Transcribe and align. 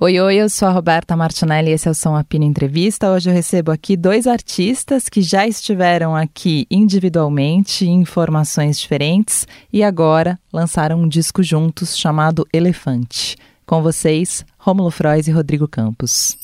Oi, 0.00 0.18
oi, 0.18 0.34
eu 0.34 0.48
sou 0.48 0.66
a 0.66 0.72
Roberta 0.72 1.16
Martinelli 1.16 1.70
e 1.70 1.74
esse 1.74 1.86
é 1.86 1.90
o 1.90 1.94
Som 1.94 2.16
Apina 2.16 2.44
Entrevista. 2.44 3.12
Hoje 3.12 3.30
eu 3.30 3.34
recebo 3.34 3.70
aqui 3.70 3.96
dois 3.96 4.26
artistas 4.26 5.08
que 5.08 5.22
já 5.22 5.46
estiveram 5.46 6.16
aqui 6.16 6.66
individualmente 6.68 7.86
em 7.86 8.04
formações 8.04 8.76
diferentes 8.76 9.46
e 9.72 9.84
agora 9.84 10.36
lançaram 10.52 11.00
um 11.00 11.08
disco 11.08 11.44
juntos 11.44 11.96
chamado 11.96 12.44
Elefante. 12.52 13.36
Com 13.64 13.82
vocês, 13.82 14.44
Rômulo 14.58 14.90
Frois 14.90 15.28
e 15.28 15.30
Rodrigo 15.30 15.68
Campos. 15.68 16.36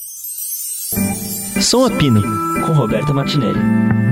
Som 1.60 1.86
Apino, 1.86 2.22
com 2.64 2.72
Roberta 2.72 3.12
Martinelli. 3.12 4.09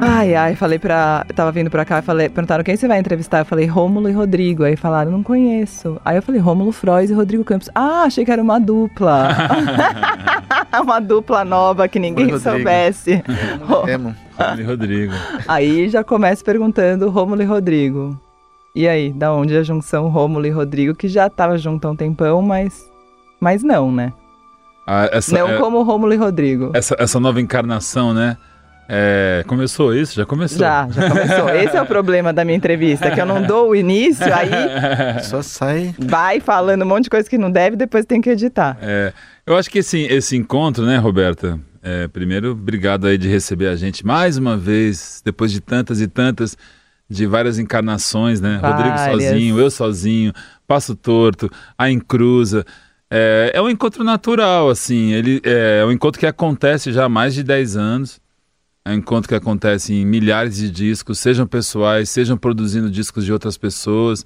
Ai, 0.00 0.34
ai, 0.34 0.54
falei 0.54 0.78
pra. 0.78 1.24
Tava 1.34 1.52
vindo 1.52 1.70
pra 1.70 1.84
cá, 1.84 2.02
falei, 2.02 2.28
perguntaram 2.28 2.64
quem 2.64 2.76
você 2.76 2.88
vai 2.88 2.98
entrevistar. 2.98 3.40
Eu 3.40 3.44
falei 3.44 3.66
Rômulo 3.66 4.08
e 4.08 4.12
Rodrigo. 4.12 4.64
Aí 4.64 4.76
falaram, 4.76 5.10
não 5.10 5.22
conheço. 5.22 6.00
Aí 6.04 6.16
eu 6.16 6.22
falei 6.22 6.40
Rômulo 6.40 6.72
Frois 6.72 7.10
e 7.10 7.14
Rodrigo 7.14 7.44
Campos. 7.44 7.70
Ah, 7.74 8.02
achei 8.02 8.24
que 8.24 8.30
era 8.30 8.42
uma 8.42 8.58
dupla. 8.58 9.28
uma 10.82 11.00
dupla 11.00 11.44
nova 11.44 11.88
que 11.88 11.98
ninguém 11.98 12.32
Oi, 12.32 12.38
soubesse. 12.40 13.22
Rômulo 13.60 14.14
e 14.58 14.62
Rodrigo. 14.62 15.12
Aí 15.46 15.88
já 15.88 16.04
começa 16.04 16.44
perguntando 16.44 17.10
Rômulo 17.10 17.42
e 17.42 17.46
Rodrigo. 17.46 18.20
E 18.74 18.86
aí, 18.86 19.10
da 19.10 19.32
onde 19.32 19.56
a 19.56 19.62
junção 19.62 20.08
Rômulo 20.08 20.46
e 20.46 20.50
Rodrigo, 20.50 20.94
que 20.94 21.08
já 21.08 21.30
tava 21.30 21.56
junto 21.56 21.88
há 21.88 21.90
um 21.90 21.96
tempão, 21.96 22.42
mas. 22.42 22.90
Mas 23.40 23.62
não, 23.62 23.90
né? 23.90 24.12
Ah, 24.86 25.08
essa, 25.10 25.36
não 25.36 25.48
é... 25.48 25.58
como 25.58 25.82
Rômulo 25.82 26.12
e 26.12 26.16
Rodrigo. 26.16 26.70
Essa, 26.74 26.94
essa 26.98 27.18
nova 27.18 27.40
encarnação, 27.40 28.12
né? 28.12 28.36
É, 28.88 29.44
começou 29.46 29.94
isso? 29.94 30.14
Já 30.14 30.24
começou? 30.24 30.58
Já, 30.58 30.88
já 30.90 31.08
começou. 31.08 31.48
Esse 31.50 31.76
é 31.76 31.82
o 31.82 31.86
problema 31.86 32.32
da 32.32 32.44
minha 32.44 32.56
entrevista, 32.56 33.10
que 33.10 33.20
eu 33.20 33.26
não 33.26 33.42
dou 33.42 33.70
o 33.70 33.76
início, 33.76 34.26
aí. 34.32 35.22
Só 35.24 35.42
sai. 35.42 35.94
Vai 35.98 36.40
falando 36.40 36.82
um 36.82 36.86
monte 36.86 37.04
de 37.04 37.10
coisa 37.10 37.28
que 37.28 37.36
não 37.36 37.50
deve, 37.50 37.76
depois 37.76 38.04
tem 38.04 38.20
que 38.20 38.30
editar. 38.30 38.78
É, 38.80 39.12
eu 39.44 39.56
acho 39.56 39.68
que 39.70 39.80
esse, 39.80 40.02
esse 40.02 40.36
encontro, 40.36 40.84
né, 40.84 40.98
Roberta? 40.98 41.58
É, 41.82 42.08
primeiro, 42.08 42.52
obrigado 42.52 43.06
aí 43.06 43.16
de 43.16 43.28
receber 43.28 43.68
a 43.68 43.76
gente 43.76 44.04
mais 44.04 44.36
uma 44.36 44.56
vez, 44.56 45.22
depois 45.24 45.52
de 45.52 45.60
tantas 45.60 46.00
e 46.00 46.08
tantas, 46.08 46.56
de 47.08 47.26
várias 47.26 47.58
encarnações, 47.58 48.40
né? 48.40 48.58
Várias. 48.60 49.06
Rodrigo 49.06 49.22
sozinho, 49.22 49.60
eu 49.60 49.70
sozinho, 49.70 50.32
Passo 50.66 50.94
Torto, 50.94 51.50
a 51.78 51.90
Encruza. 51.90 52.64
É, 53.08 53.52
é 53.54 53.62
um 53.62 53.70
encontro 53.70 54.02
natural, 54.02 54.68
assim. 54.68 55.12
Ele, 55.12 55.40
é, 55.44 55.80
é 55.82 55.86
um 55.86 55.92
encontro 55.92 56.18
que 56.18 56.26
acontece 56.26 56.92
já 56.92 57.04
há 57.04 57.08
mais 57.08 57.34
de 57.34 57.44
10 57.44 57.76
anos. 57.76 58.20
É 58.86 58.94
encontro 58.94 59.28
que 59.28 59.34
acontece 59.34 59.92
em 59.92 60.06
milhares 60.06 60.58
de 60.58 60.70
discos, 60.70 61.18
sejam 61.18 61.44
pessoais, 61.44 62.08
sejam 62.08 62.38
produzindo 62.38 62.88
discos 62.88 63.24
de 63.24 63.32
outras 63.32 63.58
pessoas. 63.58 64.24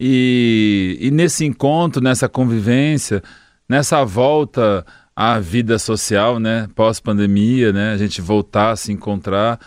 E, 0.00 0.96
e 0.98 1.10
nesse 1.10 1.44
encontro, 1.44 2.02
nessa 2.02 2.26
convivência, 2.26 3.22
nessa 3.68 4.02
volta 4.02 4.86
à 5.14 5.38
vida 5.38 5.78
social, 5.78 6.40
né, 6.40 6.66
pós-pandemia, 6.74 7.74
né, 7.74 7.92
a 7.92 7.98
gente 7.98 8.22
voltar 8.22 8.70
a 8.70 8.76
se 8.76 8.90
encontrar, 8.90 9.60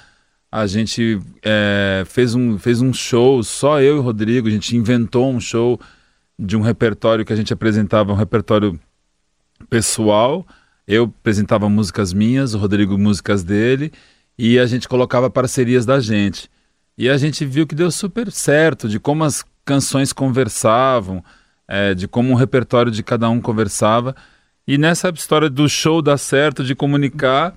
a 0.51 0.65
gente 0.65 1.19
é, 1.43 2.01
fez, 2.07 2.33
um, 2.33 2.57
fez 2.57 2.81
um 2.81 2.91
show, 2.91 3.43
só 3.43 3.79
eu 3.79 3.97
e 3.97 3.99
o 3.99 4.01
Rodrigo, 4.01 4.47
a 4.47 4.51
gente 4.51 4.75
inventou 4.75 5.31
um 5.31 5.39
show 5.39 5.79
de 6.39 6.57
um 6.57 6.61
repertório 6.61 7.23
que 7.23 7.33
a 7.33 7.35
gente 7.35 7.53
apresentava, 7.53 8.11
um 8.11 8.15
repertório 8.15 8.79
pessoal. 9.69 10.43
Eu 10.87 11.03
apresentava 11.03 11.69
músicas 11.69 12.13
minhas, 12.13 12.55
o 12.55 12.57
Rodrigo 12.57 12.97
músicas 12.97 13.43
dele, 13.43 13.93
e 14.37 14.59
a 14.59 14.65
gente 14.65 14.87
colocava 14.87 15.29
parcerias 15.29 15.85
da 15.85 15.99
gente. 15.99 16.49
E 16.97 17.09
a 17.09 17.17
gente 17.17 17.45
viu 17.45 17.65
que 17.65 17.75
deu 17.75 17.89
super 17.91 18.31
certo, 18.31 18.87
de 18.87 18.99
como 18.99 19.23
as 19.23 19.43
canções 19.65 20.13
conversavam, 20.13 21.23
é, 21.67 21.93
de 21.93 22.07
como 22.07 22.33
o 22.33 22.35
repertório 22.35 22.91
de 22.91 23.01
cada 23.01 23.29
um 23.29 23.41
conversava. 23.41 24.15
E 24.67 24.77
nessa 24.77 25.09
história 25.09 25.49
do 25.49 25.67
show 25.67 26.01
dar 26.01 26.17
certo, 26.17 26.63
de 26.63 26.75
comunicar, 26.75 27.55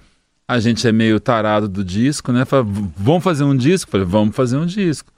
a 0.49 0.59
gente 0.59 0.87
é 0.87 0.93
meio 0.93 1.19
tarado 1.19 1.69
do 1.69 1.85
disco, 1.85 2.33
né? 2.33 2.45
Fala, 2.45 2.65
vamos 2.97 3.25
fazer 3.25 3.45
um 3.45 3.57
disco? 3.57 3.91
Falei, 3.91 4.07
vamos 4.07 4.35
fazer 4.35 4.57
um 4.57 4.67
disco. 4.67 5.13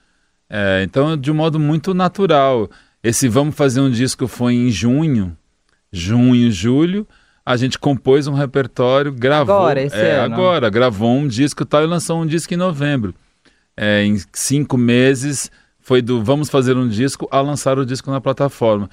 É, 0.48 0.82
então, 0.84 1.16
de 1.16 1.30
um 1.30 1.34
modo 1.34 1.58
muito 1.58 1.92
natural. 1.92 2.70
Esse 3.02 3.28
vamos 3.28 3.54
fazer 3.54 3.80
um 3.80 3.90
disco 3.90 4.26
foi 4.26 4.54
em 4.54 4.70
junho, 4.70 5.36
junho, 5.92 6.50
julho 6.50 7.06
a 7.48 7.56
gente 7.56 7.78
compôs 7.78 8.26
um 8.26 8.34
repertório, 8.34 9.10
gravou. 9.10 9.54
Agora, 9.54 9.80
esse 9.80 9.96
é, 9.96 10.16
ano. 10.16 10.34
Agora, 10.34 10.68
gravou 10.68 11.16
um 11.16 11.26
disco 11.26 11.62
e 11.62 11.66
tal 11.66 11.82
e 11.82 11.86
lançou 11.86 12.20
um 12.20 12.26
disco 12.26 12.52
em 12.52 12.58
novembro. 12.58 13.14
É, 13.74 14.04
em 14.04 14.20
cinco 14.34 14.76
meses, 14.76 15.50
foi 15.80 16.02
do 16.02 16.22
vamos 16.22 16.50
fazer 16.50 16.76
um 16.76 16.86
disco 16.86 17.26
a 17.30 17.40
lançar 17.40 17.78
o 17.78 17.86
disco 17.86 18.10
na 18.10 18.20
plataforma. 18.20 18.90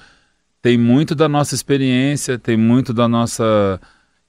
Tem 0.62 0.78
muito 0.78 1.14
da 1.14 1.28
nossa 1.28 1.54
experiência, 1.54 2.38
tem 2.38 2.56
muito 2.56 2.94
da 2.94 3.06
nossa 3.06 3.78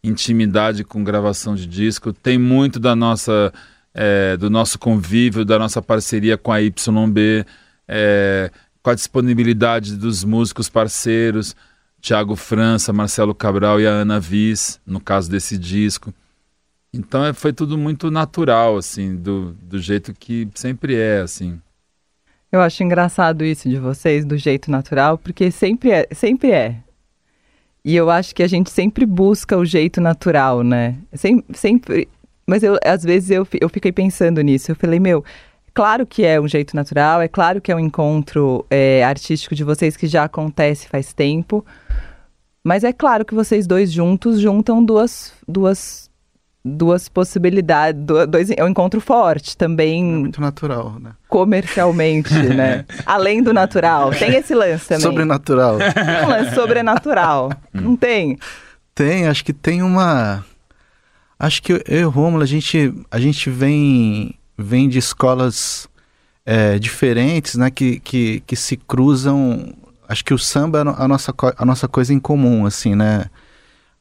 intimidade 0.04 0.84
com 0.84 1.06
gravação 1.06 1.56
de 1.56 1.66
disco, 1.66 2.12
tem 2.12 2.38
muito 2.38 2.82
da 2.82 2.98
nossa, 2.98 3.54
é, 3.94 4.36
do 4.36 4.50
nosso 4.50 4.78
convívio, 4.78 5.46
da 5.46 5.58
nossa 5.58 5.82
parceria 5.82 6.38
com 6.38 6.52
a 6.52 6.58
YB, 6.58 7.46
é, 7.88 8.52
com 8.84 8.90
a 8.90 8.94
disponibilidade 8.94 9.96
dos 9.96 10.26
músicos 10.26 10.68
parceiros. 10.68 11.56
Tiago 12.02 12.36
França, 12.36 12.94
Marcelo 12.94 13.34
Cabral 13.34 13.82
e 13.82 13.88
a 13.88 13.92
Ana 13.92 14.20
Viz, 14.20 14.80
no 14.86 15.00
caso 15.00 15.30
desse 15.30 15.58
disco. 15.58 16.14
Então 16.94 17.26
é, 17.26 17.34
foi 17.34 17.52
tudo 17.52 17.78
muito 17.78 18.10
natural, 18.10 18.78
assim, 18.78 19.16
do, 19.16 19.54
do 19.62 19.80
jeito 19.80 20.14
que 20.14 20.48
sempre 20.56 20.96
é, 20.96 21.20
assim. 21.20 21.60
Eu 22.52 22.62
acho 22.62 22.82
engraçado 22.82 23.44
isso 23.44 23.68
de 23.68 23.78
vocês, 23.78 24.26
do 24.26 24.38
jeito 24.38 24.72
natural, 24.72 25.18
porque 25.18 25.52
sempre 25.52 25.92
é, 25.92 26.08
sempre 26.14 26.52
é. 26.52 26.78
E 27.84 27.96
eu 27.96 28.10
acho 28.10 28.34
que 28.34 28.44
a 28.44 28.48
gente 28.48 28.70
sempre 28.70 29.06
busca 29.06 29.58
o 29.58 29.66
jeito 29.66 30.00
natural, 30.00 30.64
né? 30.64 30.98
Sempre, 31.14 31.58
sempre 31.58 32.10
mas 32.50 32.64
eu, 32.64 32.78
às 32.84 33.04
vezes 33.04 33.30
eu, 33.30 33.46
eu 33.60 33.68
fiquei 33.68 33.92
pensando 33.92 34.42
nisso. 34.42 34.72
Eu 34.72 34.76
falei, 34.76 35.00
meu, 35.00 35.24
claro 35.78 36.08
que 36.08 36.26
é 36.26 36.42
um 36.42 36.48
jeito 36.48 36.76
natural, 36.76 37.22
é 37.22 37.28
claro 37.28 37.62
que 37.62 37.72
é 37.72 37.76
um 37.76 37.80
encontro 37.80 38.66
é, 38.68 39.04
artístico 39.04 39.54
de 39.54 39.64
vocês 39.64 39.96
que 39.96 40.08
já 40.08 40.24
acontece 40.24 40.88
faz 40.88 41.14
tempo. 41.14 41.64
Mas 42.64 42.84
é 42.84 42.92
claro 42.92 43.24
que 43.24 43.36
vocês 43.36 43.68
dois 43.68 43.92
juntos 43.92 44.40
juntam 44.40 44.84
duas, 44.84 45.32
duas, 45.48 46.10
duas 46.66 47.08
possibilidades. 47.08 48.02
Dois, 48.28 48.50
é 48.50 48.64
um 48.64 48.70
encontro 48.70 49.00
forte 49.00 49.56
também. 49.56 50.02
É 50.02 50.18
muito 50.18 50.42
natural, 50.42 50.96
né? 51.00 51.12
Comercialmente, 51.30 52.34
né? 52.50 52.84
Além 53.06 53.44
do 53.44 53.54
natural. 53.54 54.10
Tem 54.10 54.34
esse 54.34 54.56
lance 54.56 54.88
também. 54.88 55.04
Sobrenatural. 55.04 55.78
Tem 55.78 56.26
um 56.26 56.30
lance 56.30 56.56
sobrenatural. 56.56 57.52
Não 57.72 57.96
tem? 57.96 58.40
Tem, 58.96 59.28
acho 59.28 59.46
que 59.46 59.54
tem 59.54 59.84
uma. 59.84 60.44
Acho 61.38 61.62
que 61.62 61.72
eu 61.72 61.82
e 61.88 62.04
o 62.04 62.10
Rômulo, 62.10 62.42
a 62.42 62.48
gente, 62.48 62.92
a 63.12 63.20
gente 63.20 63.48
vem, 63.52 64.34
vem 64.58 64.90
de 64.90 64.98
escolas 64.98 65.88
é, 66.46 66.80
diferentes, 66.80 67.56
né? 67.56 67.70
Que, 67.70 68.00
que, 68.00 68.42
que 68.48 68.56
se 68.56 68.76
cruzam 68.76 69.74
acho 70.08 70.24
que 70.24 70.34
o 70.34 70.40
samba 70.40 70.80
é 70.80 70.82
a 70.82 71.08
nossa, 71.08 71.34
a 71.58 71.66
nossa 71.66 71.88
coisa 71.88 72.14
em 72.14 72.20
comum, 72.20 72.66
assim, 72.66 72.96
né? 72.96 73.26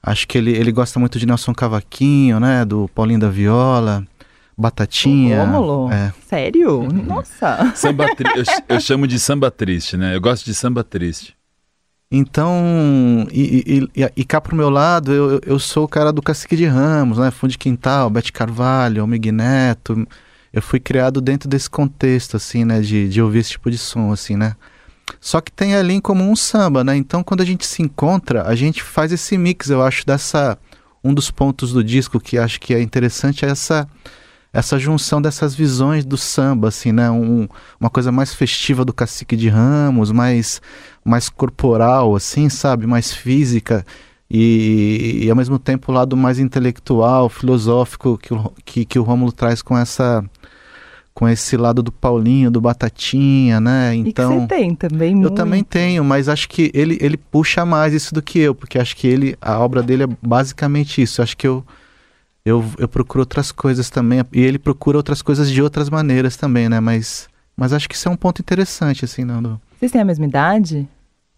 Acho 0.03 0.29
que 0.29 0.39
ele, 0.39 0.53
ele 0.53 0.71
gosta 0.71 1.01
muito 1.01 1.19
de 1.19 1.27
Nelson 1.27 1.53
Cavaquinho, 1.53 2.39
né? 2.39 2.65
Do 2.65 2.89
Paulinho 2.95 3.19
da 3.19 3.29
Viola, 3.29 4.07
Batatinha. 4.57 5.45
Rômulo? 5.45 5.91
É. 5.91 6.13
Sério? 6.27 6.89
Nossa! 6.93 7.73
Samba 7.75 8.15
tri... 8.15 8.29
eu, 8.37 8.45
eu, 8.69 8.81
chamo 8.81 9.07
de 9.07 9.19
samba 9.19 9.51
triste, 9.51 9.97
né? 9.97 10.15
Eu 10.15 10.21
gosto 10.21 10.45
de 10.45 10.55
samba 10.55 10.85
triste. 10.85 11.35
Então, 12.09 13.27
e, 13.33 13.89
e, 13.95 14.01
e, 14.01 14.13
e 14.19 14.25
cá 14.25 14.41
pro 14.41 14.55
meu 14.55 14.71
lado, 14.71 15.13
eu, 15.13 15.41
eu 15.45 15.59
sou 15.59 15.85
o 15.85 15.89
cara 15.89 16.13
do 16.13 16.23
Cacique 16.23 16.55
de 16.55 16.65
Ramos, 16.65 17.19
né? 17.19 17.33
Fundo 17.33 17.51
de 17.51 17.59
Quintal, 17.59 18.09
Bete 18.09 18.33
Carvalho, 18.33 19.03
Almig 19.03 19.33
Neto. 19.33 20.07
Eu 20.57 20.63
fui 20.63 20.81
criado 20.81 21.21
dentro 21.21 21.51
desse 21.51 21.69
contexto, 21.69 22.35
assim, 22.35 22.65
né? 22.65 22.81
De, 22.81 23.11
de 23.11 23.21
ouvir 23.21 23.41
esse 23.41 23.51
tipo 23.51 23.71
de 23.71 23.77
som, 23.77 24.11
assim, 24.11 24.37
né? 24.37 24.57
Só 25.21 25.39
que 25.39 25.53
tem 25.53 25.75
ali 25.75 25.93
em 25.93 26.01
comum 26.01 26.31
um 26.31 26.35
samba, 26.35 26.83
né? 26.83 26.97
Então 26.97 27.23
quando 27.23 27.43
a 27.43 27.45
gente 27.45 27.67
se 27.67 27.83
encontra, 27.83 28.43
a 28.43 28.55
gente 28.55 28.83
faz 28.83 29.13
esse 29.13 29.37
mix, 29.37 29.69
eu 29.69 29.83
acho, 29.83 30.07
dessa. 30.07 30.57
Um 31.05 31.13
dos 31.13 31.31
pontos 31.31 31.75
do 31.75 31.85
disco 31.85 32.19
que 32.19 32.39
acho 32.39 32.59
que 32.59 32.75
é 32.75 32.81
interessante 32.81 33.45
é 33.45 33.51
essa 33.51 33.87
essa 34.51 34.79
junção 34.79 35.21
dessas 35.21 35.55
visões 35.55 36.07
do 36.07 36.17
samba, 36.17 36.69
assim, 36.69 36.91
né? 36.91 37.11
Um, 37.11 37.47
uma 37.79 37.91
coisa 37.91 38.11
mais 38.11 38.33
festiva 38.33 38.83
do 38.83 38.95
Cacique 38.95 39.37
de 39.37 39.51
Ramos, 39.51 40.11
mais, 40.11 40.63
mais 41.05 41.29
corporal, 41.29 42.17
assim, 42.17 42.49
sabe? 42.49 42.87
Mais 42.87 43.13
física. 43.13 43.85
E, 44.31 45.21
e 45.25 45.31
ao 45.31 45.37
mesmo 45.37 45.59
tempo 45.59 45.93
o 45.93 45.95
lado 45.95 46.17
mais 46.17 46.39
intelectual, 46.39 47.29
filosófico 47.29 48.17
que 48.17 48.35
que, 48.65 48.85
que 48.87 48.99
o 48.99 49.03
Rômulo 49.03 49.31
traz 49.31 49.61
com 49.61 49.77
essa 49.77 50.25
com 51.17 51.27
esse 51.27 51.57
lado 51.57 51.83
do 51.83 51.91
Paulinho, 51.91 52.51
do 52.51 52.61
Batatinha, 52.61 53.59
né? 53.59 53.95
Então. 53.95 54.37
E 54.37 54.41
você 54.41 54.47
tem 54.49 54.75
também 54.75 55.15
muito. 55.15 55.29
Eu 55.29 55.35
também 55.35 55.65
tenho, 55.65 56.05
mas 56.05 56.29
acho 56.29 56.47
que 56.47 56.71
ele, 56.75 56.99
ele 57.01 57.17
puxa 57.17 57.65
mais 57.65 57.95
isso 57.95 58.13
do 58.13 58.21
que 58.21 58.39
eu, 58.39 58.55
porque 58.55 58.79
acho 58.79 58.95
que 58.95 59.07
ele, 59.07 59.35
a 59.41 59.59
obra 59.59 59.83
dele 59.83 60.03
é 60.03 60.09
basicamente 60.21 61.01
isso. 61.01 61.23
Acho 61.23 61.35
que 61.35 61.49
eu, 61.49 61.65
eu, 62.45 62.63
eu 62.77 62.87
procuro 62.87 63.21
outras 63.21 63.51
coisas 63.51 63.89
também, 63.89 64.23
e 64.31 64.43
ele 64.43 64.59
procura 64.59 64.99
outras 64.99 65.23
coisas 65.23 65.51
de 65.51 65.63
outras 65.63 65.89
maneiras 65.89 66.37
também, 66.37 66.69
né? 66.69 66.81
Mas 66.81 67.31
Mas 67.57 67.73
acho 67.73 67.89
que 67.89 67.95
isso 67.95 68.07
é 68.11 68.13
um 68.13 68.17
ponto 68.17 68.43
interessante, 68.43 69.07
assim, 69.07 69.25
Nando. 69.25 69.59
Vocês 69.79 69.91
têm 69.91 70.03
a 70.03 70.05
mesma 70.05 70.27
idade? 70.27 70.87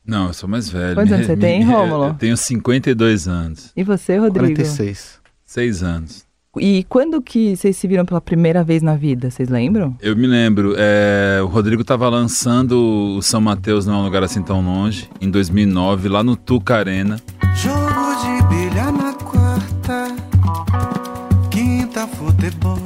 Não, 0.05 0.27
eu 0.27 0.35
sou 0.35 0.49
mais 0.49 0.69
velho. 0.69 0.97
Quantos 0.97 1.13
anos 1.13 1.27
você 1.29 1.37
tem, 1.37 1.63
Rômulo? 1.63 2.07
Eu 2.07 2.15
tenho 2.15 2.37
52 2.37 3.29
anos. 3.29 3.71
E 3.77 3.85
você, 3.85 4.19
Rodrigo? 4.19 4.57
46. 4.57 5.21
Seis 5.45 5.85
anos. 5.85 6.28
E 6.57 6.85
quando 6.89 7.21
que 7.21 7.55
vocês 7.57 7.77
se 7.77 7.87
viram 7.87 8.05
pela 8.05 8.21
primeira 8.21 8.65
vez 8.65 8.83
na 8.83 8.97
vida? 8.97 9.31
Vocês 9.31 9.49
lembram? 9.49 9.97
Eu 10.01 10.17
me 10.17 10.27
lembro. 10.27 10.75
É, 10.77 11.41
o 11.43 11.47
Rodrigo 11.47 11.83
estava 11.83 12.09
lançando 12.09 13.17
o 13.19 13.23
São 13.23 13.41
Mateus 13.41 13.87
Não 13.87 13.95
é 13.95 13.97
um 13.99 14.05
Lugar 14.05 14.23
Assim 14.23 14.43
Tão 14.43 14.61
Longe, 14.61 15.09
em 15.21 15.31
2009, 15.31 16.09
lá 16.09 16.23
no 16.23 16.37
Tuca 16.37 16.77
Arena. 16.77 17.21
Jogo 17.55 18.17
de 18.23 18.47
bilhar 18.49 18.93
na 18.93 19.13
quarta, 19.13 20.17
quinta 21.51 22.07
futebol. 22.07 22.79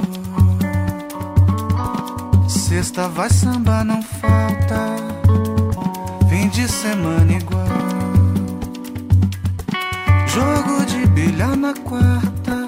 Sexta 2.49 3.09
vai 3.09 3.31
samba, 3.31 3.85
não 3.85 4.03
falta, 4.03 4.97
fim 6.29 6.49
de 6.49 6.67
semana 6.69 7.33
igual. 7.33 7.63
Jogo 10.27 10.87
de 10.87 11.07
bilhar 11.09 11.55
na 11.57 11.75
quarta, 11.75 12.62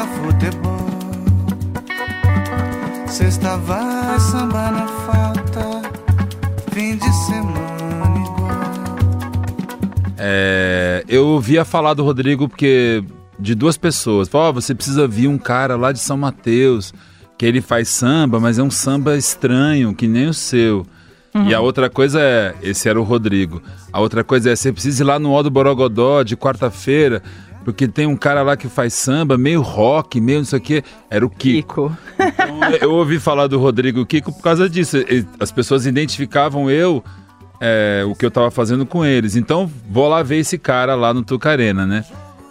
quinta 0.00 0.06
futebol. 0.06 0.80
Sexta 3.06 3.56
vai 3.58 4.20
samba, 4.20 4.70
não 4.70 4.88
falta, 5.06 5.82
fim 6.72 6.96
de 6.96 7.12
semana 7.12 8.18
igual. 8.18 8.50
É, 10.16 11.04
eu 11.08 11.26
ouvia 11.26 11.64
falar 11.64 11.94
do 11.94 12.04
Rodrigo 12.04 12.48
porque 12.48 13.02
de 13.38 13.54
duas 13.54 13.76
pessoas. 13.76 14.28
Falou, 14.28 14.48
"Ó, 14.48 14.52
você 14.52 14.74
precisa 14.74 15.08
vir 15.08 15.28
um 15.28 15.38
cara 15.38 15.76
lá 15.76 15.92
de 15.92 15.98
São 15.98 16.16
Mateus, 16.16 16.94
que 17.36 17.44
ele 17.44 17.60
faz 17.60 17.88
samba, 17.88 18.38
mas 18.38 18.58
é 18.58 18.62
um 18.62 18.70
samba 18.70 19.16
estranho, 19.16 19.94
que 19.94 20.06
nem 20.06 20.28
o 20.28 20.34
seu. 20.34 20.86
E 21.46 21.54
a 21.54 21.60
outra 21.60 21.88
coisa 21.88 22.20
é, 22.20 22.54
esse 22.60 22.88
era 22.88 23.00
o 23.00 23.04
Rodrigo. 23.04 23.62
A 23.92 24.00
outra 24.00 24.24
coisa 24.24 24.50
é, 24.50 24.56
você 24.56 24.72
precisa 24.72 25.04
ir 25.04 25.06
lá 25.06 25.16
no 25.16 25.30
Ó 25.30 25.42
do 25.44 25.50
Borogodó 25.50 26.24
de 26.24 26.36
quarta-feira, 26.36 27.22
porque 27.64 27.86
tem 27.86 28.06
um 28.06 28.16
cara 28.16 28.42
lá 28.42 28.56
que 28.56 28.68
faz 28.68 28.94
samba, 28.94 29.36
meio 29.36 29.60
rock, 29.60 30.20
meio 30.20 30.38
não 30.38 30.44
sei 30.44 30.58
o 30.58 30.62
quê. 30.62 30.84
Era 31.10 31.24
o 31.24 31.30
Kiko. 31.30 31.90
Kiko. 31.90 31.98
Então, 32.18 32.60
eu 32.80 32.92
ouvi 32.92 33.18
falar 33.18 33.46
do 33.46 33.58
Rodrigo 33.58 34.04
Kiko 34.06 34.32
por 34.32 34.42
causa 34.42 34.68
disso. 34.68 34.96
As 35.38 35.52
pessoas 35.52 35.86
identificavam 35.86 36.70
eu, 36.70 37.04
é, 37.60 38.02
o 38.06 38.14
que 38.14 38.24
eu 38.24 38.30
tava 38.30 38.50
fazendo 38.50 38.86
com 38.86 39.04
eles. 39.04 39.36
Então, 39.36 39.70
vou 39.90 40.08
lá 40.08 40.22
ver 40.22 40.38
esse 40.38 40.56
cara 40.56 40.94
lá 40.94 41.12
no 41.12 41.22
Tucarena, 41.22 41.86
né? 41.86 42.04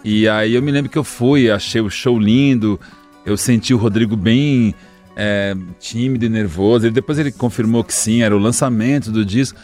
E 0.04 0.28
aí 0.28 0.54
eu 0.54 0.62
me 0.62 0.70
lembro 0.70 0.90
que 0.90 0.98
eu 0.98 1.04
fui, 1.04 1.50
achei 1.50 1.80
o 1.80 1.90
show 1.90 2.18
lindo, 2.18 2.80
eu 3.26 3.36
senti 3.36 3.74
o 3.74 3.76
Rodrigo 3.76 4.16
bem 4.16 4.74
é, 5.16 5.54
tímido 5.78 6.24
e 6.24 6.28
nervoso. 6.28 6.86
Ele, 6.86 6.94
depois 6.94 7.18
ele 7.18 7.32
confirmou 7.32 7.82
que 7.82 7.92
sim, 7.92 8.22
era 8.22 8.34
o 8.34 8.38
lançamento 8.38 9.10
do 9.10 9.24
disco. 9.24 9.58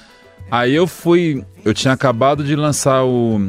Aí 0.50 0.74
eu 0.74 0.86
fui, 0.86 1.44
eu 1.64 1.72
tinha 1.72 1.94
acabado 1.94 2.44
de 2.44 2.54
lançar 2.54 3.04
o, 3.04 3.40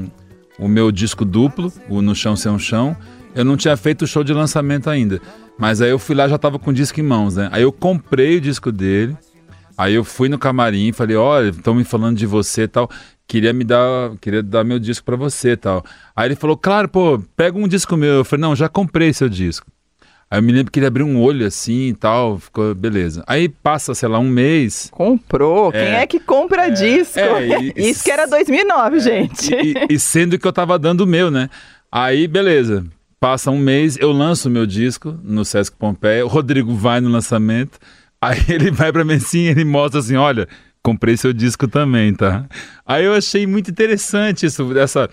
o 0.60 0.68
meu 0.68 0.92
disco 0.92 1.24
duplo, 1.24 1.72
o 1.90 2.02
No 2.02 2.16
Chão 2.16 2.36
Sem 2.36 2.52
um 2.52 2.60
Chão. 2.60 2.96
Eu 3.36 3.46
não 3.46 3.56
tinha 3.56 3.78
feito 3.78 4.04
o 4.04 4.08
show 4.08 4.24
de 4.24 4.34
lançamento 4.34 4.90
ainda. 4.90 5.22
Mas 5.58 5.82
aí 5.82 5.90
eu 5.90 6.00
fui 6.00 6.16
lá, 6.16 6.28
já 6.28 6.38
tava 6.38 6.58
com 6.58 6.72
o 6.72 6.74
disco 6.74 7.00
em 7.00 7.04
mãos, 7.04 7.36
né? 7.36 7.50
Aí 7.52 7.62
eu 7.62 7.72
comprei 7.72 8.38
o 8.38 8.42
disco 8.42 8.72
dele. 8.72 9.16
Aí 9.78 9.94
eu 9.94 10.04
fui 10.04 10.28
no 10.28 10.40
camarim, 10.40 10.92
falei, 10.92 11.16
olha, 11.16 11.50
estão 11.50 11.76
me 11.76 11.84
falando 11.84 12.18
de 12.18 12.26
você 12.26 12.64
e 12.64 12.68
tal. 12.68 12.90
Queria 13.28 13.54
me 13.54 13.64
dar, 13.64 14.16
queria 14.20 14.42
dar 14.42 14.64
meu 14.64 14.80
disco 14.80 15.06
pra 15.06 15.16
você 15.16 15.52
e 15.52 15.58
tal. 15.58 15.84
Aí 16.16 16.28
ele 16.28 16.36
falou, 16.36 16.58
claro, 16.58 16.88
pô, 16.88 17.22
pega 17.36 17.58
um 17.58 17.68
disco 17.68 17.96
meu. 17.96 18.16
Eu 18.16 18.26
falei, 18.26 18.42
não, 18.42 18.56
já 18.56 18.68
comprei 18.68 19.14
seu 19.14 19.30
disco. 19.30 19.68
Aí 20.30 20.40
eu 20.40 20.44
me 20.44 20.52
lembro 20.52 20.72
que 20.72 20.80
ele 20.80 20.86
abriu 20.86 21.06
um 21.06 21.22
olho 21.22 21.46
assim 21.48 21.88
e 21.88 21.94
tal, 21.94 22.38
ficou 22.38 22.76
beleza. 22.76 23.24
Aí 23.26 23.48
passa, 23.48 23.96
sei 23.96 24.10
lá, 24.10 24.20
um 24.20 24.28
mês. 24.30 24.90
Comprou? 24.92 25.72
Quem 25.72 25.80
É. 25.82 26.02
é 26.02 26.08
que 26.08 26.20
compra 26.20 26.70
disco? 26.70 27.18
é, 27.20 27.62
e- 27.64 27.74
Isso 27.92 28.04
que 28.04 28.12
era 28.12 28.26
2009, 28.28 29.00
gente. 29.00 29.54
E, 29.54 29.74
e- 29.74 29.94
e 29.96 30.00
sendo 30.00 30.38
que 30.38 30.46
eu 30.46 30.52
tava 30.54 30.78
dando 30.78 31.02
o 31.02 31.08
meu, 31.08 31.32
né? 31.32 31.50
Aí, 31.92 32.28
beleza. 32.28 32.86
Passa 33.20 33.50
um 33.50 33.58
mês, 33.58 33.98
eu 34.00 34.12
lanço 34.12 34.48
o 34.48 34.52
meu 34.52 34.66
disco 34.66 35.18
no 35.24 35.44
Sesc 35.46 35.76
Pompeia. 35.78 36.24
O 36.26 36.30
Rodrigo 36.30 36.74
vai 36.76 37.00
no 37.02 37.10
lançamento. 37.10 37.80
Aí 38.22 38.38
ele 38.50 38.70
vai 38.70 38.92
pra 38.92 39.06
mim 39.06 39.14
assim, 39.16 39.46
ele 39.48 39.64
mostra 39.66 40.00
assim: 40.02 40.16
olha, 40.18 40.48
comprei 40.84 41.16
seu 41.18 41.32
disco 41.34 41.68
também, 41.68 42.14
tá? 42.14 42.46
Aí 42.86 43.06
eu 43.06 43.14
achei 43.14 43.48
muito 43.48 43.72
interessante 43.72 44.46
isso, 44.46 44.78
essa 44.78 45.10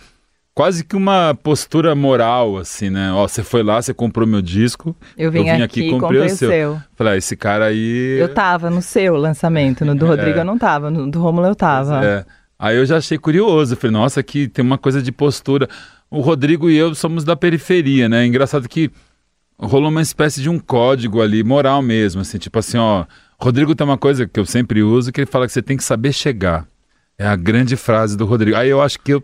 quase 0.55 0.85
que 0.85 0.95
uma 0.95 1.35
postura 1.43 1.95
moral, 1.95 2.57
assim, 2.57 2.89
né? 2.89 3.13
Ó, 3.13 3.27
você 3.27 3.43
foi 3.43 3.63
lá, 3.63 3.83
você 3.83 3.93
comprou 3.93 4.27
meu 4.27 4.41
disco. 4.41 4.97
Eu 5.19 5.31
vim, 5.31 5.49
aqui 5.49 5.89
e 5.89 5.91
comprei 5.91 6.21
o 6.21 6.29
seu. 6.31 6.81
Falei, 6.95 7.15
ah, 7.15 7.17
esse 7.17 7.37
cara 7.37 7.67
aí. 7.67 8.17
Eu 8.19 8.33
tava 8.33 8.71
no 8.71 8.81
seu 8.81 9.17
lançamento, 9.17 9.85
no 9.85 9.95
do 9.95 10.07
Rodrigo 10.07 10.39
É. 10.39 10.41
eu 10.41 10.45
não 10.45 10.57
tava, 10.57 10.91
no 10.91 11.11
do 11.11 11.21
Romulo 11.21 11.47
eu 11.47 11.57
tava. 11.57 12.05
É. 12.05 12.25
Aí 12.59 12.77
eu 12.77 12.87
já 12.87 12.99
achei 12.99 13.19
curioso. 13.19 13.77
Falei, 13.77 13.93
nossa, 13.93 14.21
aqui 14.21 14.47
tem 14.47 14.65
uma 14.65 14.79
coisa 14.79 15.03
de 15.03 15.11
postura. 15.11 15.69
O 16.09 16.21
Rodrigo 16.21 16.71
e 16.71 16.77
eu 16.77 16.95
somos 16.95 17.25
da 17.25 17.35
periferia, 17.35 18.09
né? 18.09 18.25
Engraçado 18.25 18.69
que 18.69 18.91
rolou 19.59 19.89
uma 19.89 20.03
espécie 20.03 20.41
de 20.41 20.49
um 20.49 20.59
código 20.59 21.21
ali, 21.21 21.43
moral 21.43 21.83
mesmo, 21.83 22.21
assim, 22.21 22.39
tipo 22.39 22.59
assim, 22.59 22.79
ó. 22.79 23.05
Rodrigo 23.41 23.75
tem 23.75 23.85
uma 23.85 23.99
coisa 23.99 24.27
que 24.27 24.39
eu 24.39 24.47
sempre 24.47 24.83
uso, 24.83 25.13
que 25.13 25.21
ele 25.21 25.27
fala 25.27 25.47
que 25.47 25.53
você 25.53 25.61
tem 25.63 25.77
que 25.77 25.83
saber 25.85 26.13
chegar. 26.13 26.67
É 27.19 27.27
a 27.27 27.37
grande 27.37 27.77
frase 27.77 28.17
do 28.17 28.25
Rodrigo. 28.25 28.57
Aí 28.57 28.69
eu 28.71 28.81
acho 28.81 28.99
que 29.01 29.13
eu, 29.13 29.23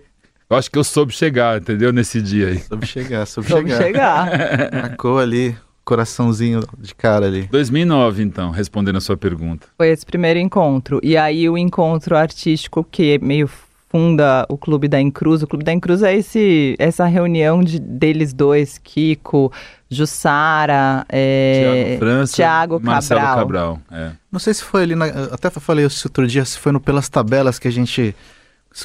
eu 0.51 0.57
acho 0.57 0.71
que 0.71 0.77
eu 0.77 0.85
soube 0.85 1.13
chegar, 1.13 1.61
entendeu? 1.61 1.93
Nesse 1.93 2.21
dia 2.21 2.49
aí. 2.49 2.59
Soube 2.59 2.87
chegar, 2.87 3.27
soube 3.27 3.49
Soube 3.49 3.71
chegar. 3.71 4.29
chegar. 4.29 4.73
Marcou 4.83 5.19
ali, 5.19 5.57
coraçãozinho 5.85 6.61
de 6.79 6.95
cara 6.95 7.27
ali. 7.27 7.43
2009, 7.51 8.23
então, 8.23 8.51
respondendo 8.51 8.97
a 8.97 9.01
sua 9.01 9.17
pergunta. 9.17 9.69
Foi 9.77 9.89
esse 9.89 10.05
primeiro 10.05 10.41
encontro. 10.41 11.01
E 11.03 11.17
aí 11.17 11.49
o 11.49 11.57
encontro 11.57 12.17
artístico 12.17 12.85
que 12.85 13.19
meio 13.21 13.49
funda 13.91 14.47
o 14.49 14.57
Clube 14.57 14.89
da 14.89 15.01
Encruz. 15.01 15.43
O 15.43 15.47
Clube 15.47 15.65
da 15.65 15.73
Encruz 15.73 16.03
é 16.03 16.15
esse, 16.15 16.77
essa 16.79 17.05
reunião 17.07 17.63
de, 17.63 17.79
deles 17.79 18.33
dois, 18.33 18.79
Kiko, 18.79 19.53
Jussara, 19.89 21.05
é, 21.09 21.97
Tiago 21.97 21.99
França, 21.99 22.37
Thiago 22.37 22.81
Marcelo 22.81 23.21
Cabral. 23.21 23.39
Cabral. 23.39 23.81
é. 23.91 24.13
Não 24.31 24.39
sei 24.39 24.55
se 24.55 24.63
foi 24.63 24.85
ali, 24.85 24.95
na, 24.95 25.07
até 25.33 25.51
falei 25.51 25.85
isso 25.85 26.07
outro 26.07 26.27
dia, 26.27 26.45
se 26.45 26.57
foi 26.59 26.71
no 26.71 26.81
Pelas 26.81 27.09
Tabelas 27.09 27.59
que 27.59 27.67
a 27.67 27.73
gente 27.73 28.15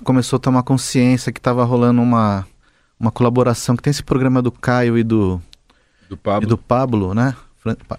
começou 0.03 0.37
a 0.37 0.39
tomar 0.39 0.63
consciência 0.63 1.31
que 1.31 1.39
estava 1.39 1.63
rolando 1.63 2.01
uma, 2.01 2.45
uma 2.99 3.11
colaboração, 3.11 3.75
que 3.75 3.83
tem 3.83 3.91
esse 3.91 4.03
programa 4.03 4.41
do 4.41 4.51
Caio 4.51 4.97
e 4.97 5.03
do, 5.03 5.41
Do 6.09 6.15
e 6.15 6.17
Pablo. 6.17 6.49
do 6.49 6.57
Pablo, 6.57 7.13
né? 7.13 7.35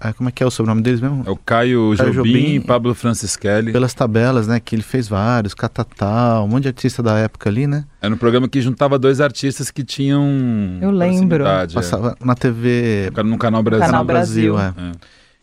Ah, 0.01 0.13
Como 0.13 0.29
é 0.29 0.33
que 0.33 0.45
é 0.45 0.47
o 0.47 0.51
sobrenome 0.51 0.81
deles 0.81 1.01
mesmo? 1.01 1.25
É 1.27 1.31
o 1.31 1.37
Caio, 1.37 1.93
Caio 1.97 2.13
Jobim, 2.13 2.33
Jobim. 2.33 2.55
e 2.55 2.61
Pablo 2.61 2.95
Franciscelli. 2.95 3.73
Pelas 3.73 3.93
Tabelas, 3.95 4.47
né? 4.47 4.61
Que 4.61 4.77
ele 4.77 4.83
fez 4.83 5.09
vários, 5.09 5.55
Catatal, 5.55 6.45
um 6.45 6.49
monte 6.49 6.63
de 6.63 6.69
artista 6.69 7.03
da 7.03 7.19
época 7.19 7.51
ali, 7.51 7.67
né? 7.67 7.85
Era 8.01 8.15
um 8.15 8.17
programa 8.17 8.49
que 8.49 8.61
juntava 8.61 8.97
dois 8.97 9.21
artistas 9.21 9.69
que 9.73 9.83
tinham. 9.83 10.79
Eu 10.81 10.93
lembro. 10.93 11.45
é. 11.45 11.67
Passava 11.67 12.17
na 12.21 12.37
TV 12.37 13.11
No 13.25 13.37
canal 13.37 13.61
Brasil. 13.61 13.87
Canal 13.87 14.05
Brasil. 14.05 14.57
é. 14.57 14.69
É. 14.69 14.93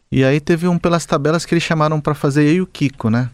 E 0.10 0.24
aí 0.24 0.40
teve 0.40 0.70
um 0.70 0.78
Pelas 0.78 1.06
Tabelas 1.06 1.44
que 1.46 1.54
eles 1.54 1.64
chamaram 1.64 2.00
pra 2.00 2.14
fazer 2.14 2.44
eu 2.46 2.54
e 2.54 2.62
o 2.62 2.68
Kiko, 2.68 3.10
né? 3.10 3.30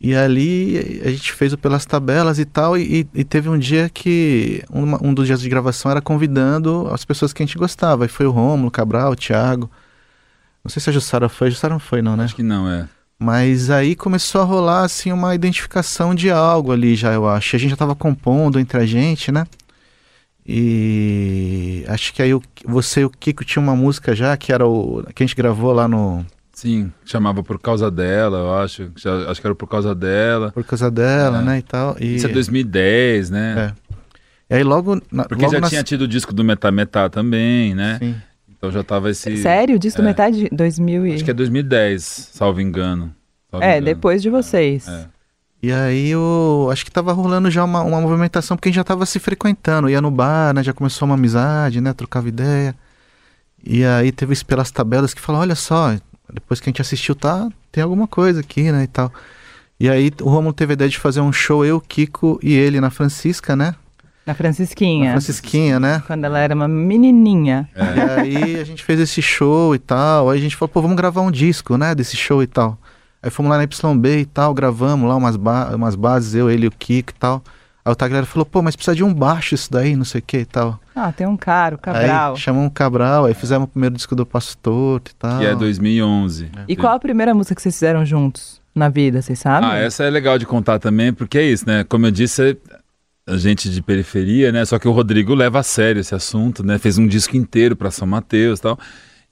E 0.00 0.14
ali 0.14 1.00
a 1.04 1.10
gente 1.10 1.32
fez 1.32 1.52
o 1.54 1.58
Pelas 1.58 1.86
Tabelas 1.86 2.38
e 2.38 2.44
tal, 2.44 2.76
e, 2.76 3.08
e 3.14 3.24
teve 3.24 3.48
um 3.48 3.58
dia 3.58 3.88
que 3.88 4.62
uma- 4.70 4.98
um 5.02 5.14
dos 5.14 5.26
dias 5.26 5.40
de 5.40 5.48
gravação 5.48 5.90
era 5.90 6.02
convidando 6.02 6.86
as 6.92 7.04
pessoas 7.04 7.32
que 7.32 7.42
a 7.42 7.46
gente 7.46 7.56
gostava. 7.58 8.04
E 8.04 8.08
foi 8.08 8.26
o 8.26 8.30
Rômulo, 8.30 8.70
Cabral, 8.70 9.12
o 9.12 9.16
Thiago. 9.16 9.70
Não 10.62 10.70
sei 10.70 10.82
se 10.82 10.90
a 10.90 10.92
Jussara 10.92 11.28
foi, 11.28 11.46
a 11.48 11.50
Jussara 11.50 11.72
não 11.72 11.80
foi 11.80 12.02
não, 12.02 12.16
né? 12.16 12.24
Acho 12.24 12.36
que 12.36 12.42
não, 12.42 12.68
é. 12.68 12.86
Mas 13.18 13.70
aí 13.70 13.96
começou 13.96 14.42
a 14.42 14.44
rolar 14.44 14.82
assim 14.84 15.10
uma 15.10 15.34
identificação 15.34 16.14
de 16.14 16.30
algo 16.30 16.72
ali 16.72 16.94
já, 16.94 17.12
eu 17.14 17.26
acho. 17.26 17.56
A 17.56 17.58
gente 17.58 17.70
já 17.70 17.76
tava 17.76 17.94
compondo 17.94 18.60
entre 18.60 18.78
a 18.78 18.84
gente, 18.84 19.32
né? 19.32 19.46
E 20.48 21.84
acho 21.88 22.12
que 22.14 22.22
aí 22.22 22.32
o- 22.34 22.42
você 22.64 23.00
e 23.00 23.04
o 23.04 23.10
Kiko 23.10 23.44
tinha 23.44 23.62
uma 23.62 23.74
música 23.74 24.14
já 24.14 24.36
que 24.36 24.52
era 24.52 24.66
o 24.66 25.02
que 25.14 25.22
a 25.22 25.26
gente 25.26 25.34
gravou 25.34 25.72
lá 25.72 25.88
no 25.88 26.24
Sim, 26.58 26.90
chamava 27.04 27.42
por 27.42 27.58
causa 27.60 27.90
dela, 27.90 28.38
eu 28.38 28.54
acho. 28.54 28.90
Já- 28.96 29.30
Acho 29.30 29.42
que 29.42 29.46
era 29.46 29.54
por 29.54 29.66
causa 29.68 29.94
dela. 29.94 30.50
por 30.52 30.64
causa 30.64 30.90
dela, 30.90 31.40
É. 31.40 31.42
né, 31.42 31.58
e 31.58 31.62
tal. 31.62 31.94
E, 32.00 32.16
Isso 32.16 32.26
é 32.26 32.30
2010, 32.30 33.28
né? 33.28 33.74
e 34.48 34.54
aí 34.54 34.62
logo, 34.64 34.98
na, 35.12 35.24
Porque 35.24 35.42
logo 35.42 35.52
já 35.54 35.60
nas- 35.60 35.68
tinha 35.68 35.82
tido 35.82 36.02
o 36.02 36.08
disco 36.08 36.32
do 36.32 36.42
Metá 36.42 36.72
Metá 36.72 37.10
também, 37.10 37.74
né? 37.74 37.98
Sim. 37.98 38.16
Então 38.48 38.70
já 38.72 38.82
tava 38.82 39.10
esse. 39.10 39.36
Sério? 39.36 39.78
Disso 39.78 39.98
do 39.98 40.02
É. 40.02 40.06
metade 40.06 40.44
de 40.44 40.48
2000 40.50 41.06
e... 41.06 41.12
Acho 41.16 41.24
que 41.24 41.30
é 41.30 41.34
2010, 41.34 42.30
salvo 42.32 42.58
engano. 42.58 43.14
Salvo 43.50 43.62
É, 43.62 43.72
engano. 43.72 43.84
depois 43.84 44.22
de 44.22 44.30
vocês. 44.30 44.88
É. 44.88 45.04
E 45.62 45.70
aí 45.70 46.16
o 46.16 46.70
acho 46.72 46.86
que 46.86 46.90
tava 46.90 47.12
rolando 47.12 47.50
já 47.50 47.64
uma, 47.64 47.82
uma 47.82 48.00
movimentação 48.00 48.56
porque 48.56 48.70
a 48.70 48.72
gente 48.72 48.76
já 48.76 48.84
tava 48.84 49.04
se 49.04 49.18
frequentando, 49.18 49.90
ia 49.90 50.00
no 50.00 50.10
bar, 50.10 50.54
né, 50.54 50.62
já 50.62 50.72
começou 50.72 51.04
uma 51.04 51.16
amizade, 51.16 51.82
né, 51.82 51.92
trocava 51.92 52.28
ideia. 52.28 52.74
E 53.62 53.84
aí 53.84 54.10
teve 54.10 54.32
esse 54.32 54.44
pelas 54.44 54.70
tabelas 54.70 55.12
que 55.12 55.20
falou, 55.20 55.42
olha 55.42 55.54
só, 55.54 55.94
depois 56.32 56.60
que 56.60 56.68
a 56.68 56.70
gente 56.70 56.80
assistiu, 56.80 57.14
tá, 57.14 57.48
tem 57.70 57.82
alguma 57.82 58.06
coisa 58.06 58.40
aqui, 58.40 58.70
né, 58.70 58.84
e 58.84 58.86
tal. 58.86 59.12
E 59.78 59.88
aí 59.88 60.10
o 60.22 60.28
Romulo 60.30 60.54
teve 60.54 60.72
a 60.72 60.74
ideia 60.74 60.90
de 60.90 60.98
fazer 60.98 61.20
um 61.20 61.32
show, 61.32 61.64
eu, 61.64 61.80
Kiko 61.80 62.40
e 62.42 62.54
ele 62.54 62.80
na 62.80 62.90
Francisca, 62.90 63.54
né? 63.54 63.74
Na 64.24 64.34
Francisquinha. 64.34 65.04
Na 65.04 65.10
Francisquinha, 65.12 65.78
né? 65.78 66.02
Quando 66.06 66.24
ela 66.24 66.38
era 66.38 66.54
uma 66.54 66.66
menininha. 66.66 67.68
É. 67.74 68.26
E 68.26 68.36
aí 68.36 68.60
a 68.60 68.64
gente 68.64 68.82
fez 68.82 68.98
esse 68.98 69.22
show 69.22 69.72
e 69.72 69.78
tal. 69.78 70.30
Aí 70.30 70.38
a 70.38 70.42
gente 70.42 70.56
falou, 70.56 70.68
pô, 70.68 70.82
vamos 70.82 70.96
gravar 70.96 71.20
um 71.20 71.30
disco, 71.30 71.76
né? 71.76 71.94
Desse 71.94 72.16
show 72.16 72.42
e 72.42 72.46
tal. 72.46 72.76
Aí 73.22 73.30
fomos 73.30 73.50
lá 73.50 73.56
na 73.56 73.64
YB 73.64 74.20
e 74.20 74.24
tal, 74.24 74.52
gravamos 74.52 75.08
lá 75.08 75.14
umas, 75.14 75.36
ba 75.36 75.74
umas 75.74 75.94
bases, 75.94 76.34
eu, 76.34 76.50
ele 76.50 76.64
e 76.64 76.68
o 76.68 76.72
Kiko 76.72 77.12
e 77.12 77.14
tal. 77.14 77.42
Aí 77.86 77.92
o 77.92 77.94
Tagliari 77.94 78.26
falou, 78.26 78.44
pô, 78.44 78.60
mas 78.62 78.74
precisa 78.74 78.96
de 78.96 79.04
um 79.04 79.14
baixo 79.14 79.54
isso 79.54 79.70
daí, 79.70 79.94
não 79.94 80.04
sei 80.04 80.18
o 80.18 80.24
que 80.26 80.38
e 80.38 80.44
tal. 80.44 80.80
Ah, 80.92 81.12
tem 81.12 81.24
um 81.24 81.36
cara, 81.36 81.76
o 81.76 81.78
Cabral. 81.78 82.34
Aí 82.34 82.40
chamamos 82.40 82.66
o 82.66 82.72
Cabral, 82.72 83.26
aí 83.26 83.32
fizemos 83.32 83.68
o 83.68 83.70
primeiro 83.70 83.94
disco 83.94 84.16
do 84.16 84.26
Pastor 84.26 85.00
e 85.08 85.14
tal. 85.14 85.38
Que 85.38 85.46
é 85.46 85.54
2011. 85.54 86.50
E 86.66 86.74
qual 86.74 86.96
a 86.96 86.98
primeira 86.98 87.32
música 87.32 87.54
que 87.54 87.62
vocês 87.62 87.76
fizeram 87.76 88.04
juntos 88.04 88.60
na 88.74 88.88
vida, 88.88 89.22
vocês 89.22 89.38
sabem? 89.38 89.70
Ah, 89.70 89.76
essa 89.76 90.02
é 90.02 90.10
legal 90.10 90.36
de 90.36 90.44
contar 90.44 90.80
também, 90.80 91.12
porque 91.12 91.38
é 91.38 91.44
isso, 91.44 91.64
né? 91.64 91.84
Como 91.84 92.04
eu 92.04 92.10
disse, 92.10 92.58
a 93.24 93.36
gente 93.36 93.70
de 93.70 93.80
periferia, 93.80 94.50
né? 94.50 94.64
Só 94.64 94.80
que 94.80 94.88
o 94.88 94.90
Rodrigo 94.90 95.32
leva 95.32 95.60
a 95.60 95.62
sério 95.62 96.00
esse 96.00 96.12
assunto, 96.12 96.66
né? 96.66 96.78
Fez 96.78 96.98
um 96.98 97.06
disco 97.06 97.36
inteiro 97.36 97.76
para 97.76 97.92
São 97.92 98.08
Mateus 98.08 98.58
e 98.58 98.62
tal. 98.62 98.76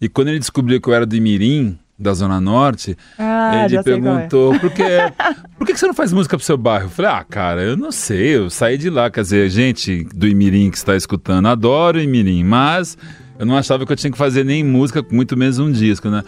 E 0.00 0.08
quando 0.08 0.28
ele 0.28 0.38
descobriu 0.38 0.80
que 0.80 0.88
eu 0.88 0.94
era 0.94 1.04
do 1.04 1.16
Imirim, 1.16 1.76
da 1.98 2.12
Zona 2.12 2.40
Norte, 2.40 2.96
ah, 3.18 3.64
ele 3.64 3.76
é. 3.76 3.82
perguntou 3.82 4.58
por, 4.58 4.70
que, 4.70 4.82
por 5.56 5.66
que 5.66 5.76
você 5.76 5.86
não 5.86 5.94
faz 5.94 6.12
música 6.12 6.36
pro 6.36 6.44
seu 6.44 6.56
bairro? 6.56 6.86
Eu 6.86 6.90
falei, 6.90 7.10
ah, 7.10 7.24
cara, 7.24 7.62
eu 7.62 7.76
não 7.76 7.92
sei, 7.92 8.36
eu 8.36 8.50
saí 8.50 8.76
de 8.76 8.90
lá. 8.90 9.10
Quer 9.10 9.22
dizer, 9.22 9.48
gente 9.48 10.04
do 10.14 10.26
Imirim 10.26 10.70
que 10.70 10.76
está 10.76 10.96
escutando, 10.96 11.46
adoro 11.46 11.98
o 11.98 12.02
Imirim, 12.02 12.42
mas 12.42 12.98
eu 13.38 13.46
não 13.46 13.56
achava 13.56 13.86
que 13.86 13.92
eu 13.92 13.96
tinha 13.96 14.10
que 14.10 14.18
fazer 14.18 14.44
nem 14.44 14.64
música, 14.64 15.04
muito 15.10 15.36
menos 15.36 15.58
um 15.58 15.70
disco, 15.70 16.08
né? 16.08 16.22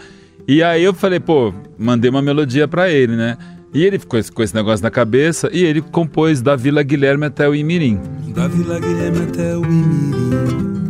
E 0.47 0.63
aí 0.63 0.83
eu 0.83 0.93
falei, 0.93 1.19
pô, 1.19 1.53
mandei 1.77 2.09
uma 2.09 2.21
melodia 2.21 2.67
para 2.67 2.89
ele, 2.89 3.15
né? 3.15 3.37
E 3.73 3.83
ele 3.83 3.99
ficou 3.99 4.19
com 4.33 4.41
esse 4.41 4.55
negócio 4.55 4.81
na 4.81 4.89
cabeça 4.89 5.49
e 5.51 5.63
ele 5.63 5.81
compôs 5.81 6.41
da 6.41 6.55
Vila 6.55 6.81
Guilherme 6.81 7.25
até 7.25 7.47
o 7.49 7.53
Imirim. 7.53 7.99
Da 8.29 8.47
Vila 8.47 8.79
Guilherme 8.79 9.23
até 9.23 9.57
o 9.57 9.65
Imirim 9.65 10.87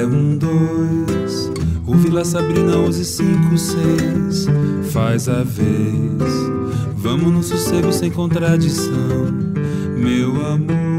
é 0.00 0.06
um, 0.06 0.36
dois. 0.38 1.15
Vila 1.96 2.24
Sabrina, 2.24 2.76
onze, 2.76 3.04
cinco, 3.04 3.56
seis. 3.56 4.46
Faz 4.92 5.28
a 5.28 5.42
vez. 5.42 6.56
Vamos 6.96 7.32
no 7.32 7.42
sossego 7.42 7.92
sem 7.92 8.10
contradição, 8.10 9.32
meu 9.96 10.44
amor. 10.46 10.96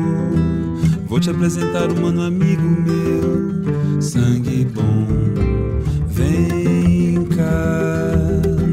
Vou 1.07 1.19
te 1.19 1.29
apresentar 1.29 1.91
um 1.91 2.01
mano 2.01 2.21
amigo 2.21 2.61
meu, 2.61 4.01
sangue 4.01 4.65
bom. 4.65 5.07
Vem 6.07 7.25
cá, 7.25 8.11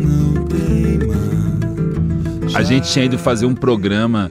não 0.03 0.45
teima. 0.45 1.15
A 2.57 2.63
gente 2.63 2.91
tinha 2.91 3.05
ido 3.05 3.19
fazer 3.19 3.47
um 3.47 3.55
programa, 3.55 4.31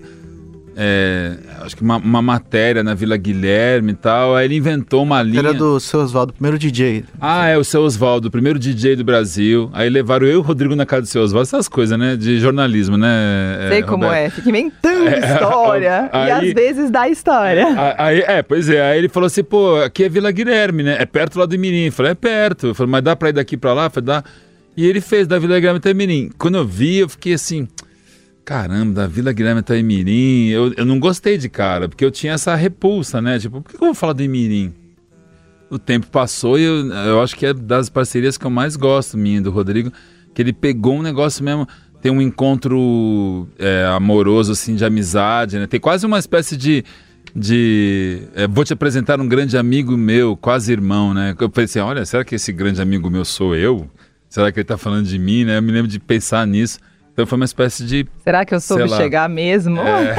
é, 0.75 1.37
acho 1.63 1.75
que 1.75 1.81
uma, 1.81 1.97
uma, 1.97 2.21
matéria 2.21 2.83
na 2.83 2.93
Vila 2.93 3.17
Guilherme 3.17 3.91
e 3.91 3.95
tal. 3.95 4.35
Aí 4.35 4.45
ele 4.45 4.55
inventou 4.55 5.03
uma 5.03 5.21
linha. 5.23 5.39
Era 5.39 5.53
do 5.53 5.79
seu 5.79 6.01
Oswaldo, 6.01 6.33
primeiro 6.33 6.59
DJ. 6.59 7.05
Ah, 7.19 7.47
é 7.47 7.57
o 7.57 7.63
seu 7.63 7.81
Oswaldo, 7.81 8.29
primeiro 8.29 8.59
DJ 8.59 8.95
do 8.95 9.03
Brasil. 9.03 9.69
Aí 9.73 9.89
levaram 9.89 10.27
eu 10.27 10.33
e 10.33 10.35
o 10.37 10.41
Rodrigo 10.41 10.75
na 10.75 10.85
casa 10.85 11.03
do 11.03 11.07
seu 11.07 11.21
Oswaldo. 11.21 11.47
Essas 11.47 11.67
coisas, 11.67 11.97
né? 11.97 12.15
De 12.15 12.39
jornalismo, 12.39 12.97
né? 12.97 13.67
Sei 13.69 13.79
é, 13.79 13.81
como 13.81 14.05
Roberto? 14.05 14.25
é, 14.25 14.29
fica 14.29 14.49
inventando 14.49 15.07
é, 15.07 15.19
história. 15.19 16.09
Aí, 16.11 16.27
e 16.27 16.31
às 16.31 16.53
vezes 16.53 16.91
dá 16.91 17.07
história. 17.07 17.65
Aí, 17.97 18.19
é, 18.19 18.41
pois 18.41 18.69
é. 18.69 18.81
Aí 18.91 18.97
ele 18.97 19.09
falou 19.09 19.27
assim: 19.27 19.43
pô, 19.43 19.77
aqui 19.77 20.03
é 20.03 20.09
Vila 20.09 20.31
Guilherme, 20.31 20.83
né? 20.83 20.97
É 20.99 21.05
perto 21.05 21.39
lá 21.39 21.45
do 21.45 21.57
Mirim. 21.57 21.85
Eu 21.85 21.91
falei: 21.91 22.11
é 22.11 22.15
perto. 22.15 22.67
Eu 22.67 22.75
falei: 22.75 22.91
mas 22.91 23.03
dá 23.03 23.15
pra 23.15 23.29
ir 23.29 23.33
daqui 23.33 23.57
pra 23.57 23.73
lá? 23.73 23.85
Eu 23.85 23.89
falei: 23.89 24.07
dá. 24.07 24.23
E 24.75 24.85
ele 24.85 25.01
fez 25.01 25.27
da 25.27 25.37
Vila 25.37 25.55
Guilherme 25.55 25.77
até 25.77 25.93
Mirim. 25.93 26.29
Quando 26.37 26.57
eu 26.57 26.65
vi, 26.65 26.97
eu 26.97 27.09
fiquei 27.09 27.33
assim. 27.33 27.67
Caramba, 28.45 28.93
da 28.93 29.07
Vila 29.07 29.31
Guilherme 29.31 29.61
até 29.61 29.77
Imirim, 29.77 30.49
eu, 30.49 30.73
eu 30.73 30.85
não 30.85 30.99
gostei 30.99 31.37
de 31.37 31.47
cara, 31.47 31.87
porque 31.87 32.03
eu 32.03 32.11
tinha 32.11 32.33
essa 32.33 32.53
repulsa, 32.55 33.21
né? 33.21 33.39
Tipo, 33.39 33.61
por 33.61 33.69
que 33.69 33.75
eu 33.75 33.87
vou 33.87 33.95
falar 33.95 34.13
do 34.13 34.21
Imirim? 34.21 34.73
O 35.69 35.79
tempo 35.79 36.07
passou 36.07 36.59
e 36.59 36.63
eu, 36.63 36.87
eu 36.87 37.21
acho 37.21 37.35
que 37.35 37.45
é 37.45 37.53
das 37.53 37.89
parcerias 37.89 38.37
que 38.37 38.45
eu 38.45 38.49
mais 38.49 38.75
gosto, 38.75 39.17
minha 39.17 39.41
do 39.41 39.49
Rodrigo, 39.49 39.91
que 40.33 40.41
ele 40.41 40.51
pegou 40.51 40.95
um 40.95 41.01
negócio 41.01 41.43
mesmo, 41.43 41.67
tem 42.01 42.11
um 42.11 42.21
encontro 42.21 43.47
é, 43.57 43.85
amoroso, 43.85 44.51
assim, 44.51 44.75
de 44.75 44.83
amizade, 44.83 45.57
né? 45.57 45.65
Tem 45.65 45.79
quase 45.79 46.05
uma 46.05 46.19
espécie 46.19 46.57
de. 46.57 46.83
de 47.33 48.23
é, 48.35 48.45
vou 48.45 48.65
te 48.65 48.73
apresentar 48.73 49.21
um 49.21 49.27
grande 49.27 49.57
amigo 49.57 49.95
meu, 49.95 50.35
quase 50.35 50.73
irmão, 50.73 51.13
né? 51.13 51.33
Eu 51.39 51.49
pensei, 51.49 51.81
olha, 51.81 52.05
será 52.05 52.25
que 52.25 52.35
esse 52.35 52.51
grande 52.51 52.81
amigo 52.81 53.09
meu 53.09 53.23
sou 53.23 53.55
eu? 53.55 53.89
Será 54.27 54.51
que 54.51 54.59
ele 54.59 54.65
tá 54.65 54.77
falando 54.77 55.07
de 55.07 55.17
mim, 55.17 55.45
né? 55.45 55.59
Eu 55.59 55.61
me 55.61 55.71
lembro 55.71 55.89
de 55.89 55.97
pensar 55.97 56.45
nisso. 56.45 56.77
Então 57.13 57.27
foi 57.27 57.35
uma 57.35 57.45
espécie 57.45 57.85
de. 57.85 58.07
Será 58.23 58.43
que 58.43 58.55
eu 58.55 58.59
soube 58.59 58.89
chegar 58.89 59.29
mesmo? 59.29 59.79
É. 59.79 60.15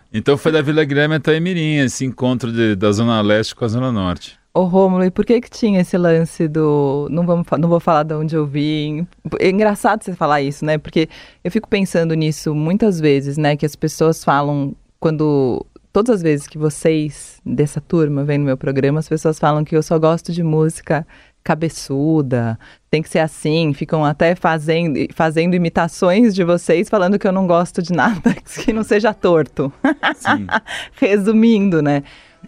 então 0.12 0.38
foi 0.38 0.50
da 0.50 0.62
Vila 0.62 0.82
Guilherme 0.82 1.14
até 1.14 1.36
Emirim, 1.36 1.76
esse 1.76 2.04
encontro 2.04 2.50
de, 2.50 2.74
da 2.74 2.90
Zona 2.90 3.20
Leste 3.20 3.54
com 3.54 3.64
a 3.64 3.68
Zona 3.68 3.92
Norte. 3.92 4.38
Ô 4.54 4.64
Rômulo, 4.64 5.04
e 5.04 5.10
por 5.10 5.24
que 5.24 5.40
que 5.40 5.50
tinha 5.50 5.80
esse 5.82 5.96
lance 5.96 6.48
do... 6.48 7.06
Não, 7.12 7.24
vamos, 7.24 7.46
não 7.60 7.68
vou 7.68 7.78
falar 7.78 8.02
de 8.02 8.14
onde 8.14 8.34
eu 8.34 8.44
vim. 8.44 9.06
É 9.38 9.50
engraçado 9.50 10.02
você 10.02 10.14
falar 10.14 10.42
isso, 10.42 10.64
né? 10.64 10.78
Porque 10.78 11.08
eu 11.44 11.50
fico 11.52 11.68
pensando 11.68 12.12
nisso 12.14 12.52
muitas 12.56 12.98
vezes, 12.98 13.36
né? 13.36 13.56
Que 13.56 13.64
as 13.64 13.76
pessoas 13.76 14.24
falam 14.24 14.74
quando... 14.98 15.64
Todas 15.92 16.16
as 16.16 16.22
vezes 16.22 16.48
que 16.48 16.58
vocês, 16.58 17.40
dessa 17.46 17.80
turma, 17.80 18.24
vêm 18.24 18.38
no 18.38 18.44
meu 18.44 18.56
programa, 18.56 18.98
as 18.98 19.08
pessoas 19.08 19.38
falam 19.38 19.64
que 19.64 19.76
eu 19.76 19.82
só 19.82 19.98
gosto 19.98 20.32
de 20.32 20.42
música 20.42 21.06
cabeçuda, 21.42 22.58
tem 22.90 23.02
que 23.02 23.08
ser 23.08 23.20
assim, 23.20 23.72
ficam 23.72 24.04
até 24.04 24.34
fazendo, 24.34 24.98
fazendo 25.14 25.54
imitações 25.54 26.34
de 26.34 26.44
vocês, 26.44 26.88
falando 26.88 27.18
que 27.18 27.26
eu 27.26 27.32
não 27.32 27.46
gosto 27.46 27.82
de 27.82 27.92
nada 27.92 28.34
que 28.64 28.72
não 28.72 28.82
seja 28.82 29.14
torto. 29.14 29.72
Resumindo, 31.00 31.82
né? 31.82 32.02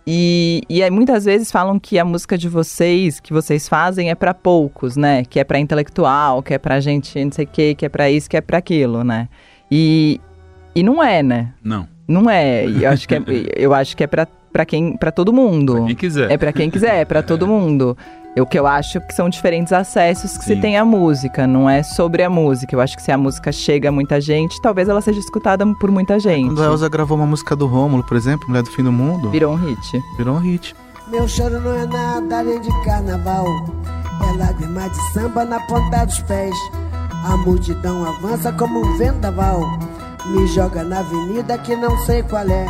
E, 0.07 0.63
e 0.69 0.83
aí, 0.83 0.91
muitas 0.91 1.25
vezes 1.25 1.51
falam 1.51 1.79
que 1.79 1.99
a 1.99 2.05
música 2.05 2.37
de 2.37 2.49
vocês, 2.49 3.21
que 3.21 3.33
vocês 3.33 3.69
fazem, 3.69 4.11
é 4.11 4.15
para 4.15 4.33
poucos, 4.33 4.97
né? 4.97 5.25
Que 5.25 5.41
é 5.41 5.45
para 5.45 5.59
intelectual, 5.59 6.43
que 6.43 6.55
é 6.55 6.59
pra 6.59 6.81
gente 6.81 7.23
não 7.25 7.33
sei 7.33 7.45
o 7.45 7.49
quê, 7.49 7.75
que 7.75 7.87
é 7.87 7.89
para 7.89 8.11
isso, 8.11 8.29
que 8.29 8.37
é 8.37 8.41
para 8.41 8.59
aquilo, 8.59 9.05
né? 9.05 9.29
E, 9.71 10.21
e 10.75 10.83
não 10.83 11.03
é, 11.03 11.23
né? 11.23 11.53
Não. 11.63 11.89
Não 12.09 12.29
é. 12.29 12.65
Eu 12.67 12.91
acho 12.91 13.07
que 13.07 13.15
é, 13.15 13.23
eu 13.57 13.75
acho 13.75 13.97
que 13.97 14.05
é 14.05 14.07
para 14.07 14.27
para 14.53 14.65
quem, 14.65 14.97
para 14.97 15.13
todo 15.13 15.33
mundo. 15.33 15.75
Pra 15.75 15.87
quem 15.87 15.97
quiser. 15.97 16.31
É 16.31 16.37
para 16.37 16.53
quem 16.53 16.71
quiser, 16.71 16.97
é 16.97 17.05
para 17.05 17.23
todo 17.23 17.47
mundo. 17.47 17.97
O 18.39 18.47
que 18.47 18.59
eu 18.59 18.67
acho 18.67 19.01
que 19.01 19.13
são 19.13 19.29
diferentes 19.29 19.73
acessos 19.73 20.39
que 20.39 20.45
Sim. 20.45 20.55
se 20.55 20.61
tem 20.61 20.79
à 20.79 20.85
música, 20.85 21.47
não 21.47 21.69
é 21.69 21.83
sobre 21.83 22.23
a 22.23 22.31
música. 22.31 22.75
Eu 22.75 22.81
acho 22.81 22.97
que 22.97 23.03
se 23.03 23.11
a 23.11 23.19
música 23.19 23.51
chega 23.51 23.89
a 23.89 23.93
muita 23.93 24.21
gente, 24.21 24.61
talvez 24.63 24.89
ela 24.89 25.01
seja 25.01 25.19
escutada 25.19 25.67
por 25.75 25.91
muita 25.91 26.19
gente. 26.21 26.47
Quando 26.47 26.63
a 26.63 26.67
Elza 26.67 26.89
gravou 26.89 27.17
uma 27.17 27.27
música 27.27 27.57
do 27.57 27.67
Rômulo, 27.67 28.05
por 28.05 28.17
exemplo, 28.17 28.49
Mulher 28.49 28.63
do 28.63 28.71
Fim 28.71 28.85
do 28.85 28.93
Mundo, 28.93 29.31
virou 29.31 29.55
um 29.55 29.57
hit. 29.57 30.03
Virou 30.17 30.37
um 30.37 30.39
hit. 30.39 30.75
Meu 31.09 31.27
choro 31.27 31.61
não 31.61 31.75
é 31.75 31.87
nada 31.87 32.39
além 32.39 32.61
de 32.61 32.85
carnaval. 32.85 33.47
É 34.23 34.37
lágrima 34.37 34.89
de 34.89 35.13
samba 35.13 35.45
na 35.45 35.59
ponta 35.67 36.05
dos 36.05 36.21
pés. 36.21 36.55
A 37.25 37.37
multidão 37.37 38.07
avança 38.07 38.53
como 38.53 38.81
um 38.81 38.97
vendaval. 38.97 39.61
Me 40.27 40.47
joga 40.47 40.85
na 40.85 41.01
avenida 41.01 41.59
que 41.59 41.75
não 41.75 41.99
sei 42.07 42.23
qual 42.23 42.49
é. 42.49 42.67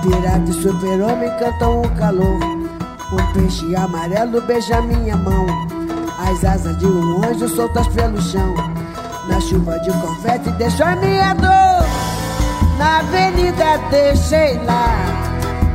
Pirata 0.00 0.50
e 0.50 0.54
super-homem 0.54 1.30
cantam 1.38 1.82
o 1.82 1.90
calor. 1.96 2.65
Um 3.12 3.32
peixe 3.32 3.76
amarelo 3.76 4.40
beija 4.42 4.82
minha 4.82 5.16
mão. 5.16 5.46
As 6.18 6.44
asas 6.44 6.76
de 6.78 6.86
um 6.86 7.24
anjo 7.24 7.48
soltas 7.48 7.86
pelo 7.88 8.20
chão. 8.20 8.54
Na 9.28 9.40
chuva 9.40 9.78
de 9.80 9.90
confete 9.92 10.50
deixo 10.52 10.82
a 10.82 10.96
minha 10.96 11.34
dor. 11.34 11.86
Na 12.78 12.98
avenida 12.98 13.78
deixei 13.90 14.58
lá 14.64 15.26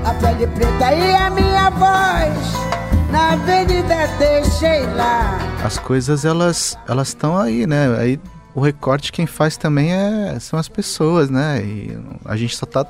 a 0.03 0.13
pele 0.15 0.47
preta 0.47 0.93
e 0.93 1.15
a 1.15 1.29
minha 1.29 1.69
voz. 1.69 3.11
Na 3.11 3.33
avenida 3.33 4.07
deixei 4.17 4.85
lá. 4.95 5.39
As 5.63 5.77
coisas 5.77 6.25
elas 6.25 6.77
elas 6.87 7.09
estão 7.09 7.37
aí, 7.37 7.65
né? 7.65 7.95
Aí 7.97 8.19
o 8.53 8.61
recorte 8.61 9.11
quem 9.11 9.25
faz 9.25 9.55
também 9.55 9.93
é, 9.93 10.37
são 10.39 10.59
as 10.59 10.67
pessoas, 10.67 11.29
né? 11.29 11.61
E 11.63 11.97
a 12.25 12.35
gente 12.35 12.57
só 12.57 12.65
tá 12.65 12.85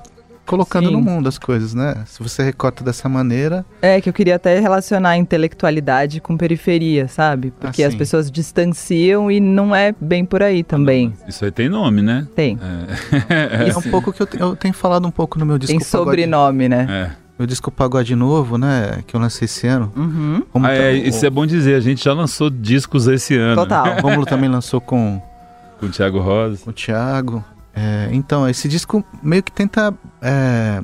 colocando 0.45 0.87
Sim. 0.87 0.93
no 0.93 1.01
mundo 1.01 1.29
as 1.29 1.37
coisas, 1.37 1.73
né? 1.73 2.03
Se 2.05 2.21
você 2.21 2.43
recorta 2.43 2.83
dessa 2.83 3.07
maneira. 3.07 3.65
É, 3.81 4.01
que 4.01 4.09
eu 4.09 4.13
queria 4.13 4.35
até 4.35 4.59
relacionar 4.59 5.17
intelectualidade 5.17 6.19
com 6.19 6.37
periferia, 6.37 7.07
sabe? 7.07 7.53
Porque 7.59 7.83
ah, 7.83 7.87
as 7.87 7.95
pessoas 7.95 8.29
distanciam 8.29 9.31
e 9.31 9.39
não 9.39 9.75
é 9.75 9.93
bem 9.99 10.25
por 10.25 10.43
aí 10.43 10.63
também. 10.63 11.13
Isso 11.27 11.45
aí 11.45 11.51
tem 11.51 11.69
nome, 11.69 12.01
né? 12.01 12.27
Tem. 12.35 12.57
É, 13.29 13.69
é 13.71 13.77
um 13.77 13.81
pouco 13.81 14.11
que 14.11 14.21
eu, 14.21 14.27
eu, 14.39 14.55
tenho 14.55 14.73
falado 14.73 15.07
um 15.07 15.11
pouco 15.11 15.39
no 15.39 15.45
meu 15.45 15.57
disco. 15.57 15.71
Tem 15.71 15.79
sobrenome, 15.79 16.69
pagode. 16.69 16.87
né? 16.87 17.15
É. 17.17 17.21
Meu 17.41 17.47
disco 17.47 17.71
Pagode 17.71 18.15
Novo, 18.15 18.55
né? 18.55 19.01
Que 19.07 19.15
eu 19.15 19.19
lancei 19.19 19.45
esse 19.45 19.65
ano. 19.65 19.91
Uhum. 19.95 20.43
Ah, 20.61 20.73
é, 20.73 20.93
isso 20.93 21.25
é 21.25 21.29
bom 21.29 21.43
dizer, 21.43 21.73
a 21.73 21.79
gente 21.79 22.03
já 22.03 22.13
lançou 22.13 22.51
discos 22.51 23.07
esse 23.07 23.35
ano. 23.35 23.55
Total. 23.55 23.97
O 23.97 24.01
Romulo 24.01 24.27
também 24.27 24.47
lançou 24.47 24.79
com. 24.79 25.19
Com 25.79 25.87
o 25.87 25.89
Thiago 25.89 26.19
Rosa. 26.19 26.63
Com 26.63 26.69
o 26.69 26.73
Thiago. 26.73 27.43
É, 27.73 28.09
então, 28.11 28.47
esse 28.47 28.67
disco 28.67 29.03
meio 29.23 29.41
que 29.41 29.51
tenta 29.51 29.93
é, 30.21 30.83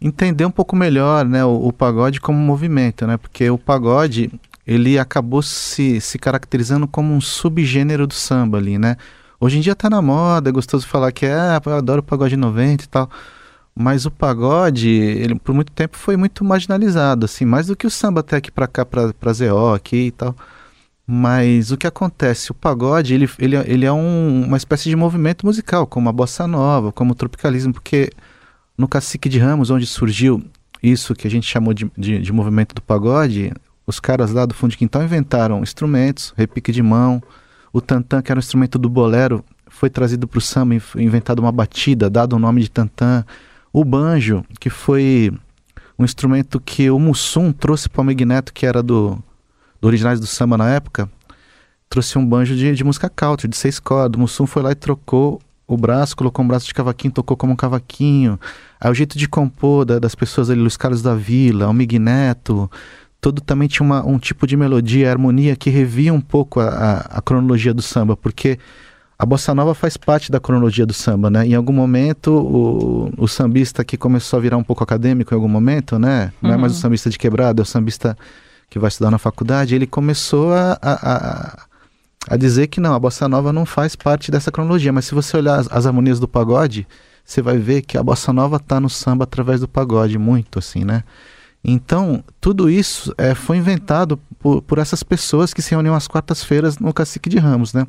entender 0.00 0.44
um 0.44 0.50
pouco 0.50 0.76
melhor 0.76 1.24
né, 1.24 1.44
o, 1.44 1.68
o, 1.68 1.72
pagode 1.72 2.20
como 2.20 2.38
movimento, 2.38 3.06
né? 3.06 3.16
Porque 3.16 3.48
o 3.50 3.58
pagode 3.58 4.30
ele 4.66 4.98
acabou 4.98 5.40
se, 5.42 6.00
se 6.00 6.18
caracterizando 6.18 6.86
como 6.86 7.14
um 7.14 7.20
subgênero 7.20 8.06
do 8.06 8.14
samba 8.14 8.58
ali, 8.58 8.76
né? 8.78 8.96
Hoje 9.40 9.58
em 9.58 9.60
dia 9.60 9.74
tá 9.74 9.88
na 9.88 10.02
moda, 10.02 10.50
é 10.50 10.52
gostoso 10.52 10.86
falar 10.86 11.12
que 11.12 11.24
ah, 11.24 11.60
eu 11.64 11.74
adoro 11.74 12.00
o 12.00 12.02
pagode 12.02 12.36
90 12.36 12.84
e 12.84 12.88
tal. 12.88 13.10
Mas 13.74 14.04
o 14.04 14.10
pagode, 14.10 14.88
ele 14.88 15.36
por 15.36 15.54
muito 15.54 15.70
tempo 15.72 15.96
foi 15.96 16.16
muito 16.16 16.44
marginalizado, 16.44 17.24
assim, 17.24 17.44
mais 17.44 17.68
do 17.68 17.76
que 17.76 17.86
o 17.86 17.90
samba 17.90 18.20
até 18.20 18.36
aqui 18.36 18.50
para 18.50 18.66
cá, 18.66 18.84
para 18.84 19.32
ZO 19.32 19.72
aqui 19.74 20.08
e 20.08 20.10
tal. 20.10 20.34
Mas 21.10 21.72
o 21.72 21.78
que 21.78 21.86
acontece? 21.86 22.50
O 22.50 22.54
pagode, 22.54 23.14
ele, 23.14 23.26
ele, 23.38 23.56
ele 23.56 23.86
é 23.86 23.90
um, 23.90 24.44
uma 24.44 24.58
espécie 24.58 24.90
de 24.90 24.94
movimento 24.94 25.46
musical, 25.46 25.86
como 25.86 26.06
a 26.10 26.12
bossa 26.12 26.46
nova, 26.46 26.92
como 26.92 27.12
o 27.12 27.14
tropicalismo, 27.14 27.72
porque 27.72 28.10
no 28.76 28.86
Cacique 28.86 29.26
de 29.26 29.38
Ramos, 29.38 29.70
onde 29.70 29.86
surgiu 29.86 30.44
isso 30.82 31.14
que 31.14 31.26
a 31.26 31.30
gente 31.30 31.46
chamou 31.46 31.72
de, 31.72 31.90
de, 31.96 32.18
de 32.18 32.30
movimento 32.30 32.74
do 32.74 32.82
pagode, 32.82 33.50
os 33.86 33.98
caras 33.98 34.32
lá 34.32 34.44
do 34.44 34.52
fundo 34.52 34.72
de 34.72 34.76
quintal 34.76 35.02
inventaram 35.02 35.62
instrumentos, 35.62 36.34
repique 36.36 36.70
de 36.70 36.82
mão, 36.82 37.22
o 37.72 37.80
tantã, 37.80 38.20
que 38.20 38.30
era 38.30 38.38
um 38.38 38.44
instrumento 38.44 38.78
do 38.78 38.90
bolero, 38.90 39.42
foi 39.66 39.88
trazido 39.88 40.28
para 40.28 40.38
o 40.38 40.42
samba, 40.42 40.74
inventado 40.96 41.38
uma 41.38 41.50
batida, 41.50 42.10
dado 42.10 42.36
o 42.36 42.38
nome 42.38 42.60
de 42.60 42.70
tantã. 42.70 43.24
O 43.72 43.82
banjo, 43.82 44.44
que 44.60 44.68
foi 44.68 45.32
um 45.98 46.04
instrumento 46.04 46.60
que 46.60 46.90
o 46.90 46.98
Mussum 46.98 47.50
trouxe 47.50 47.88
para 47.88 48.02
o 48.02 48.04
Meg 48.04 48.26
Neto, 48.26 48.52
que 48.52 48.66
era 48.66 48.82
do, 48.82 49.18
do 49.80 49.86
originais 49.86 50.20
do 50.20 50.26
samba 50.26 50.56
na 50.56 50.68
época, 50.70 51.08
trouxe 51.88 52.18
um 52.18 52.26
banjo 52.26 52.54
de, 52.54 52.74
de 52.74 52.84
música 52.84 53.08
country, 53.08 53.48
de 53.48 53.56
seis 53.56 53.78
cordas. 53.78 54.18
O 54.18 54.20
Mussum 54.20 54.46
foi 54.46 54.62
lá 54.62 54.72
e 54.72 54.74
trocou 54.74 55.40
o 55.66 55.76
braço, 55.76 56.16
colocou 56.16 56.44
um 56.44 56.48
braço 56.48 56.66
de 56.66 56.74
cavaquinho, 56.74 57.12
tocou 57.12 57.36
como 57.36 57.52
um 57.52 57.56
cavaquinho. 57.56 58.38
Aí 58.80 58.90
o 58.90 58.94
jeito 58.94 59.18
de 59.18 59.28
compor 59.28 59.84
da, 59.84 59.98
das 59.98 60.14
pessoas 60.14 60.48
ali, 60.48 60.60
Luiz 60.60 60.76
Carlos 60.76 61.02
da 61.02 61.14
Vila, 61.14 61.68
o 61.68 61.72
Mig 61.74 61.98
Neto, 61.98 62.70
todo 63.20 63.40
também 63.40 63.68
tinha 63.68 63.84
uma, 63.84 64.04
um 64.06 64.18
tipo 64.18 64.46
de 64.46 64.56
melodia, 64.56 65.10
harmonia 65.10 65.54
que 65.56 65.68
revia 65.68 66.12
um 66.12 66.20
pouco 66.20 66.60
a, 66.60 66.68
a, 66.68 66.98
a 67.18 67.22
cronologia 67.22 67.74
do 67.74 67.82
samba, 67.82 68.16
porque 68.16 68.58
a 69.18 69.26
bossa 69.26 69.54
nova 69.54 69.74
faz 69.74 69.96
parte 69.96 70.30
da 70.30 70.38
cronologia 70.38 70.86
do 70.86 70.92
samba, 70.92 71.28
né? 71.28 71.44
Em 71.44 71.54
algum 71.54 71.72
momento, 71.72 72.32
o, 72.32 73.12
o 73.18 73.26
sambista 73.26 73.84
que 73.84 73.96
começou 73.96 74.38
a 74.38 74.40
virar 74.40 74.56
um 74.56 74.62
pouco 74.62 74.84
acadêmico, 74.84 75.34
em 75.34 75.36
algum 75.36 75.48
momento, 75.48 75.98
né? 75.98 76.32
Não 76.40 76.50
uhum. 76.50 76.56
é 76.56 76.58
mais 76.58 76.72
o 76.72 76.76
uhum. 76.76 76.82
sambista 76.82 77.10
de 77.10 77.18
quebrada, 77.18 77.60
é 77.60 77.64
o 77.64 77.66
sambista 77.66 78.16
que 78.68 78.78
vai 78.78 78.88
estudar 78.88 79.10
na 79.10 79.18
faculdade, 79.18 79.74
ele 79.74 79.86
começou 79.86 80.52
a, 80.52 80.78
a, 80.82 81.66
a, 82.28 82.36
dizer 82.36 82.66
que 82.66 82.80
não, 82.80 82.94
a 82.94 82.98
bossa 82.98 83.28
nova 83.28 83.52
não 83.52 83.64
faz 83.64 83.96
parte 83.96 84.30
dessa 84.30 84.50
cronologia. 84.50 84.92
Mas 84.92 85.06
se 85.06 85.14
você 85.14 85.36
olhar 85.36 85.58
as, 85.58 85.70
as 85.70 85.86
harmonias 85.86 86.20
do 86.20 86.28
pagode, 86.28 86.86
você 87.24 87.40
vai 87.40 87.58
ver 87.58 87.82
que 87.82 87.96
a 87.96 88.02
bossa 88.02 88.32
nova 88.32 88.56
está 88.56 88.78
no 88.80 88.90
samba 88.90 89.24
através 89.24 89.60
do 89.60 89.68
pagode, 89.68 90.18
muito 90.18 90.58
assim, 90.58 90.84
né? 90.84 91.04
Então, 91.64 92.22
tudo 92.40 92.70
isso 92.70 93.12
é, 93.18 93.34
foi 93.34 93.56
inventado 93.56 94.18
por, 94.38 94.62
por 94.62 94.78
essas 94.78 95.02
pessoas 95.02 95.52
que 95.52 95.60
se 95.60 95.70
reuniam 95.72 95.94
às 95.94 96.06
quartas-feiras 96.06 96.78
no 96.78 96.92
Cacique 96.92 97.28
de 97.28 97.38
Ramos, 97.38 97.72
né? 97.72 97.86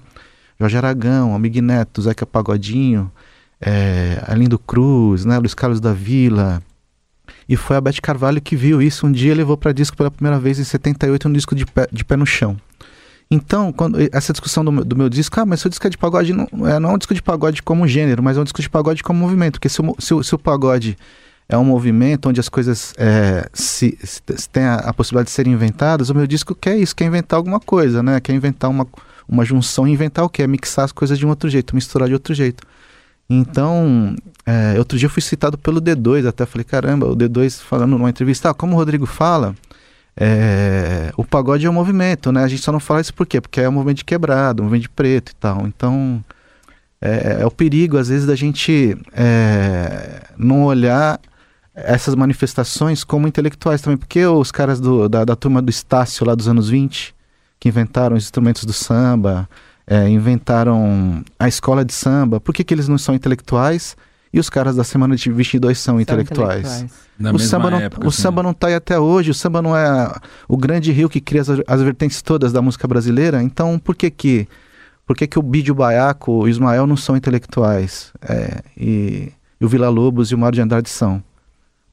Jorge 0.59 0.75
Aragão, 0.75 1.33
Amig 1.33 1.61
Neto, 1.61 2.01
Zeca 2.01 2.25
Pagodinho, 2.25 3.09
é, 3.61 4.21
Arlindo 4.27 4.59
Cruz, 4.59 5.23
né, 5.23 5.37
Luiz 5.39 5.53
Carlos 5.53 5.79
da 5.79 5.93
Vila. 5.93 6.61
E 7.47 7.55
foi 7.55 7.75
a 7.75 7.81
Beth 7.81 8.01
Carvalho 8.01 8.41
que 8.41 8.55
viu 8.55 8.81
isso 8.81 9.05
um 9.07 9.11
dia 9.11 9.33
levou 9.33 9.57
para 9.57 9.71
disco 9.71 9.95
pela 9.95 10.11
primeira 10.11 10.39
vez 10.39 10.59
em 10.59 10.63
78, 10.63 11.27
um 11.27 11.33
disco 11.33 11.55
de 11.55 11.65
pé, 11.65 11.87
de 11.91 12.03
pé 12.03 12.15
no 12.15 12.25
chão. 12.25 12.57
Então, 13.31 13.71
quando, 13.71 13.97
essa 14.11 14.33
discussão 14.33 14.65
do, 14.65 14.83
do, 14.83 14.95
meu 14.95 15.07
disco, 15.07 15.39
ah, 15.39 15.45
mas 15.45 15.59
seu 15.59 15.69
disco 15.69 15.85
é 15.85 15.89
de 15.89 15.97
pagode, 15.97 16.33
não 16.33 16.47
é, 16.67 16.79
não 16.79 16.89
é 16.89 16.93
um 16.93 16.97
disco 16.97 17.13
de 17.13 17.21
pagode 17.21 17.61
como 17.61 17.87
gênero, 17.87 18.23
mas 18.23 18.37
é 18.37 18.41
um 18.41 18.43
disco 18.43 18.61
de 18.61 18.69
pagode 18.69 19.03
como 19.03 19.19
movimento. 19.19 19.53
Porque 19.53 19.69
se 19.69 19.81
o, 19.81 19.95
se 19.99 20.13
o, 20.15 20.23
se 20.23 20.33
o 20.33 20.39
pagode 20.39 20.97
é 21.47 21.55
um 21.55 21.63
movimento 21.63 22.27
onde 22.27 22.39
as 22.39 22.49
coisas 22.49 22.93
é, 22.97 23.47
se, 23.53 23.97
se, 24.03 24.21
se 24.35 24.49
tem 24.49 24.63
a, 24.63 24.75
a, 24.75 24.93
possibilidade 24.93 25.27
de 25.27 25.31
serem 25.31 25.53
inventadas, 25.53 26.09
o 26.09 26.15
meu 26.15 26.25
disco 26.25 26.55
quer 26.55 26.77
isso, 26.77 26.95
quer 26.95 27.05
inventar 27.05 27.37
alguma 27.37 27.59
coisa, 27.59 28.01
né? 28.01 28.19
Quer 28.19 28.33
inventar 28.33 28.67
uma, 28.69 28.87
uma 29.27 29.45
junção 29.45 29.87
e 29.87 29.91
inventar 29.91 30.25
o 30.25 30.29
que? 30.29 30.41
É 30.41 30.47
mixar 30.47 30.85
as 30.85 30.91
coisas 30.91 31.17
de 31.17 31.25
um 31.25 31.29
outro 31.29 31.49
jeito, 31.49 31.75
misturar 31.75 32.07
de 32.07 32.15
outro 32.15 32.33
jeito. 32.33 32.63
Então, 33.29 34.15
é, 34.45 34.79
outro 34.79 34.97
dia 34.97 35.05
eu 35.05 35.09
fui 35.11 35.21
citado 35.21 35.57
pelo 35.57 35.79
D2, 35.79 36.27
até 36.27 36.45
falei, 36.45 36.63
caramba, 36.63 37.07
o 37.07 37.15
D2 37.15 37.61
falando 37.61 37.91
numa 37.91 38.09
entrevista, 38.09 38.49
ah, 38.49 38.53
como 38.53 38.73
o 38.73 38.75
Rodrigo 38.75 39.05
fala, 39.05 39.55
é, 40.17 41.11
o 41.15 41.23
pagode 41.23 41.65
é 41.65 41.69
um 41.69 41.73
movimento, 41.73 42.31
né? 42.31 42.43
A 42.43 42.47
gente 42.47 42.63
só 42.63 42.71
não 42.71 42.79
fala 42.79 43.01
isso 43.01 43.13
por 43.13 43.27
quê? 43.27 43.39
Porque 43.39 43.61
é 43.61 43.69
um 43.69 43.71
movimento 43.71 43.97
de 43.97 44.05
quebrado, 44.05 44.61
um 44.61 44.65
movimento 44.65 44.83
de 44.83 44.89
preto 44.89 45.31
e 45.31 45.35
tal. 45.35 45.67
Então, 45.67 46.23
é, 46.99 47.37
é 47.41 47.45
o 47.45 47.51
perigo, 47.51 47.97
às 47.97 48.09
vezes, 48.09 48.25
da 48.25 48.35
gente 48.35 48.97
é, 49.13 50.23
não 50.37 50.63
olhar 50.63 51.19
essas 51.73 52.15
manifestações 52.15 53.03
como 53.03 53.27
intelectuais 53.27 53.81
também, 53.81 53.97
porque 53.97 54.25
os 54.25 54.51
caras 54.51 54.79
do, 54.79 55.07
da, 55.07 55.23
da 55.23 55.35
turma 55.35 55.61
do 55.61 55.69
Estácio 55.69 56.25
lá 56.25 56.35
dos 56.35 56.47
anos 56.47 56.69
20, 56.69 57.15
que 57.59 57.69
inventaram 57.69 58.17
os 58.17 58.23
instrumentos 58.23 58.65
do 58.65 58.73
samba, 58.73 59.47
é, 59.89 60.07
inventaram 60.07 61.23
a 61.39 61.47
escola 61.47 61.83
de 61.83 61.91
samba. 61.91 62.39
Por 62.39 62.53
que, 62.53 62.63
que 62.63 62.71
eles 62.71 62.87
não 62.87 62.99
são 62.99 63.15
intelectuais 63.15 63.97
e 64.31 64.39
os 64.39 64.47
caras 64.47 64.75
da 64.75 64.83
Semana 64.83 65.15
de 65.15 65.31
22 65.31 65.79
são, 65.79 65.95
são 65.95 66.01
intelectuais? 66.01 66.59
intelectuais. 66.59 67.09
Na 67.17 67.31
o 67.31 67.39
samba, 67.39 67.71
não, 67.71 67.79
época, 67.79 68.05
o 68.05 68.09
assim. 68.09 68.21
samba 68.21 68.43
não 68.43 68.51
está 68.51 68.67
aí 68.67 68.75
até 68.75 68.99
hoje, 68.99 69.31
o 69.31 69.33
samba 69.33 69.63
não 69.63 69.75
é 69.75 70.13
o 70.47 70.55
grande 70.55 70.91
rio 70.91 71.09
que 71.09 71.19
cria 71.19 71.41
as, 71.41 71.47
as 71.65 71.81
vertentes 71.81 72.21
todas 72.21 72.53
da 72.53 72.61
música 72.61 72.87
brasileira, 72.87 73.41
então 73.41 73.79
por 73.79 73.95
que 73.95 74.11
que, 74.11 74.47
por 75.07 75.17
que, 75.17 75.25
que 75.25 75.39
o 75.39 75.41
Bídio 75.41 75.73
Baiaco 75.73 76.43
e 76.43 76.45
o 76.45 76.47
Ismael 76.47 76.85
não 76.85 76.95
são 76.95 77.17
intelectuais? 77.17 78.13
É, 78.21 78.61
e, 78.77 79.33
e 79.59 79.65
o 79.65 79.67
Vila 79.67 79.89
Lobos 79.89 80.29
e 80.29 80.35
o 80.35 80.37
Mário 80.37 80.55
de 80.55 80.61
Andrade 80.61 80.87
são? 80.87 81.21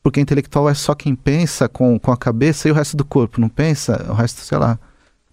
Porque 0.03 0.21
intelectual 0.21 0.69
é 0.69 0.75
só 0.75 0.95
quem 0.95 1.15
pensa 1.15 1.67
com, 1.67 1.99
com 1.99 2.13
a 2.13 2.17
cabeça 2.17 2.69
e 2.69 2.71
o 2.71 2.75
resto 2.75 2.95
do 2.95 3.07
corpo, 3.07 3.41
não 3.41 3.49
pensa, 3.49 4.07
o 4.11 4.13
resto, 4.13 4.43
sei 4.43 4.59
lá 4.59 4.79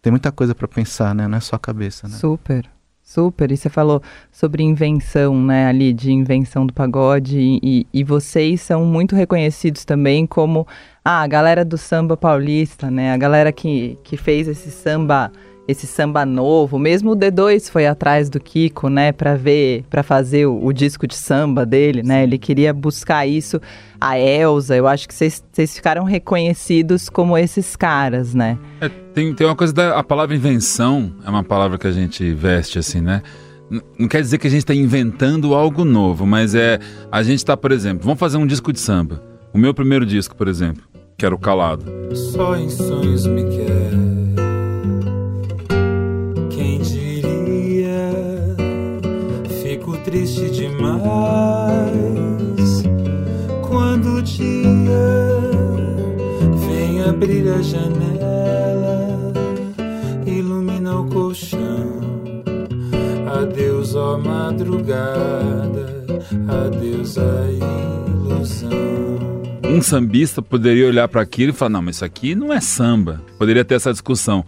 tem 0.03 0.11
muita 0.11 0.33
coisa 0.33 0.53
para 0.53 0.67
pensar, 0.67 1.15
né? 1.15 1.29
Não 1.29 1.37
é 1.37 1.39
só 1.39 1.55
a 1.55 1.59
cabeça, 1.59 2.09
né? 2.09 2.15
Super, 2.17 2.69
super. 3.01 3.49
E 3.49 3.55
você 3.55 3.69
falou 3.69 4.03
sobre 4.33 4.61
invenção, 4.61 5.41
né, 5.41 5.67
ali, 5.67 5.93
de 5.93 6.11
invenção 6.11 6.67
do 6.67 6.73
pagode. 6.73 7.39
E, 7.39 7.87
e 7.93 8.03
vocês 8.03 8.61
são 8.61 8.83
muito 8.85 9.15
reconhecidos 9.15 9.85
também 9.85 10.27
como 10.27 10.67
ah, 11.05 11.21
a 11.21 11.27
galera 11.27 11.63
do 11.63 11.77
samba 11.77 12.17
paulista, 12.17 12.91
né? 12.91 13.13
A 13.13 13.17
galera 13.17 13.49
que, 13.53 13.97
que 14.03 14.17
fez 14.17 14.49
esse 14.49 14.69
samba 14.71 15.31
esse 15.67 15.87
samba 15.87 16.25
novo. 16.25 16.77
Mesmo 16.77 17.11
o 17.11 17.15
D2 17.15 17.69
foi 17.69 17.87
atrás 17.87 18.29
do 18.29 18.39
Kiko, 18.39 18.89
né, 18.89 19.11
para 19.11 19.35
ver, 19.35 19.83
para 19.89 20.03
fazer 20.03 20.45
o, 20.45 20.63
o, 20.63 20.73
disco 20.73 21.07
de 21.07 21.15
samba 21.15 21.65
dele, 21.65 22.03
né? 22.03 22.23
Ele 22.23 22.37
queria 22.37 22.73
buscar 22.73 23.25
isso. 23.25 23.61
A 23.99 24.19
Elsa, 24.19 24.75
eu 24.75 24.87
acho 24.87 25.07
que 25.07 25.13
vocês 25.13 25.75
ficaram 25.75 26.03
reconhecidos 26.03 27.09
como 27.09 27.37
esses 27.37 27.75
caras, 27.75 28.33
né? 28.33 28.57
É, 28.81 28.89
tem, 28.89 29.33
tem 29.33 29.47
uma 29.47 29.55
coisa 29.55 29.73
da 29.73 29.97
a 29.97 30.03
palavra 30.03 30.35
invenção, 30.35 31.13
é 31.25 31.29
uma 31.29 31.43
palavra 31.43 31.77
que 31.77 31.87
a 31.87 31.91
gente 31.91 32.33
veste 32.33 32.77
assim, 32.77 32.99
né? 32.99 33.21
Não 33.97 34.07
quer 34.07 34.21
dizer 34.21 34.37
que 34.37 34.45
a 34.45 34.49
gente 34.49 34.59
está 34.59 34.75
inventando 34.75 35.55
algo 35.55 35.85
novo, 35.85 36.25
mas 36.25 36.53
é 36.53 36.79
a 37.11 37.23
gente 37.23 37.37
está, 37.37 37.55
por 37.55 37.71
exemplo, 37.71 38.03
vamos 38.03 38.19
fazer 38.19 38.37
um 38.37 38.45
disco 38.45 38.73
de 38.73 38.79
samba. 38.79 39.23
O 39.53 39.57
meu 39.57 39.73
primeiro 39.73 40.05
disco, 40.05 40.35
por 40.35 40.47
exemplo, 40.47 40.83
que 41.17 41.25
era 41.25 41.33
o 41.33 41.39
Calado. 41.39 41.85
Só 42.13 42.55
em 42.57 42.69
sonhos 42.69 43.25
me 43.25 43.43
quer 43.45 44.22
triste 50.13 50.47
demais 50.51 50.83
quando 53.67 54.17
o 54.17 54.21
dia 54.21 55.09
vem 56.67 57.01
abrir 57.01 57.51
a 57.51 57.59
janela, 57.63 59.33
ilumina 60.27 60.99
o 60.99 61.07
colchão. 61.07 62.03
Adeus, 63.41 63.95
ó 63.95 64.19
madrugada, 64.19 66.05
adeus 66.47 67.17
a 67.17 67.51
ilusão. 68.21 68.69
Um 69.63 69.81
sambista 69.81 70.43
poderia 70.43 70.85
olhar 70.85 71.07
para 71.07 71.21
aquilo 71.21 71.49
e 71.49 71.55
falar: 71.55 71.71
não, 71.71 71.81
mas 71.81 71.95
isso 71.95 72.05
aqui 72.05 72.35
não 72.35 72.53
é 72.53 72.61
samba. 72.61 73.19
Poderia 73.39 73.65
ter 73.65 73.73
essa 73.73 73.91
discussão. 73.91 74.45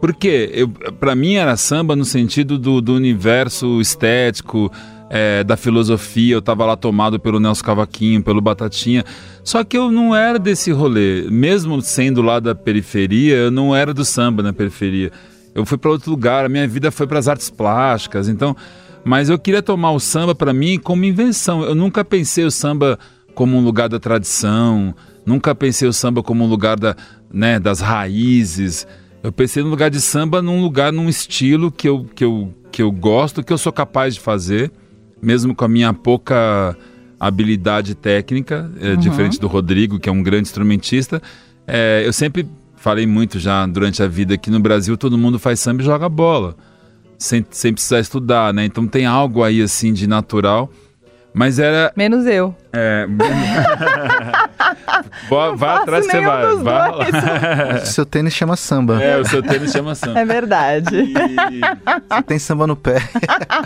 Porque 0.00 0.68
para 0.98 1.14
mim 1.14 1.34
era 1.34 1.56
samba 1.56 1.94
no 1.94 2.04
sentido 2.04 2.58
do, 2.58 2.80
do 2.80 2.94
universo 2.94 3.80
estético, 3.80 4.70
é, 5.10 5.44
da 5.44 5.56
filosofia, 5.56 6.34
eu 6.34 6.38
estava 6.38 6.64
lá 6.64 6.76
tomado 6.76 7.18
pelo 7.18 7.38
Nelson 7.38 7.64
Cavaquinho, 7.64 8.22
pelo 8.22 8.40
Batatinha. 8.40 9.04
Só 9.42 9.62
que 9.62 9.76
eu 9.76 9.90
não 9.90 10.14
era 10.14 10.38
desse 10.38 10.72
rolê. 10.72 11.22
Mesmo 11.30 11.80
sendo 11.82 12.22
lá 12.22 12.40
da 12.40 12.54
periferia, 12.54 13.36
eu 13.36 13.50
não 13.50 13.74
era 13.74 13.92
do 13.92 14.04
samba 14.04 14.42
na 14.42 14.52
periferia. 14.52 15.12
Eu 15.54 15.64
fui 15.64 15.78
para 15.78 15.90
outro 15.90 16.10
lugar, 16.10 16.44
a 16.44 16.48
minha 16.48 16.66
vida 16.66 16.90
foi 16.90 17.06
para 17.06 17.18
as 17.18 17.28
artes 17.28 17.50
plásticas. 17.50 18.28
Então, 18.28 18.56
mas 19.04 19.28
eu 19.28 19.38
queria 19.38 19.62
tomar 19.62 19.92
o 19.92 20.00
samba 20.00 20.34
para 20.34 20.52
mim 20.52 20.78
como 20.78 21.04
invenção. 21.04 21.62
Eu 21.62 21.74
nunca 21.74 22.04
pensei 22.04 22.44
o 22.44 22.50
samba 22.50 22.98
como 23.34 23.56
um 23.56 23.60
lugar 23.60 23.88
da 23.88 23.98
tradição, 23.98 24.94
nunca 25.26 25.54
pensei 25.54 25.88
o 25.88 25.92
samba 25.92 26.22
como 26.22 26.44
um 26.44 26.48
lugar 26.48 26.78
da, 26.78 26.96
né, 27.32 27.60
das 27.60 27.80
raízes. 27.80 28.86
Eu 29.22 29.32
pensei 29.32 29.62
no 29.62 29.68
lugar 29.68 29.90
de 29.90 30.00
samba 30.00 30.40
num 30.40 30.60
lugar, 30.62 30.92
num 30.92 31.08
estilo 31.08 31.70
que 31.70 31.88
eu, 31.88 32.04
que 32.14 32.24
eu, 32.24 32.54
que 32.70 32.82
eu 32.82 32.90
gosto, 32.90 33.42
que 33.42 33.52
eu 33.52 33.58
sou 33.58 33.72
capaz 33.72 34.14
de 34.14 34.20
fazer 34.20 34.72
mesmo 35.24 35.54
com 35.54 35.64
a 35.64 35.68
minha 35.68 35.92
pouca 35.92 36.76
habilidade 37.18 37.94
técnica, 37.94 38.70
é, 38.80 38.90
uhum. 38.90 38.96
diferente 38.96 39.40
do 39.40 39.46
Rodrigo, 39.46 39.98
que 39.98 40.08
é 40.08 40.12
um 40.12 40.22
grande 40.22 40.48
instrumentista, 40.48 41.22
é, 41.66 42.02
eu 42.04 42.12
sempre 42.12 42.46
falei 42.76 43.06
muito 43.06 43.38
já 43.38 43.66
durante 43.66 44.02
a 44.02 44.06
vida 44.06 44.36
que 44.36 44.50
no 44.50 44.60
Brasil 44.60 44.96
todo 44.96 45.16
mundo 45.16 45.38
faz 45.38 45.58
samba 45.60 45.82
e 45.82 45.84
joga 45.86 46.08
bola, 46.08 46.54
sem, 47.18 47.44
sem 47.50 47.72
precisar 47.72 48.00
estudar, 48.00 48.52
né? 48.52 48.66
Então 48.66 48.86
tem 48.86 49.06
algo 49.06 49.42
aí 49.42 49.62
assim 49.62 49.92
de 49.92 50.06
natural. 50.06 50.70
Mas 51.32 51.58
era. 51.58 51.92
Menos 51.96 52.26
eu. 52.26 52.54
É... 52.72 53.08
Boa, 55.28 55.56
vai 55.56 55.76
atrás 55.76 56.06
que 56.06 56.12
você 56.12 56.20
vai. 56.20 56.56
vai 56.56 57.82
o 57.82 57.86
seu 57.86 58.06
tênis 58.06 58.34
chama 58.34 58.56
samba. 58.56 59.02
É, 59.02 59.18
o 59.18 59.24
seu 59.24 59.42
tênis 59.42 59.72
chama 59.72 59.94
samba. 59.94 60.20
É 60.20 60.24
verdade. 60.24 60.96
E... 60.96 61.60
Você 62.10 62.22
tem 62.26 62.38
samba 62.38 62.66
no 62.66 62.76
pé. 62.76 62.96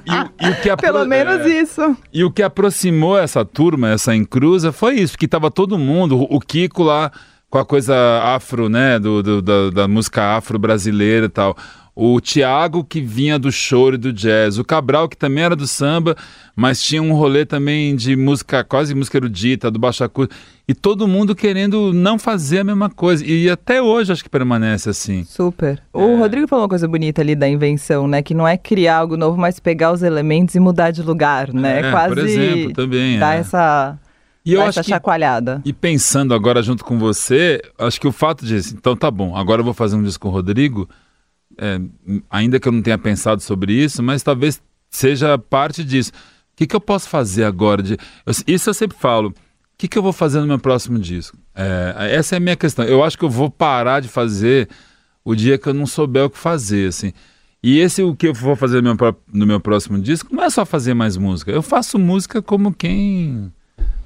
E, 0.07 0.47
e 0.47 0.51
o 0.51 0.57
que 0.61 0.71
apro... 0.71 0.87
Pelo 0.87 1.05
menos 1.07 1.47
é... 1.47 1.49
isso. 1.49 1.97
E 2.13 2.25
o 2.25 2.31
que 2.31 2.43
aproximou 2.43 3.19
essa 3.19 3.45
turma, 3.45 3.91
essa 3.91 4.15
encruza, 4.15 4.73
foi 4.73 4.97
isso, 4.97 5.13
porque 5.13 5.29
tava 5.29 5.51
todo 5.51 5.79
mundo, 5.79 6.27
o 6.29 6.41
Kiko 6.41 6.83
lá 6.83 7.11
com 7.51 7.59
a 7.59 7.65
coisa 7.65 7.95
afro, 8.25 8.69
né, 8.69 8.99
do, 8.99 9.23
do 9.23 9.43
da, 9.43 9.71
da 9.71 9.89
música 9.89 10.37
afro-brasileira 10.37 11.27
e 11.27 11.31
tal 11.31 11.57
o 12.01 12.21
Tiago, 12.21 12.85
que 12.85 13.01
vinha 13.01 13.41
do 13.41 13.51
choro 13.51 13.97
e 13.97 13.99
do 13.99 14.13
jazz, 14.13 14.57
o 14.57 14.63
Cabral, 14.63 15.09
que 15.09 15.17
também 15.17 15.43
era 15.43 15.57
do 15.57 15.67
samba, 15.67 16.15
mas 16.55 16.81
tinha 16.81 17.03
um 17.03 17.13
rolê 17.13 17.45
também 17.45 17.97
de 17.97 18.15
música, 18.15 18.63
quase 18.63 18.95
música 18.95 19.19
erudita, 19.19 19.69
do 19.69 19.81
baixo 19.81 20.05
acústico, 20.05 20.41
e 20.69 20.75
todo 20.75 21.09
mundo 21.09 21.35
querendo 21.35 21.93
não 21.93 22.17
fazer 22.17 22.61
a 22.61 22.65
mesma 22.65 22.89
coisa, 22.89 23.27
e 23.27 23.51
até 23.51 23.83
hoje 23.83 24.13
acho 24.13 24.23
que 24.23 24.31
permanece 24.31 24.89
assim. 24.89 25.25
Super. 25.25 25.83
É. 25.93 25.99
O 25.99 26.17
Rodrigo 26.19 26.47
falou 26.47 26.63
uma 26.63 26.69
coisa 26.69 26.87
bonita 26.87 27.21
ali 27.21 27.35
da 27.35 27.49
invenção, 27.49 28.07
né, 28.07 28.23
que 28.23 28.33
não 28.33 28.47
é 28.47 28.57
criar 28.57 28.99
algo 28.99 29.17
novo, 29.17 29.37
mas 29.37 29.59
pegar 29.59 29.91
os 29.91 30.01
elementos 30.05 30.55
e 30.55 30.61
mudar 30.61 30.93
de 30.93 31.03
lugar, 31.03 31.53
né, 31.53 31.81
é, 31.81 31.91
quase... 31.91 32.15
por 32.15 32.19
exemplo, 32.19 32.73
também. 32.75 33.19
Dar 33.19 33.35
é. 33.35 33.41
essa... 33.41 33.99
E 34.47 34.53
eu 34.53 34.63
acho 34.63 34.85
que, 34.85 34.89
chacoalhada. 34.89 35.61
E 35.65 35.73
pensando 35.73 36.33
agora 36.33 36.63
junto 36.63 36.85
com 36.85 36.97
você, 36.97 37.61
acho 37.77 38.01
que 38.01 38.07
o 38.07 38.13
fato 38.13 38.47
de, 38.47 38.57
então 38.73 38.95
tá 38.95 39.11
bom, 39.11 39.37
agora 39.37 39.63
eu 39.63 39.65
vou 39.65 39.75
fazer 39.75 39.97
um 39.97 40.03
disco 40.05 40.23
com 40.23 40.29
o 40.29 40.33
Rodrigo, 40.33 40.89
é, 41.59 41.81
ainda 42.31 42.59
que 42.59 42.69
eu 42.69 42.73
não 42.73 42.83
tenha 42.83 42.99
pensado 42.99 43.43
sobre 43.43 43.73
isso, 43.73 44.03
mas 44.03 44.23
talvez 44.23 44.63
seja 44.91 45.37
parte 45.39 45.85
disso. 45.85 46.11
O 46.11 46.57
que, 46.57 46.67
que 46.67 46.77
eu 46.77 46.81
posso 46.81 47.09
fazer 47.09 47.45
agora? 47.45 47.83
De, 47.83 47.93
eu, 48.25 48.33
isso 48.47 48.71
eu 48.71 48.75
sempre 48.75 48.97
falo. 48.99 49.29
O 49.29 49.35
que, 49.77 49.87
que 49.87 49.99
eu 49.99 50.03
vou 50.03 50.13
fazer 50.13 50.41
no 50.41 50.47
meu 50.47 50.59
próximo 50.59 50.99
disco? 50.99 51.37
É, 51.55 52.15
essa 52.15 52.35
é 52.35 52.39
a 52.39 52.41
minha 52.41 52.57
questão. 52.57 52.85
Eu 52.85 53.05
acho 53.05 53.17
que 53.17 53.25
eu 53.25 53.31
vou 53.31 53.51
parar 53.51 54.01
de 54.01 54.09
fazer 54.09 54.69
o 55.25 55.35
dia 55.35 55.59
que 55.59 55.69
eu 55.69 55.75
não 55.75 55.87
souber 55.87 56.25
o 56.25 56.31
que 56.31 56.39
fazer, 56.39 56.89
assim. 56.89 57.13
E 57.63 57.79
esse 57.79 58.03
o 58.03 58.15
que 58.15 58.29
eu 58.29 58.35
vou 58.35 58.55
fazer 58.55 58.83
no 58.83 58.95
meu, 58.95 59.17
no 59.33 59.47
meu 59.47 59.61
próximo 59.61 59.99
disco 59.99 60.35
não 60.35 60.45
é 60.45 60.51
só 60.51 60.65
fazer 60.65 60.95
mais 60.95 61.17
música. 61.17 61.51
Eu 61.51 61.63
faço 61.63 61.99
música 61.99 62.41
como 62.41 62.73
quem 62.73 63.53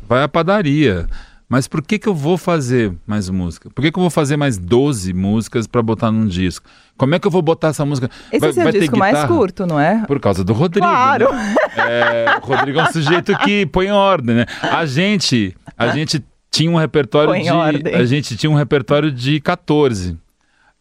vai 0.08 0.22
à 0.22 0.28
padaria. 0.28 1.06
Mas 1.52 1.68
por 1.68 1.82
que, 1.82 1.98
que 1.98 2.08
eu 2.08 2.14
vou 2.14 2.38
fazer 2.38 2.94
mais 3.06 3.28
música? 3.28 3.68
Por 3.68 3.82
que, 3.82 3.92
que 3.92 3.98
eu 3.98 4.00
vou 4.00 4.08
fazer 4.08 4.38
mais 4.38 4.56
12 4.56 5.12
músicas 5.12 5.66
para 5.66 5.82
botar 5.82 6.10
num 6.10 6.26
disco? 6.26 6.64
Como 6.96 7.14
é 7.14 7.18
que 7.18 7.26
eu 7.26 7.30
vou 7.30 7.42
botar 7.42 7.68
essa 7.68 7.84
música? 7.84 8.08
Esse 8.32 8.40
vai, 8.40 8.48
é 8.48 8.52
seu 8.54 8.62
vai 8.62 8.72
disco 8.72 8.96
mais 8.96 9.22
curto, 9.24 9.66
não 9.66 9.78
é? 9.78 10.02
Por 10.06 10.18
causa 10.18 10.42
do 10.42 10.54
Rodrigo. 10.54 10.86
Claro! 10.86 11.30
Né? 11.30 11.54
É, 11.76 12.40
o 12.42 12.46
Rodrigo 12.46 12.80
é 12.80 12.84
um 12.84 12.90
sujeito 12.90 13.36
que 13.40 13.66
põe 13.66 13.88
em 13.88 13.92
ordem, 13.92 14.34
né? 14.34 14.46
A 14.62 14.86
gente, 14.86 15.54
a 15.76 15.88
gente 15.88 16.24
tinha 16.50 16.70
um 16.70 16.76
repertório 16.76 17.28
põe 17.28 17.42
de. 17.42 17.50
Ordem. 17.50 17.94
A 17.96 18.04
gente 18.06 18.34
tinha 18.34 18.48
um 18.48 18.54
repertório 18.54 19.12
de 19.12 19.38
14. 19.38 20.16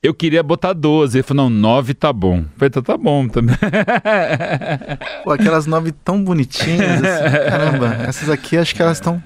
Eu 0.02 0.14
queria 0.14 0.42
botar 0.42 0.72
12. 0.72 1.18
Ele 1.18 1.24
falou, 1.24 1.50
não, 1.50 1.60
9 1.60 1.94
tá 1.96 2.14
bom. 2.14 2.38
Eu 2.38 2.46
falei, 2.56 2.70
tá, 2.70 2.82
tá 2.82 2.98
bom 2.98 3.28
também. 3.28 3.58
Pô, 5.26 5.32
aquelas 5.32 5.68
9 5.68 5.92
tão 5.92 6.24
bonitinhas, 6.24 7.04
assim, 7.04 7.50
caramba. 7.50 7.88
Essas 8.08 8.30
aqui 8.30 8.56
acho 8.56 8.74
que 8.74 8.82
elas 8.82 8.96
estão 8.96 9.22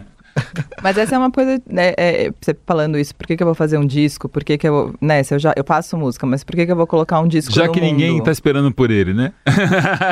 mas 0.83 0.97
essa 0.97 1.15
é 1.15 1.17
uma 1.17 1.31
coisa, 1.31 1.61
né, 1.69 1.93
é, 1.97 2.31
você 2.39 2.55
falando 2.65 2.97
isso, 2.97 3.15
por 3.15 3.25
que, 3.25 3.37
que 3.37 3.43
eu 3.43 3.47
vou 3.47 3.55
fazer 3.55 3.77
um 3.77 3.85
disco? 3.85 4.27
Por 4.27 4.43
que, 4.43 4.57
que 4.57 4.67
eu 4.67 4.73
vou, 4.73 4.95
né, 5.01 5.23
se 5.23 5.33
eu 5.33 5.39
já, 5.39 5.53
eu 5.55 5.63
faço 5.63 5.97
música, 5.97 6.25
mas 6.25 6.43
por 6.43 6.55
que, 6.55 6.65
que 6.65 6.71
eu 6.71 6.75
vou 6.75 6.87
colocar 6.87 7.19
um 7.19 7.27
disco 7.27 7.53
Já 7.53 7.67
que 7.67 7.79
mundo? 7.79 7.91
ninguém 7.91 8.21
tá 8.23 8.31
esperando 8.31 8.71
por 8.71 8.91
ele, 8.91 9.13
né? 9.13 9.33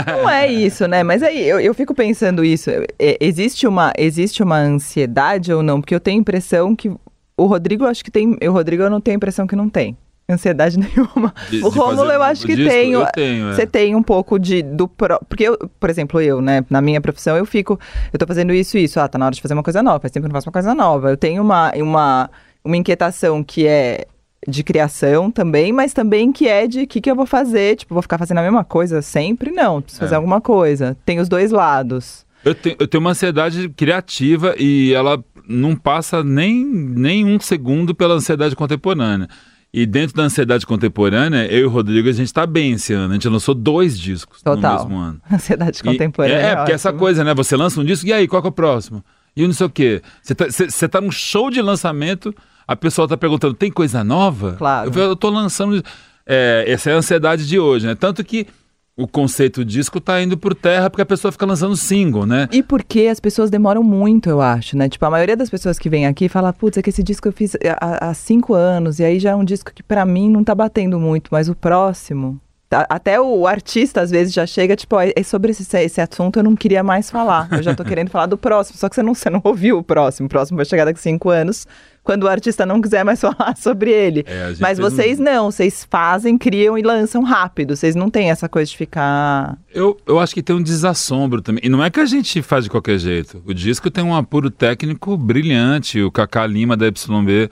Não 0.08 0.30
é 0.30 0.48
isso, 0.52 0.88
né, 0.88 1.04
mas 1.04 1.22
aí 1.22 1.48
eu, 1.48 1.60
eu 1.60 1.74
fico 1.74 1.94
pensando 1.94 2.44
isso, 2.44 2.70
é, 2.70 3.18
existe, 3.20 3.68
uma, 3.68 3.92
existe 3.98 4.42
uma 4.42 4.58
ansiedade 4.58 5.52
ou 5.52 5.62
não? 5.62 5.82
Porque 5.82 5.96
eu 5.96 6.00
tenho 6.00 6.18
a 6.18 6.22
impressão 6.22 6.76
que 6.76 6.92
o 7.36 7.46
Rodrigo, 7.46 7.86
acho 7.86 8.04
que 8.04 8.12
tem, 8.12 8.38
o 8.42 8.52
Rodrigo 8.52 8.84
eu 8.84 8.90
não 8.90 9.02
tenho 9.02 9.16
a 9.16 9.18
impressão 9.18 9.48
que 9.48 9.56
não 9.56 9.68
tem 9.70 9.98
ansiedade 10.30 10.78
nenhuma. 10.80 11.34
De, 11.50 11.64
o 11.64 11.70
Rômulo 11.70 12.12
eu 12.12 12.22
acho 12.24 12.46
que 12.46 12.56
tenho. 12.56 13.02
Eu 13.02 13.08
tenho 13.12 13.50
é. 13.50 13.54
Você 13.54 13.68
tem 13.68 13.96
um 13.96 14.04
pouco 14.04 14.40
de 14.40 14.62
do 14.62 14.88
pro, 14.88 15.20
porque 15.28 15.44
eu, 15.44 15.58
por 15.80 15.90
exemplo, 15.90 16.22
eu, 16.22 16.42
né, 16.42 16.64
na 16.70 16.82
minha 16.82 17.02
profissão 17.02 17.36
eu 17.36 17.46
fico, 17.46 17.80
eu 18.12 18.20
tô 18.20 18.26
fazendo 18.26 18.54
isso 18.54 18.78
isso, 18.78 19.00
ah, 19.00 19.08
tá 19.08 19.18
na 19.18 19.26
hora 19.26 19.36
de 19.36 19.42
fazer 19.42 19.54
uma 19.54 19.64
coisa 19.64 19.84
nova, 19.84 20.00
faz 20.00 20.12
tempo 20.12 20.24
que 20.24 20.28
eu 20.28 20.34
não 20.34 20.38
faço 20.38 20.50
uma 20.50 20.54
coisa 20.54 20.74
nova. 20.74 21.10
Eu 21.10 21.18
tenho 21.18 21.42
uma 21.42 21.72
uma 21.76 22.30
uma 22.64 22.78
inquietação 22.78 23.44
que 23.44 23.68
é 23.68 24.06
de 24.48 24.64
criação 24.64 25.32
também, 25.32 25.72
mas 25.72 25.94
também 25.94 26.32
que 26.32 26.48
é 26.48 26.68
de 26.68 26.82
o 26.82 26.88
que, 26.88 27.00
que 27.00 27.10
eu 27.10 27.16
vou 27.16 27.26
fazer, 27.26 27.78
tipo, 27.78 27.94
vou 27.94 28.02
ficar 28.02 28.18
fazendo 28.18 28.40
a 28.40 28.44
mesma 28.44 28.64
coisa 28.64 29.02
sempre? 29.02 29.52
Não, 29.52 29.82
preciso 29.82 30.02
fazer 30.02 30.16
é. 30.16 30.18
alguma 30.18 30.42
coisa. 30.42 30.98
Tem 31.06 31.20
os 31.20 31.30
dois 31.30 31.52
lados. 31.52 32.26
Eu 32.44 32.54
tenho, 32.54 32.76
eu 32.78 32.88
tenho 32.88 33.02
uma 33.02 33.12
ansiedade 33.12 33.70
criativa 33.70 34.54
e 34.58 34.94
ela 34.94 35.24
não 35.48 35.76
passa 35.76 36.24
nem, 36.24 36.66
nem 36.66 37.26
um 37.26 37.40
segundo 37.40 37.96
pela 37.96 38.16
ansiedade 38.16 38.56
contemporânea. 38.56 39.28
E 39.74 39.88
dentro 39.88 40.16
da 40.16 40.24
ansiedade 40.24 40.68
contemporânea, 40.68 41.52
eu 41.52 41.62
e 41.62 41.64
o 41.66 41.70
Rodrigo, 41.70 42.08
a 42.08 42.12
gente 42.12 42.28
está 42.28 42.46
bem 42.46 42.74
esse 42.74 42.94
ano. 42.94 43.10
A 43.10 43.14
gente 43.14 43.28
lançou 43.28 43.56
dois 43.56 44.00
discos 44.00 44.40
Total. 44.44 44.74
no 44.74 44.80
mesmo 44.80 44.98
ano. 45.00 45.22
Ansiedade 45.32 45.82
contemporânea. 45.82 46.38
é, 46.38 46.52
é, 46.52 46.56
porque 46.56 46.72
essa 46.74 46.94
coisa, 46.94 47.24
né? 47.24 47.34
Você 47.34 47.58
lança 47.58 47.82
um 47.82 47.84
disco, 47.84 48.06
e 48.06 48.14
aí, 48.14 48.28
qual 48.28 48.44
é 48.44 48.48
o 48.48 48.52
próximo? 48.52 49.04
E 49.36 49.48
não 49.48 49.54
sei 49.54 49.66
o 49.66 49.70
quê. 49.70 50.04
Você 50.22 50.36
tá, 50.36 51.00
tá 51.00 51.02
num 51.02 51.10
show 51.10 51.50
de 51.50 51.60
lançamento, 51.60 52.36
a 52.68 52.76
pessoa 52.76 53.08
tá 53.08 53.18
perguntando, 53.18 53.56
tem 53.56 53.72
coisa 53.72 54.04
nova? 54.04 54.54
Claro. 54.54 54.92
Eu, 54.94 55.04
eu 55.06 55.16
tô 55.16 55.32
lançando. 55.32 55.84
É, 56.24 56.66
essa 56.68 56.92
é 56.92 56.94
a 56.94 56.98
ansiedade 56.98 57.48
de 57.48 57.60
hoje, 57.60 57.88
né? 57.88 57.96
Tanto 57.96 58.24
que 58.24 58.46
o 58.96 59.08
conceito 59.08 59.66
disco 59.66 60.00
tá 60.00 60.22
indo 60.22 60.38
por 60.38 60.54
terra 60.54 60.90
porque 60.90 61.02
a 61.02 61.06
pessoa 61.06 61.32
fica 61.32 61.46
lançando 61.46 61.76
single, 61.76 62.26
né? 62.26 62.48
E 62.52 62.62
porque 62.62 63.08
as 63.08 63.20
pessoas 63.20 63.50
demoram 63.50 63.84
muito, 63.84 64.30
eu 64.30 64.40
acho, 64.40 64.78
né? 64.78 64.88
Tipo, 64.88 65.06
a 65.06 65.10
maioria 65.10 65.36
das 65.36 65.50
pessoas 65.50 65.80
que 65.80 65.90
vem 65.90 66.06
aqui 66.06 66.30
fala, 66.30 66.54
putz, 66.54 66.78
é 66.78 66.82
que 66.82 66.90
esse 66.90 67.02
disco 67.02 67.28
eu 67.28 67.32
fiz 67.32 67.56
há, 67.80 68.10
há 68.10 68.14
cinco 68.14 68.54
anos, 68.54 69.00
e 69.00 69.04
aí 69.04 69.20
já 69.20 69.32
é 69.32 69.36
um 69.36 69.44
disco 69.44 69.72
que 69.74 69.82
para 69.82 70.06
mim 70.06 70.30
não 70.30 70.44
tá 70.44 70.54
batendo 70.54 71.00
muito, 71.00 71.30
mas 71.32 71.50
o 71.50 71.56
próximo. 71.56 72.40
Tá, 72.70 72.88
até 72.90 73.22
o 73.22 73.46
artista 73.46 74.02
às 74.02 74.10
vezes 74.10 74.34
já 74.34 74.46
chega, 74.46 74.76
tipo, 74.76 74.96
é 75.00 75.24
sobre 75.24 75.52
esse, 75.52 75.78
esse 75.78 76.02
assunto 76.02 76.38
eu 76.38 76.44
não 76.44 76.56
queria 76.56 76.84
mais 76.84 77.10
falar. 77.10 77.48
Eu 77.52 77.62
já 77.62 77.76
tô 77.76 77.84
querendo 77.84 78.10
falar 78.10 78.26
do 78.26 78.38
próximo, 78.38 78.78
só 78.78 78.90
que 78.90 78.96
você 78.96 79.04
não, 79.04 79.14
você 79.14 79.30
não 79.30 79.42
ouviu 79.44 79.78
o 79.78 79.84
próximo. 79.84 80.26
O 80.26 80.30
próximo 80.30 80.56
vai 80.56 80.66
chegar 80.66 80.86
daqui 80.86 81.00
cinco 81.00 81.30
anos 81.30 81.68
quando 82.04 82.24
o 82.24 82.28
artista 82.28 82.66
não 82.66 82.82
quiser 82.82 83.04
mais 83.04 83.20
falar 83.22 83.56
sobre 83.58 83.92
ele. 83.92 84.24
É, 84.28 84.54
Mas 84.60 84.78
vocês 84.78 85.20
um... 85.20 85.24
não, 85.24 85.52
vocês 85.52 85.88
fazem, 85.90 86.38
criam 86.38 86.78
e 86.78 86.82
lançam 86.82 87.24
rápido. 87.24 87.76
Vocês 87.76 87.96
não 87.96 88.10
têm 88.10 88.30
essa 88.30 88.50
coisa 88.50 88.70
de 88.70 88.78
ficar. 88.78 89.58
Eu, 89.74 89.98
eu 90.06 90.20
acho 90.20 90.34
que 90.34 90.44
tem 90.44 90.56
um 90.56 90.62
desassombro 90.62 91.42
também. 91.42 91.62
E 91.64 91.70
não 91.70 91.84
é 91.84 91.90
que 91.90 92.00
a 92.00 92.06
gente 92.06 92.42
faz 92.42 92.66
de 92.66 92.70
qualquer 92.70 92.98
jeito. 92.98 93.42
O 93.46 93.54
disco 93.54 93.90
tem 93.90 94.04
um 94.04 94.16
apuro 94.16 94.52
técnico 94.52 95.16
brilhante. 95.16 96.02
O 96.02 96.12
Kaká 96.12 96.46
Lima 96.46 96.76
da 96.76 96.88
YB, 96.88 97.50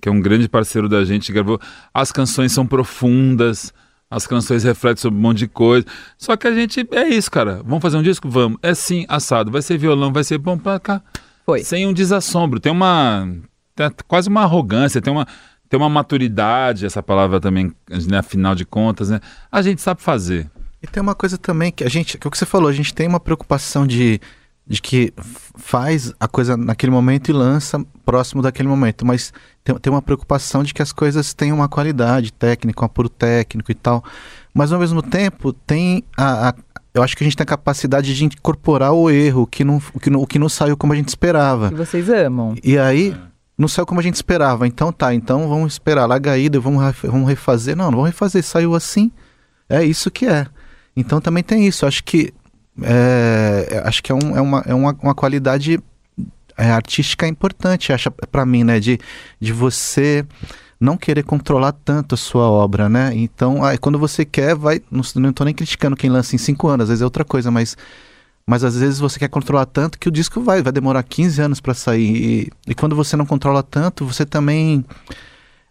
que 0.00 0.08
é 0.08 0.12
um 0.12 0.20
grande 0.20 0.48
parceiro 0.48 0.88
da 0.88 1.04
gente, 1.04 1.32
gravou. 1.32 1.60
As 1.94 2.10
canções 2.10 2.52
são 2.52 2.66
profundas. 2.66 3.72
As 4.10 4.26
canções 4.26 4.62
refletem 4.62 5.00
sobre 5.00 5.18
um 5.18 5.22
monte 5.22 5.38
de 5.38 5.48
coisa. 5.48 5.86
Só 6.18 6.36
que 6.36 6.46
a 6.46 6.52
gente. 6.52 6.86
É 6.90 7.08
isso, 7.08 7.30
cara. 7.30 7.62
Vamos 7.64 7.80
fazer 7.80 7.96
um 7.96 8.02
disco? 8.02 8.28
Vamos. 8.28 8.58
É 8.62 8.74
sim, 8.74 9.06
assado. 9.08 9.50
Vai 9.50 9.62
ser 9.62 9.78
violão, 9.78 10.12
vai 10.12 10.22
ser 10.22 10.36
bom 10.36 10.58
pra 10.58 10.78
cá. 10.78 11.00
Foi. 11.46 11.64
Sem 11.64 11.86
um 11.86 11.94
desassombro. 11.94 12.60
Tem 12.60 12.70
uma 12.70 13.26
tem 13.74 13.90
quase 14.06 14.28
uma 14.28 14.42
arrogância, 14.42 15.00
tem 15.00 15.12
uma, 15.12 15.26
tem 15.68 15.78
uma 15.78 15.88
maturidade, 15.88 16.84
essa 16.84 17.02
palavra 17.02 17.40
também, 17.40 17.72
né, 18.08 18.18
afinal 18.18 18.54
de 18.54 18.64
contas, 18.64 19.10
né? 19.10 19.20
A 19.50 19.62
gente 19.62 19.80
sabe 19.80 20.02
fazer. 20.02 20.50
E 20.82 20.86
tem 20.86 21.02
uma 21.02 21.14
coisa 21.14 21.38
também 21.38 21.70
que 21.70 21.84
a 21.84 21.88
gente, 21.88 22.18
que 22.18 22.26
é 22.26 22.28
o 22.28 22.30
que 22.30 22.36
você 22.36 22.44
falou, 22.44 22.68
a 22.68 22.72
gente 22.72 22.92
tem 22.92 23.06
uma 23.06 23.20
preocupação 23.20 23.86
de, 23.86 24.20
de 24.66 24.82
que 24.82 25.14
faz 25.56 26.12
a 26.18 26.26
coisa 26.26 26.56
naquele 26.56 26.90
momento 26.90 27.30
e 27.30 27.32
lança 27.32 27.82
próximo 28.04 28.42
daquele 28.42 28.68
momento, 28.68 29.06
mas 29.06 29.32
tem, 29.62 29.74
tem 29.78 29.92
uma 29.92 30.02
preocupação 30.02 30.62
de 30.62 30.74
que 30.74 30.82
as 30.82 30.92
coisas 30.92 31.32
tenham 31.32 31.56
uma 31.56 31.68
qualidade 31.68 32.32
técnica, 32.32 32.82
um 32.82 32.86
apuro 32.86 33.08
técnico 33.08 33.70
e 33.70 33.74
tal. 33.74 34.04
Mas 34.52 34.72
ao 34.72 34.80
mesmo 34.80 35.02
tempo 35.02 35.52
tem 35.52 36.04
a, 36.16 36.50
a 36.50 36.54
eu 36.94 37.02
acho 37.02 37.16
que 37.16 37.24
a 37.24 37.26
gente 37.26 37.36
tem 37.36 37.44
a 37.44 37.46
capacidade 37.46 38.14
de 38.14 38.24
incorporar 38.24 38.92
o 38.92 39.08
erro, 39.08 39.46
que 39.46 39.64
não, 39.64 39.80
o, 39.94 39.98
que 40.00 40.10
não, 40.10 40.20
o 40.20 40.26
que 40.26 40.38
não 40.38 40.48
saiu 40.48 40.76
como 40.76 40.92
a 40.92 40.96
gente 40.96 41.08
esperava. 41.08 41.70
Que 41.70 41.74
vocês 41.74 42.10
amam. 42.10 42.54
E 42.62 42.78
aí, 42.78 43.16
não 43.62 43.68
saiu 43.68 43.86
como 43.86 44.00
a 44.00 44.02
gente 44.02 44.16
esperava. 44.16 44.66
Então 44.66 44.92
tá, 44.92 45.14
então 45.14 45.48
vamos 45.48 45.74
esperar. 45.74 46.10
A 46.10 46.38
ida, 46.38 46.58
vamos, 46.58 46.82
vamos 47.02 47.28
refazer. 47.28 47.76
Não, 47.76 47.86
não 47.86 47.98
vamos 47.98 48.10
refazer. 48.10 48.42
Saiu 48.42 48.74
assim. 48.74 49.10
É 49.68 49.84
isso 49.84 50.10
que 50.10 50.26
é. 50.26 50.46
Então 50.96 51.20
também 51.20 51.42
tem 51.42 51.66
isso. 51.66 51.86
Acho 51.86 52.02
que 52.02 52.34
é, 52.82 53.82
acho 53.84 54.02
que 54.02 54.10
é, 54.10 54.14
um, 54.14 54.36
é, 54.36 54.40
uma, 54.40 54.64
é 54.66 54.74
uma, 54.74 54.96
uma 55.00 55.14
qualidade 55.14 55.80
é, 56.56 56.70
artística 56.70 57.26
importante, 57.26 57.92
acha 57.92 58.10
para 58.10 58.44
mim, 58.44 58.64
né? 58.64 58.80
De, 58.80 58.98
de 59.40 59.52
você 59.52 60.26
não 60.80 60.96
querer 60.96 61.22
controlar 61.22 61.72
tanto 61.72 62.16
a 62.16 62.18
sua 62.18 62.50
obra, 62.50 62.88
né? 62.88 63.12
Então, 63.14 63.64
aí, 63.64 63.78
quando 63.78 63.98
você 63.98 64.24
quer, 64.24 64.56
vai. 64.56 64.82
Não, 64.90 65.02
não 65.16 65.32
tô 65.32 65.44
nem 65.44 65.54
criticando 65.54 65.96
quem 65.96 66.10
lança 66.10 66.34
em 66.34 66.38
cinco 66.38 66.66
anos, 66.66 66.84
às 66.84 66.88
vezes 66.88 67.02
é 67.02 67.04
outra 67.04 67.24
coisa, 67.24 67.50
mas 67.50 67.76
mas 68.46 68.64
às 68.64 68.76
vezes 68.76 68.98
você 68.98 69.18
quer 69.18 69.28
controlar 69.28 69.66
tanto 69.66 69.98
que 69.98 70.08
o 70.08 70.12
disco 70.12 70.40
vai, 70.40 70.62
vai 70.62 70.72
demorar 70.72 71.02
15 71.02 71.40
anos 71.40 71.60
para 71.60 71.74
sair. 71.74 72.16
E, 72.16 72.50
e, 72.70 72.74
quando 72.74 72.96
você 72.96 73.16
não 73.16 73.26
controla 73.26 73.62
tanto, 73.62 74.04
você 74.04 74.26
também 74.26 74.84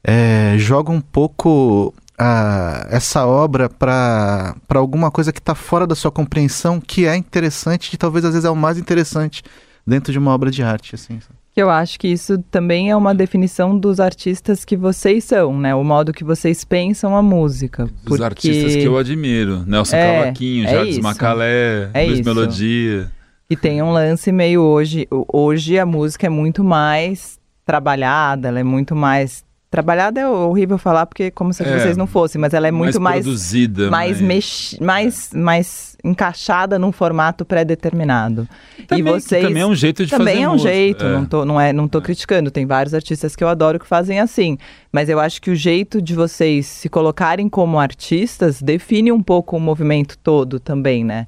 é, 0.03 0.55
joga 0.57 0.91
um 0.91 1.01
pouco 1.01 1.93
a, 2.17 2.87
essa 2.89 3.25
obra 3.25 3.69
para 3.69 4.55
alguma 4.69 5.11
coisa 5.11 5.33
que 5.33 5.39
está 5.39 5.55
fora 5.55 5.85
da 5.85 5.95
sua 5.95 6.11
compreensão, 6.11 6.79
que 6.79 7.05
é 7.05 7.15
interessante 7.15 7.93
e 7.93 7.97
talvez 7.97 8.23
às 8.25 8.33
vezes 8.33 8.45
é 8.45 8.49
o 8.49 8.55
mais 8.55 8.77
interessante 8.77 9.43
dentro 9.85 10.11
de 10.11 10.19
uma 10.19 10.31
obra 10.31 10.51
de 10.51 10.63
arte, 10.63 10.95
assim. 10.95 11.19
Que 11.53 11.61
eu 11.61 11.69
acho 11.69 11.99
que 11.99 12.07
isso 12.07 12.37
também 12.49 12.89
é 12.89 12.95
uma 12.95 13.13
definição 13.13 13.77
dos 13.77 13.99
artistas 13.99 14.63
que 14.63 14.77
vocês 14.77 15.25
são, 15.25 15.57
né? 15.59 15.75
O 15.75 15.83
modo 15.83 16.13
que 16.13 16.23
vocês 16.23 16.63
pensam 16.63 17.15
a 17.15 17.21
música. 17.21 17.83
Os 17.83 17.91
porque... 18.03 18.23
artistas 18.23 18.75
que 18.75 18.83
eu 18.83 18.97
admiro. 18.97 19.65
Nelson 19.65 19.95
é, 19.97 20.19
Cavaquinho, 20.21 20.65
é 20.65 20.71
Jardim 20.71 21.01
Macalé, 21.01 21.89
é 21.93 22.05
Luiz 22.05 22.19
isso. 22.19 22.29
Melodia. 22.29 23.11
E 23.49 23.55
tem 23.57 23.81
um 23.81 23.91
lance 23.91 24.31
meio 24.31 24.61
hoje. 24.61 25.05
Hoje 25.11 25.77
a 25.77 25.85
música 25.85 26.27
é 26.27 26.29
muito 26.29 26.63
mais 26.63 27.37
trabalhada, 27.65 28.47
ela 28.47 28.59
é 28.61 28.63
muito 28.63 28.95
mais 28.95 29.43
Trabalhada 29.71 30.19
é 30.19 30.27
horrível 30.27 30.77
falar 30.77 31.05
porque 31.05 31.31
como 31.31 31.53
se 31.53 31.63
é, 31.63 31.79
vocês 31.79 31.95
não 31.95 32.05
fossem, 32.05 32.39
mas 32.41 32.53
ela 32.53 32.67
é 32.67 32.71
muito 32.71 32.99
mais, 32.99 33.15
mais 33.15 33.23
produzida, 33.23 33.89
mais 33.89 34.19
mais, 34.19 34.21
mex, 34.21 34.77
mais, 34.81 35.33
é. 35.33 35.37
mais 35.37 35.97
encaixada 36.03 36.77
num 36.77 36.91
formato 36.91 37.45
pré-determinado. 37.45 38.45
E 38.91 39.01
vocês 39.01 39.45
também 39.45 39.63
é 39.63 39.65
um 39.65 39.73
jeito 39.73 40.05
de 40.05 40.11
também 40.11 40.33
fazer 40.33 40.43
é 40.43 40.49
um 40.49 40.51
música. 40.51 40.73
jeito, 40.73 41.05
é. 41.05 41.13
não 41.13 41.25
tô 41.25 41.45
não 41.45 41.61
é 41.61 41.71
não 41.71 41.87
tô 41.87 42.01
criticando, 42.01 42.51
tem 42.51 42.65
vários 42.65 42.93
artistas 42.93 43.33
que 43.33 43.43
eu 43.43 43.47
adoro 43.47 43.79
que 43.79 43.87
fazem 43.87 44.19
assim, 44.19 44.57
mas 44.91 45.07
eu 45.07 45.21
acho 45.21 45.41
que 45.41 45.49
o 45.49 45.55
jeito 45.55 46.01
de 46.01 46.15
vocês 46.15 46.65
se 46.65 46.89
colocarem 46.89 47.47
como 47.47 47.79
artistas 47.79 48.61
define 48.61 49.09
um 49.09 49.23
pouco 49.23 49.55
o 49.55 49.59
movimento 49.59 50.17
todo 50.17 50.59
também, 50.59 51.05
né? 51.05 51.27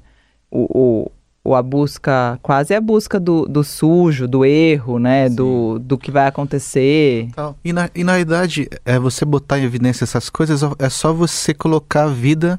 o, 0.54 0.68
o 0.70 1.10
ou 1.44 1.54
a 1.54 1.62
busca, 1.62 2.38
quase 2.42 2.74
a 2.74 2.80
busca 2.80 3.20
do, 3.20 3.46
do 3.46 3.62
sujo, 3.62 4.26
do 4.26 4.46
erro, 4.46 4.98
né? 4.98 5.28
Do, 5.28 5.78
do 5.78 5.98
que 5.98 6.10
vai 6.10 6.26
acontecer. 6.26 7.28
E 7.62 7.70
na, 7.70 7.90
e 7.94 8.02
na 8.02 8.16
verdade, 8.16 8.66
é, 8.82 8.98
você 8.98 9.26
botar 9.26 9.58
em 9.58 9.64
evidência 9.64 10.04
essas 10.04 10.30
coisas, 10.30 10.62
é 10.78 10.88
só 10.88 11.12
você 11.12 11.52
colocar 11.52 12.04
a 12.04 12.08
vida 12.08 12.58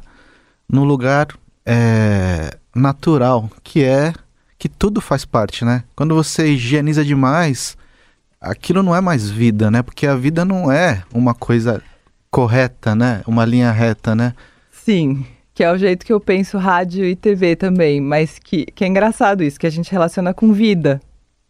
no 0.70 0.84
lugar 0.84 1.30
é, 1.66 2.56
natural, 2.76 3.50
que 3.64 3.84
é 3.84 4.14
que 4.60 4.70
tudo 4.70 5.02
faz 5.02 5.26
parte, 5.26 5.66
né? 5.66 5.84
Quando 5.96 6.14
você 6.14 6.50
higieniza 6.50 7.04
demais, 7.04 7.76
aquilo 8.40 8.84
não 8.84 8.96
é 8.96 9.02
mais 9.02 9.30
vida, 9.30 9.72
né? 9.72 9.82
Porque 9.82 10.06
a 10.06 10.16
vida 10.16 10.46
não 10.46 10.72
é 10.72 11.04
uma 11.12 11.34
coisa 11.34 11.82
correta, 12.30 12.94
né? 12.94 13.24
Uma 13.26 13.46
linha 13.46 13.72
reta, 13.72 14.14
né? 14.14 14.34
Sim 14.72 15.26
que 15.56 15.64
é 15.64 15.72
o 15.72 15.78
jeito 15.78 16.06
que 16.06 16.12
eu 16.12 16.20
penso 16.20 16.58
rádio 16.58 17.06
e 17.06 17.16
TV 17.16 17.56
também, 17.56 18.02
mas 18.02 18.38
que, 18.38 18.66
que 18.66 18.84
é 18.84 18.88
engraçado 18.88 19.42
isso, 19.42 19.58
que 19.58 19.66
a 19.66 19.72
gente 19.72 19.90
relaciona 19.90 20.34
com 20.34 20.52
vida. 20.52 21.00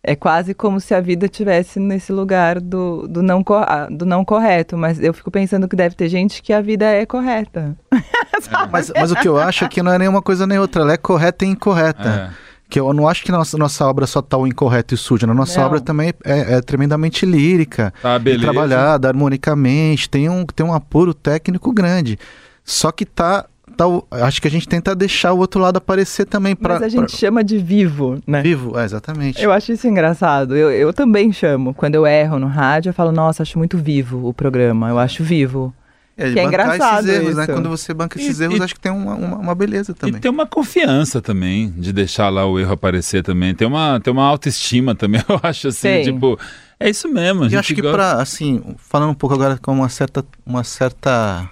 É 0.04 0.16
quase 0.16 0.54
como 0.54 0.80
se 0.80 0.94
a 0.94 1.02
vida 1.02 1.28
tivesse 1.28 1.80
nesse 1.80 2.14
lugar 2.14 2.62
do, 2.62 3.08
do, 3.08 3.24
não, 3.24 3.44
do 3.90 4.06
não 4.06 4.24
correto, 4.24 4.78
mas 4.78 5.02
eu 5.02 5.12
fico 5.12 5.32
pensando 5.32 5.68
que 5.68 5.76
deve 5.76 5.96
ter 5.96 6.08
gente 6.08 6.44
que 6.44 6.54
a 6.54 6.62
vida 6.62 6.86
é 6.86 7.06
correta. 7.06 7.76
É, 8.36 8.68
mas, 8.70 8.92
mas 8.94 9.12
o 9.12 9.16
que 9.16 9.28
eu 9.28 9.38
acho 9.38 9.64
é 9.64 9.68
que 9.70 9.82
não 9.82 9.94
é 9.94 9.98
nenhuma 9.98 10.22
coisa 10.22 10.46
nem 10.46 10.60
outra, 10.60 10.82
ela 10.82 10.92
é 10.92 10.98
correta 10.98 11.46
e 11.46 11.48
incorreta. 11.48 12.32
É. 12.32 12.46
Que 12.70 12.80
eu 12.80 12.94
não 12.94 13.08
acho 13.08 13.24
que 13.24 13.32
nossa, 13.32 13.58
nossa 13.58 13.88
obra 13.88 14.06
só 14.06 14.22
tá 14.22 14.38
o 14.38 14.46
incorreto 14.46 14.94
e 14.94 14.98
sujo. 14.98 15.26
A 15.26 15.34
nossa 15.34 15.60
não. 15.60 15.68
obra 15.68 15.80
também 15.80 16.14
é, 16.24 16.56
é, 16.56 16.62
tremendamente 16.62 17.26
lírica, 17.26 17.94
tá, 18.02 18.20
trabalhada 18.20 19.08
harmonicamente, 19.08 20.10
tem 20.10 20.30
um, 20.30 20.46
tem 20.46 20.66
um 20.66 20.74
apuro 20.74 21.14
técnico 21.14 21.72
grande. 21.72 22.20
Só 22.64 22.92
que 22.92 23.06
tá 23.06 23.46
tal, 23.76 24.08
acho 24.10 24.42
que 24.42 24.48
a 24.48 24.52
gente 24.52 24.68
tenta 24.68 24.96
deixar 24.96 25.34
o 25.34 25.38
outro 25.38 25.60
lado 25.60 25.78
aparecer 25.78 26.26
também. 26.26 26.56
Pra, 26.56 26.76
Mas 26.76 26.84
a 26.84 26.90
gente 26.90 27.10
pra... 27.10 27.18
chama 27.18 27.44
de 27.44 27.58
vivo, 27.58 28.20
né? 28.26 28.42
Vivo, 28.42 28.78
é, 28.80 28.86
exatamente. 28.86 29.42
Eu 29.42 29.52
acho 29.52 29.72
isso 29.72 29.88
engraçado. 29.88 30.56
Eu, 30.56 30.72
eu 30.72 30.94
também 30.94 31.32
chamo. 31.32 31.74
Quando 31.74 31.96
eu 31.96 32.08
erro 32.08 32.40
no 32.40 32.48
rádio, 32.48 32.90
eu 32.90 32.94
falo, 32.94 33.12
nossa, 33.12 33.44
acho 33.44 33.58
muito 33.58 33.78
vivo 33.78 34.28
o 34.28 34.34
programa. 34.34 34.90
Eu 34.90 34.98
acho 34.98 35.24
vivo. 35.24 35.74
É, 36.18 36.32
que 36.32 36.40
é 36.40 36.44
engraçado 36.46 37.10
esses 37.10 37.22
erros, 37.22 37.36
né? 37.36 37.46
Quando 37.46 37.68
você 37.68 37.94
banca 37.94 38.18
esses 38.18 38.40
e, 38.40 38.44
erros, 38.44 38.58
e, 38.58 38.64
acho 38.64 38.74
que 38.74 38.80
tem 38.80 38.92
uma, 38.92 39.16
uma, 39.16 39.38
uma, 39.38 39.56
beleza 39.56 39.94
também. 39.94 40.16
E 40.16 40.20
tem 40.20 40.32
uma 40.32 40.46
confiança 40.46 41.22
também 41.22 41.70
de 41.72 41.92
deixar 41.92 42.30
lá 42.30 42.46
o 42.46 42.58
erro 42.58 42.72
aparecer 42.72 43.22
também. 43.22 43.54
Tem 43.54 43.68
uma, 43.68 44.00
tem 44.00 44.14
uma 44.14 44.24
autoestima 44.24 44.96
também, 44.96 45.22
eu 45.28 45.40
acho 45.44 45.68
assim, 45.68 45.90
tem. 45.90 46.04
tipo, 46.06 46.40
é 46.80 46.90
isso 46.90 47.10
mesmo. 47.10 47.46
E 47.48 47.56
acho 47.58 47.76
que 47.76 47.82
gosta... 47.82 47.98
para 47.98 48.22
assim, 48.22 48.64
falando 48.78 49.10
um 49.10 49.16
pouco 49.16 49.36
agora 49.36 49.58
com 49.62 49.74
uma 49.74 49.90
certa, 49.90 50.24
uma 50.46 50.64
certa 50.64 51.50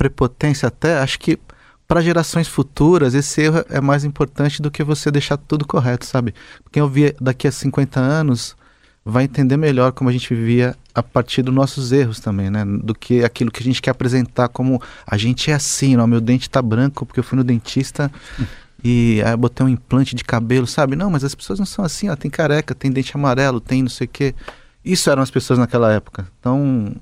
prepotência 0.00 0.66
até, 0.66 0.98
acho 0.98 1.18
que 1.18 1.38
para 1.86 2.00
gerações 2.00 2.48
futuras 2.48 3.12
esse 3.12 3.42
erro 3.42 3.62
é 3.68 3.82
mais 3.82 4.02
importante 4.02 4.62
do 4.62 4.70
que 4.70 4.82
você 4.82 5.10
deixar 5.10 5.36
tudo 5.36 5.66
correto, 5.66 6.06
sabe? 6.06 6.34
Quem 6.72 6.82
ouvir 6.82 7.14
daqui 7.20 7.46
a 7.46 7.52
50 7.52 8.00
anos 8.00 8.56
vai 9.04 9.24
entender 9.24 9.58
melhor 9.58 9.92
como 9.92 10.08
a 10.08 10.12
gente 10.12 10.34
vivia 10.34 10.74
a 10.94 11.02
partir 11.02 11.42
dos 11.42 11.54
nossos 11.54 11.92
erros 11.92 12.18
também, 12.18 12.48
né? 12.48 12.64
Do 12.64 12.94
que 12.94 13.22
aquilo 13.22 13.50
que 13.50 13.60
a 13.60 13.62
gente 13.62 13.82
quer 13.82 13.90
apresentar 13.90 14.48
como 14.48 14.80
a 15.06 15.18
gente 15.18 15.50
é 15.50 15.54
assim, 15.54 15.98
ó, 15.98 16.06
meu 16.06 16.20
dente 16.20 16.48
tá 16.48 16.62
branco 16.62 17.04
porque 17.04 17.20
eu 17.20 17.24
fui 17.24 17.36
no 17.36 17.44
dentista 17.44 18.10
e 18.82 19.20
aí 19.22 19.32
eu 19.32 19.36
botei 19.36 19.66
um 19.66 19.68
implante 19.68 20.16
de 20.16 20.24
cabelo, 20.24 20.66
sabe? 20.66 20.96
Não, 20.96 21.10
mas 21.10 21.24
as 21.24 21.34
pessoas 21.34 21.58
não 21.58 21.66
são 21.66 21.84
assim, 21.84 22.08
ó, 22.08 22.16
tem 22.16 22.30
careca, 22.30 22.74
tem 22.74 22.90
dente 22.90 23.14
amarelo, 23.14 23.60
tem 23.60 23.82
não 23.82 23.90
sei 23.90 24.06
o 24.06 24.10
quê. 24.10 24.34
Isso 24.82 25.10
eram 25.10 25.22
as 25.22 25.30
pessoas 25.30 25.58
naquela 25.58 25.92
época. 25.92 26.26
Então, 26.40 26.96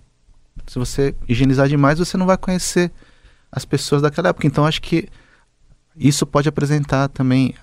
se 0.67 0.79
você 0.79 1.15
higienizar 1.29 1.69
demais, 1.69 1.99
você 1.99 2.17
não 2.17 2.27
vai 2.27 2.37
conhecer 2.37 2.91
as 3.51 3.65
pessoas 3.65 4.03
daquela 4.03 4.29
época. 4.29 4.47
Então 4.47 4.67
acho 4.67 4.83
que 4.83 5.09
isso 5.97 6.27
pode 6.27 6.49
apresentar 6.49 7.09
também 7.09 7.55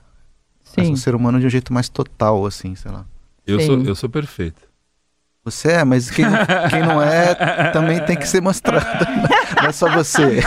o 0.77 0.97
ser 0.97 1.15
humano 1.15 1.39
de 1.39 1.45
um 1.45 1.49
jeito 1.49 1.71
mais 1.73 1.87
total, 1.87 2.45
assim, 2.45 2.75
sei 2.75 2.91
lá. 2.91 3.05
Eu, 3.45 3.59
sou, 3.59 3.81
eu 3.83 3.95
sou 3.95 4.09
perfeito. 4.09 4.61
Você 5.43 5.71
é, 5.73 5.83
mas 5.83 6.09
quem, 6.09 6.25
quem 6.71 6.81
não 6.81 6.99
é 7.01 7.69
também 7.71 8.03
tem 8.03 8.17
que 8.17 8.27
ser 8.27 8.41
mostrado. 8.41 9.05
Não 9.61 9.69
é 9.69 9.71
só 9.71 9.89
você. 9.89 10.41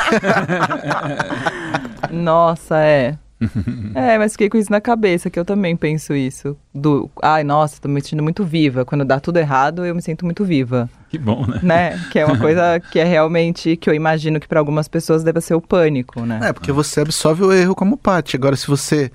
Nossa, 2.11 2.79
é. 2.81 3.17
é, 3.95 4.19
mas 4.19 4.33
fiquei 4.33 4.49
com 4.49 4.59
isso 4.59 4.71
na 4.71 4.81
cabeça, 4.81 5.31
que 5.31 5.39
eu 5.39 5.45
também 5.45 5.77
penso 5.77 6.15
isso. 6.15 6.57
Do, 6.75 7.11
ai, 7.23 7.45
nossa, 7.45 7.81
tô 7.81 7.89
me 7.89 8.01
sentindo 8.01 8.23
muito 8.23 8.45
viva. 8.45 8.85
Quando 8.85 9.05
dá 9.05 9.21
tudo 9.21 9.39
errado, 9.39 9.85
eu 9.85 9.95
me 9.95 10.03
sinto 10.03 10.25
muito 10.25 10.45
viva. 10.45 10.89
Que 11.09 11.19
bom, 11.19 11.47
né? 11.47 11.61
né? 11.63 12.09
Que 12.11 12.19
é 12.19 12.27
uma 12.27 12.37
coisa 12.39 12.81
que 12.81 12.99
é 12.99 13.05
realmente, 13.05 13.77
que 13.77 13.89
eu 13.89 13.95
imagino 13.95 14.41
que 14.41 14.49
para 14.49 14.59
algumas 14.59 14.89
pessoas 14.89 15.23
deve 15.23 15.41
ser 15.41 15.55
o 15.55 15.61
pânico, 15.61 16.21
né? 16.23 16.41
É, 16.43 16.53
porque 16.53 16.73
você 16.73 17.01
absorve 17.01 17.45
o 17.45 17.53
erro 17.53 17.75
como 17.75 17.97
parte. 17.97 18.37
Agora, 18.37 18.57
se 18.57 18.67
você... 18.67 19.11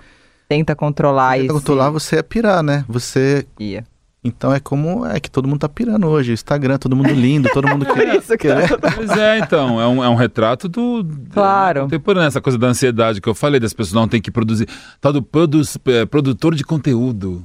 Tenta 0.48 0.76
controlar 0.76 1.38
isso. 1.38 1.48
Tenta 1.48 1.60
controlar, 1.60 1.90
você 1.90 2.18
ia 2.18 2.24
pirar, 2.24 2.64
né? 2.64 2.86
Você... 2.88 3.46
Ia. 3.60 3.86
Então 4.24 4.54
é 4.54 4.60
como 4.60 5.06
é 5.06 5.20
que 5.20 5.30
todo 5.30 5.48
mundo 5.48 5.60
tá 5.60 5.70
pirando 5.70 6.08
hoje. 6.08 6.32
Instagram, 6.32 6.78
todo 6.78 6.96
mundo 6.96 7.14
lindo, 7.14 7.50
todo 7.54 7.68
mundo 7.68 7.86
quer. 7.94 8.16
Isso 8.16 8.38
que 8.38 8.48
tá... 8.48 8.92
Pois 8.96 9.10
é, 9.12 9.40
então. 9.40 9.82
É 9.82 9.88
um, 9.88 10.04
é 10.04 10.08
um 10.08 10.16
retrato 10.16 10.70
do. 10.70 11.06
Claro. 11.32 11.88
por 12.00 12.16
essa 12.18 12.40
coisa 12.40 12.58
da 12.58 12.68
ansiedade 12.68 13.20
que 13.20 13.28
eu 13.28 13.36
falei, 13.36 13.60
das 13.60 13.74
pessoas 13.74 13.94
não 13.94 14.08
tem 14.08 14.22
que 14.22 14.32
produzir. 14.32 14.68
Tal 15.02 15.12
do 15.12 15.22
produz, 15.22 15.78
é, 15.86 16.06
produtor 16.06 16.56
de 16.56 16.64
conteúdo. 16.64 17.44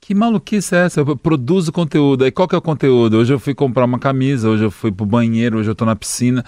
Que 0.00 0.14
maluquice 0.14 0.74
é 0.74 0.86
essa? 0.86 1.00
Eu 1.00 1.16
produzo 1.16 1.70
conteúdo. 1.70 2.24
Aí 2.24 2.30
qual 2.30 2.48
que 2.48 2.54
é 2.54 2.58
o 2.58 2.62
conteúdo? 2.62 3.18
Hoje 3.18 3.34
eu 3.34 3.38
fui 3.38 3.54
comprar 3.54 3.84
uma 3.84 3.98
camisa, 3.98 4.48
hoje 4.48 4.64
eu 4.64 4.70
fui 4.70 4.90
pro 4.90 5.04
banheiro, 5.04 5.58
hoje 5.58 5.70
eu 5.70 5.74
tô 5.74 5.84
na 5.84 5.94
piscina. 5.94 6.42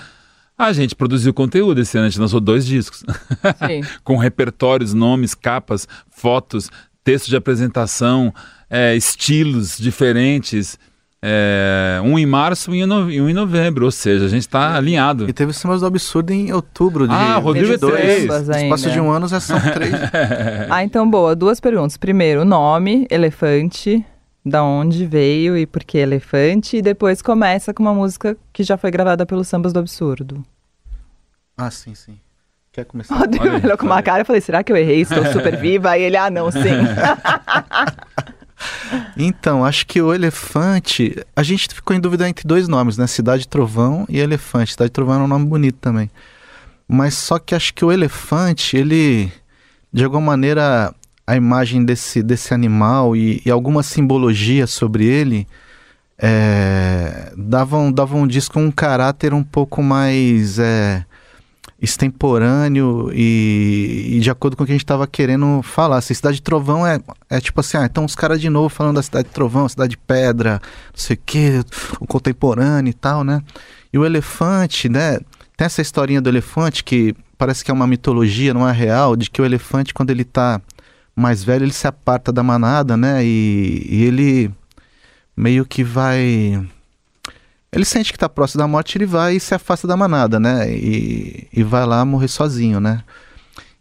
A 0.57 0.73
gente 0.73 0.95
produziu 0.95 1.35
conteúdo 1.35 1.81
esse 1.81 1.99
ano, 1.99 2.07
a 2.07 2.09
gente 2.09 2.21
lançou 2.21 2.41
dois 2.41 2.65
discos. 2.65 3.05
Com 4.03 4.17
repertórios, 4.17 4.95
nomes, 4.95 5.35
capas, 5.35 5.87
fotos, 6.09 6.71
texto 7.05 7.29
de 7.29 7.37
apresentação, 7.37 8.33
é, 8.69 8.95
estilos 8.97 9.77
diferentes. 9.79 10.79
É, 11.25 12.01
um 12.03 12.19
em 12.19 12.27
março 12.27 12.75
e 12.75 12.85
um 12.85 13.29
em 13.29 13.33
novembro, 13.33 13.85
ou 13.85 13.93
seja, 13.93 14.25
a 14.25 14.29
gente 14.29 14.41
está 14.41 14.77
alinhado. 14.77 15.29
E 15.29 15.33
teve 15.33 15.53
Semanas 15.53 15.81
do 15.81 15.87
Absurdo 15.87 16.33
em 16.33 16.53
outubro 16.53 17.07
de 17.07 17.15
Ah, 17.15 17.37
Rodrigo 17.37 17.75
é 17.75 17.79
três. 17.79 18.25
Espaço 18.25 18.91
de 18.91 18.99
um 18.99 19.09
ano 19.09 19.29
já 19.29 19.39
são 19.39 19.61
três. 19.61 19.93
ah, 20.69 20.83
então 20.83 21.09
boa, 21.09 21.37
duas 21.37 21.61
perguntas. 21.61 21.97
Primeiro, 21.97 22.45
nome, 22.45 23.07
elefante, 23.09 24.05
da 24.45 24.65
onde 24.65 25.07
veio 25.07 25.57
e 25.57 25.65
por 25.65 25.85
que 25.85 25.97
elefante, 25.99 26.79
e 26.79 26.83
depois 26.83 27.23
começa 27.23 27.73
com 27.73 27.85
uma 27.85 27.95
música 27.95 28.37
que 28.53 28.65
já 28.65 28.77
foi 28.77 28.91
gravada 28.91 29.25
pelo 29.25 29.45
Sambas 29.45 29.73
do 29.73 29.79
Absurdo. 29.79 30.45
Ah, 31.57 31.71
sim, 31.71 31.95
sim. 31.95 32.19
Quer 32.73 32.87
começar? 32.87 33.15
Rodrigo 33.17 33.45
olhou 33.45 33.77
com 33.77 33.85
uma 33.85 34.03
cara 34.03 34.23
e 34.23 34.25
falei, 34.25 34.41
será 34.41 34.65
que 34.65 34.73
eu 34.73 34.77
errei? 34.77 35.03
Estou 35.03 35.25
super 35.31 35.59
viva? 35.59 35.91
Aí 35.91 36.03
ele, 36.03 36.17
ah, 36.17 36.31
não, 36.31 36.51
sim. 36.51 36.61
Então, 39.17 39.65
acho 39.65 39.85
que 39.87 40.01
o 40.01 40.15
elefante. 40.15 41.17
A 41.35 41.43
gente 41.43 41.69
ficou 41.75 41.97
em 41.97 42.01
dúvida 42.01 42.29
entre 42.29 42.47
dois 42.47 42.69
nomes, 42.69 42.97
né? 42.97 43.09
Cidade 43.09 43.49
Trovão 43.49 44.07
e 44.09 44.21
Elefante. 44.21 44.73
Cidade 44.73 44.93
Trovão 44.93 45.21
é 45.21 45.25
um 45.25 45.27
nome 45.27 45.47
bonito 45.47 45.79
também. 45.81 46.09
Mas 46.87 47.15
só 47.15 47.41
que 47.41 47.57
acho 47.57 47.75
que 47.75 47.85
o 47.85 47.91
elefante, 47.91 48.77
ele. 48.77 49.33
De 49.93 50.05
alguma 50.05 50.23
maneira, 50.23 50.95
a 51.27 51.35
imagem 51.35 51.85
desse, 51.85 52.23
desse 52.23 52.55
animal 52.55 53.17
e, 53.17 53.43
e 53.45 53.51
alguma 53.51 53.83
simbologia 53.83 54.67
sobre 54.69 55.05
ele 55.05 55.47
é, 56.19 57.33
davam, 57.37 57.91
davam 57.91 58.23
um 58.23 58.27
disco 58.29 58.61
um 58.61 58.71
caráter 58.71 59.35
um 59.35 59.43
pouco 59.43 59.83
mais. 59.83 60.61
É, 60.61 61.05
extemporâneo 61.83 63.11
e, 63.13 64.13
e, 64.13 64.21
de 64.21 64.31
acordo 64.31 64.57
com 64.57 64.63
o 64.63 64.67
que 64.67 64.73
a 64.73 64.75
gente 64.75 64.85
estava 64.85 65.05
querendo 65.07 65.61
falar. 65.63 65.99
Assim, 65.99 66.15
Cidade 66.15 66.37
de 66.37 66.43
Trovão 66.43 66.87
é, 66.87 67.01
é 67.29 67.41
tipo 67.41 67.59
assim, 67.59 67.77
ah, 67.77 67.85
então 67.85 68.05
os 68.05 68.15
caras 68.15 68.41
de 68.41 68.49
novo 68.49 68.69
falando 68.69 68.95
da 68.95 69.03
Cidade 69.03 69.27
de 69.27 69.35
Trovão, 69.35 69.69
Cidade 69.69 69.91
de 69.91 69.97
Pedra, 69.99 70.61
não 70.63 70.95
sei 70.95 71.17
o 71.17 71.21
que, 71.27 71.65
o 72.01 72.07
contemporâneo 72.07 72.91
e 72.91 72.95
tal, 72.95 73.25
né? 73.25 73.43
E 73.93 73.99
o 73.99 74.05
Elefante, 74.05 74.89
né, 74.89 75.19
tem 75.57 75.67
essa 75.67 75.83
historinha 75.83 76.21
do 76.21 76.29
elefante 76.29 76.83
que 76.83 77.15
parece 77.37 77.65
que 77.65 77.71
é 77.71 77.75
uma 77.75 77.87
mitologia, 77.87 78.55
não 78.55 78.69
é 78.69 78.73
real, 78.73 79.17
de 79.17 79.29
que 79.29 79.43
o 79.43 79.45
elefante, 79.45 79.93
quando 79.93 80.11
ele 80.11 80.23
está 80.23 80.61
mais 81.15 81.45
velho, 81.45 81.65
ele 81.65 81.73
se 81.73 81.87
aparta 81.87 82.33
da 82.33 82.43
manada, 82.43 82.97
né? 82.97 83.25
E, 83.25 83.87
e 83.89 84.05
ele 84.05 84.51
meio 85.37 85.67
que 85.67 85.85
vai. 85.85 86.65
Ele 87.73 87.85
sente 87.87 88.13
que 88.13 88.17
está 88.17 88.29
próximo 88.29 88.59
da 88.59 88.69
morte, 88.69 88.99
ele 88.99 89.07
vai 89.07 89.37
e 89.37 89.41
se 89.41 89.55
afasta 89.55 89.89
da 89.89 89.97
manada, 89.97 90.39
né? 90.39 90.71
E, 90.71 91.49
e 91.53 91.63
vai 91.63 91.87
lá 91.87 92.05
morrer 92.05 92.29
sozinho, 92.29 92.79
né? 92.79 93.03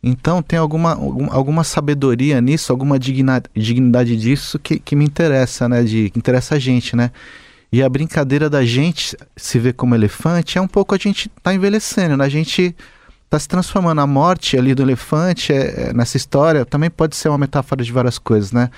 Então 0.01 0.41
tem 0.41 0.57
alguma, 0.57 0.93
alguma 1.29 1.63
sabedoria 1.63 2.39
nisso, 2.41 2.71
alguma 2.71 2.97
dignidade, 2.97 3.49
dignidade 3.53 4.15
disso 4.17 4.57
que, 4.57 4.79
que 4.79 4.95
me 4.95 5.05
interessa, 5.05 5.67
né? 5.67 5.83
De, 5.83 6.09
que 6.09 6.17
interessa 6.17 6.55
a 6.55 6.59
gente, 6.59 6.95
né? 6.95 7.11
E 7.71 7.83
a 7.83 7.89
brincadeira 7.89 8.49
da 8.49 8.65
gente 8.65 9.15
se 9.35 9.59
ver 9.59 9.73
como 9.73 9.93
elefante 9.93 10.57
é 10.57 10.61
um 10.61 10.67
pouco 10.67 10.95
a 10.95 10.97
gente 10.97 11.29
tá 11.43 11.53
envelhecendo, 11.53 12.17
né? 12.17 12.25
A 12.25 12.29
gente 12.29 12.75
tá 13.29 13.39
se 13.39 13.47
transformando. 13.47 14.01
A 14.01 14.07
morte 14.07 14.57
ali 14.57 14.73
do 14.73 14.83
elefante 14.83 15.53
é, 15.53 15.89
é, 15.89 15.93
nessa 15.93 16.17
história 16.17 16.65
também 16.65 16.89
pode 16.89 17.15
ser 17.15 17.29
uma 17.29 17.37
metáfora 17.37 17.83
de 17.83 17.91
várias 17.91 18.17
coisas, 18.17 18.51
né? 18.51 18.69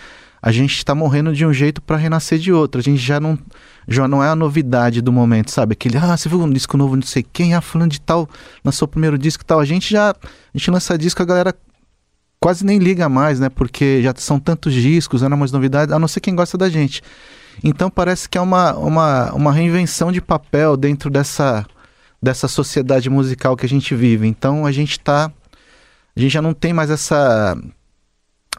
A 0.46 0.52
gente 0.52 0.76
está 0.76 0.94
morrendo 0.94 1.34
de 1.34 1.46
um 1.46 1.54
jeito 1.54 1.82
para 1.82 1.96
renascer 1.96 2.38
de 2.38 2.52
outro. 2.52 2.82
A 2.82 2.84
gente 2.84 2.98
já 2.98 3.18
não 3.18 3.40
já 3.88 4.10
não 4.10 4.22
é 4.22 4.28
a 4.28 4.36
novidade 4.36 5.02
do 5.02 5.10
momento, 5.10 5.52
sabe? 5.52 5.72
Aquele, 5.72 5.98
ah, 5.98 6.18
você 6.18 6.28
viu 6.28 6.42
um 6.42 6.52
disco 6.52 6.76
novo, 6.76 6.98
não 6.98 7.04
sei 7.04 7.24
quem, 7.24 7.54
ah, 7.54 7.62
falando 7.62 7.92
de 7.92 8.02
tal, 8.02 8.30
lançou 8.64 8.86
o 8.86 8.90
primeiro 8.90 9.18
disco 9.18 9.42
e 9.42 9.46
tal. 9.46 9.62
A 9.62 9.66
gente 9.66 9.90
já, 9.90 10.10
a 10.10 10.58
gente 10.58 10.70
lança 10.70 10.98
disco, 10.98 11.22
a 11.22 11.26
galera 11.26 11.56
quase 12.42 12.66
nem 12.66 12.78
liga 12.78 13.08
mais, 13.08 13.40
né? 13.40 13.48
Porque 13.48 14.02
já 14.04 14.14
são 14.18 14.38
tantos 14.38 14.74
discos, 14.74 15.22
não 15.22 15.32
é 15.32 15.36
mais 15.36 15.54
novidade, 15.54 15.94
a 15.94 15.98
não 15.98 16.10
ser 16.10 16.20
quem 16.20 16.36
gosta 16.36 16.58
da 16.58 16.68
gente. 16.68 17.02
Então 17.64 17.90
parece 17.90 18.28
que 18.28 18.38
é 18.38 18.42
uma, 18.42 18.74
uma, 18.76 19.32
uma 19.32 19.54
reinvenção 19.54 20.12
de 20.12 20.20
papel 20.20 20.76
dentro 20.76 21.10
dessa, 21.10 21.66
dessa 22.22 22.50
sociedade 22.50 23.10
musical 23.10 23.56
que 23.56 23.66
a 23.66 23.70
gente 23.70 23.96
vive. 23.96 24.28
Então 24.28 24.66
a 24.66 24.74
gente 24.74 25.00
tá. 25.00 25.32
A 26.16 26.20
gente 26.20 26.34
já 26.34 26.42
não 26.42 26.54
tem 26.54 26.74
mais 26.74 26.90
essa 26.90 27.58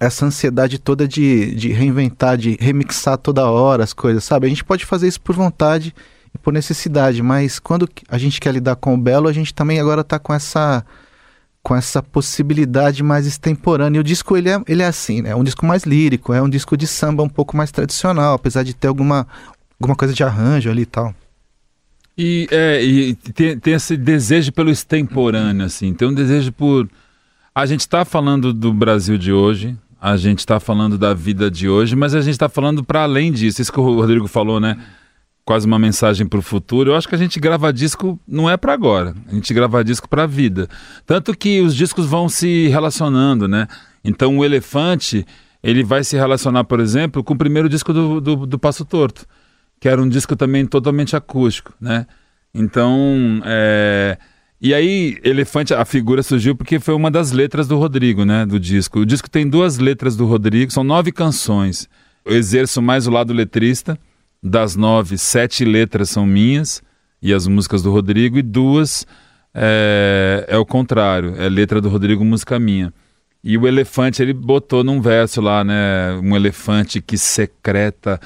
essa 0.00 0.26
ansiedade 0.26 0.78
toda 0.78 1.07
de, 1.07 1.54
de 1.54 1.72
reinventar, 1.72 2.37
de 2.37 2.57
remixar 2.61 3.16
toda 3.16 3.48
hora 3.48 3.85
as 3.85 3.92
coisas, 3.92 4.24
sabe? 4.24 4.46
A 4.46 4.48
gente 4.48 4.64
pode 4.64 4.85
fazer 4.85 5.09
isso 5.09 5.20
por 5.20 5.35
vontade 5.35 5.94
e 6.35 6.38
por 6.38 6.52
necessidade, 6.52 7.22
mas 7.22 7.59
quando 7.59 7.88
a 8.09 8.18
gente 8.18 8.40
quer 8.40 8.52
lidar 8.52 8.76
com 8.76 8.94
o 8.94 8.98
belo, 8.98 9.28
a 9.28 9.33
gente 9.33 9.54
também 9.54 9.78
agora 9.78 10.00
está 10.00 10.18
com 10.18 10.35
essa 10.35 10.85
com 11.62 11.74
essa 11.74 12.02
possibilidade 12.02 13.02
mais 13.02 13.26
extemporânea. 13.26 13.96
E 13.96 14.00
o 14.00 14.04
disco 14.04 14.37
ele 14.37 14.50
é, 14.50 14.62
ele 14.68 14.83
é 14.83 14.87
assim, 14.87 15.22
né? 15.22 15.30
É 15.30 15.35
um 15.35 15.42
disco 15.42 15.64
mais 15.64 15.85
lírico, 15.85 16.35
é 16.35 16.42
um 16.42 16.48
disco 16.48 16.76
de 16.76 16.87
samba 16.87 17.22
um 17.22 17.28
pouco 17.28 17.57
mais 17.57 17.70
tradicional, 17.72 18.35
apesar 18.35 18.62
de 18.62 18.74
ter 18.74 18.87
alguma, 18.87 19.26
alguma 19.80 19.96
coisa 19.96 20.12
de 20.12 20.22
arranjo 20.22 20.70
ali 20.70 20.83
e 20.83 20.87
tal. 20.87 21.14
E, 22.18 22.46
é, 22.50 22.85
e 22.85 23.14
tem, 23.14 23.59
tem 23.59 23.72
esse 23.72 23.96
desejo 23.96 24.52
pelo 24.52 24.70
extemporâneo, 24.70 25.64
assim, 25.64 25.94
tem 25.94 26.07
um 26.07 26.14
desejo 26.14 26.52
por. 26.52 26.87
A 27.54 27.64
gente 27.64 27.80
está 27.80 28.04
falando 28.04 28.52
do 28.52 28.72
Brasil 28.72 29.16
de 29.16 29.33
hoje, 29.33 29.74
a 30.05 30.19
gente 30.19 30.40
está 30.40 30.61
falando 30.61 30.99
da 30.99 31.14
vida 31.14 31.51
de 31.51 31.67
hoje, 31.67 31.97
mas 31.97 32.14
a 32.14 32.21
gente 32.21 32.35
está 32.35 32.47
falando 32.47 32.85
para 32.85 33.05
além 33.05 33.33
disso. 33.33 33.62
Isso 33.62 33.73
que 33.73 33.81
o 33.81 34.01
Rodrigo 34.01 34.29
falou, 34.29 34.61
né? 34.61 34.77
Quase 35.47 35.67
uma 35.67 35.79
mensagem 35.79 36.27
para 36.27 36.38
o 36.38 36.43
futuro. 36.43 36.90
Eu 36.90 36.95
acho 36.95 37.09
que 37.09 37.14
a 37.14 37.19
gente 37.19 37.40
grava 37.40 37.73
disco 37.73 38.21
não 38.29 38.49
é 38.51 38.59
para 38.59 38.75
agora, 38.75 39.14
a 39.27 39.35
gente 39.35 39.55
grava 39.55 39.83
disco 39.83 40.07
para 40.07 40.25
a 40.25 40.27
vida. 40.27 40.69
Tanto 41.07 41.35
que 41.35 41.62
os 41.62 41.75
discos 41.75 42.05
vão 42.05 42.29
se 42.29 42.69
relacionando, 42.69 43.49
né? 43.49 43.67
Então 44.05 44.37
o 44.37 44.45
Elefante 44.45 45.25
ele 45.62 45.83
vai 45.83 46.05
se 46.05 46.17
relacionar, 46.17 46.64
por 46.64 46.81
exemplo, 46.81 47.25
com 47.25 47.33
o 47.33 47.38
primeiro 47.38 47.67
disco 47.67 47.90
do, 47.90 48.21
do, 48.21 48.45
do 48.45 48.59
Passo 48.59 48.85
Torto, 48.85 49.25
que 49.81 49.88
era 49.88 50.03
um 50.03 50.09
disco 50.09 50.37
também 50.37 50.67
totalmente 50.67 51.17
acústico, 51.17 51.73
né? 51.81 52.07
Então, 52.53 53.40
é, 53.43 54.19
e 54.64 54.72
aí, 54.72 55.18
Elefante, 55.22 55.74
a 55.74 55.85
figura 55.85 56.22
surgiu 56.22 56.57
porque 56.57 56.81
foi 56.81 56.94
uma 56.94 57.11
das 57.11 57.33
letras 57.33 57.68
do 57.68 57.77
Rodrigo, 57.77 58.24
né? 58.24 58.46
Do 58.46 58.59
disco. 58.59 59.00
O 59.00 59.05
disco 59.05 59.29
tem 59.29 59.46
duas 59.46 59.77
letras 59.77 60.16
do 60.16 60.24
Rodrigo, 60.24 60.72
são 60.72 60.83
nove 60.83 61.12
canções. 61.12 61.87
Eu 62.24 62.35
exerço 62.35 62.81
mais 62.81 63.07
o 63.07 63.11
lado 63.11 63.35
letrista. 63.35 63.98
Das 64.42 64.74
nove, 64.74 65.18
sete 65.18 65.66
letras 65.66 66.09
são 66.09 66.24
minhas 66.24 66.83
e 67.20 67.35
as 67.35 67.46
músicas 67.46 67.83
do 67.83 67.92
Rodrigo, 67.92 68.38
e 68.38 68.42
duas 68.42 69.07
é, 69.55 70.46
é 70.48 70.57
o 70.57 70.64
contrário, 70.64 71.35
é 71.38 71.46
letra 71.46 71.79
do 71.79 71.90
Rodrigo, 71.90 72.24
música 72.24 72.59
minha. 72.59 72.90
E 73.42 73.59
o 73.59 73.66
elefante, 73.66 74.22
ele 74.22 74.33
botou 74.33 74.83
num 74.83 75.00
verso 75.00 75.42
lá, 75.42 75.62
né? 75.62 76.18
Um 76.22 76.35
elefante 76.35 77.03
que 77.03 77.18
secreta 77.18 78.18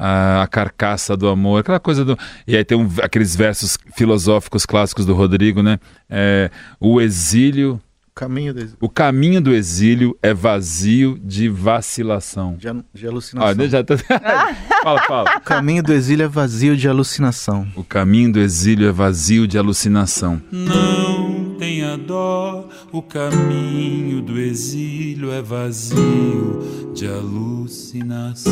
a, 0.00 0.42
a, 0.42 0.46
carcaça 0.46 1.14
do 1.14 1.28
amor, 1.28 1.60
aquela 1.60 1.78
coisa 1.78 2.02
do. 2.04 2.18
E 2.46 2.56
aí 2.56 2.64
tem 2.64 2.78
um, 2.78 2.88
aqueles 3.02 3.36
versos 3.36 3.76
filosóficos 3.94 4.64
clássicos 4.64 5.04
do 5.04 5.12
Rodrigo, 5.14 5.62
né? 5.62 5.78
É, 6.08 6.50
o 6.80 7.00
exílio. 7.02 7.78
O 8.08 8.14
caminho, 8.20 8.52
do 8.52 8.60
exílio. 8.60 8.78
o 8.80 8.88
caminho 8.88 9.40
do 9.40 9.54
exílio 9.54 10.18
é 10.22 10.34
vazio 10.34 11.18
de 11.22 11.48
vacilação. 11.48 12.56
De, 12.56 12.66
de 12.92 13.06
alucinação. 13.06 13.64
Ah, 13.64 13.68
já 13.68 13.84
tô... 13.84 13.96
fala, 14.82 15.02
fala. 15.06 15.36
O 15.36 15.40
caminho 15.40 15.82
do 15.82 15.92
exílio 15.92 16.24
é 16.24 16.28
vazio 16.28 16.76
de 16.76 16.88
alucinação. 16.88 17.66
O 17.76 17.84
caminho 17.84 18.32
do 18.32 18.40
exílio 18.40 18.88
é 18.88 18.92
vazio 18.92 19.46
de 19.46 19.56
alucinação. 19.56 20.42
Não 20.50 21.54
tenha 21.58 21.96
dó, 21.96 22.68
o 22.90 23.00
caminho 23.02 24.20
do 24.22 24.38
exílio 24.38 25.30
é 25.30 25.40
vazio 25.40 26.92
de 26.94 27.06
alucinação. 27.06 28.50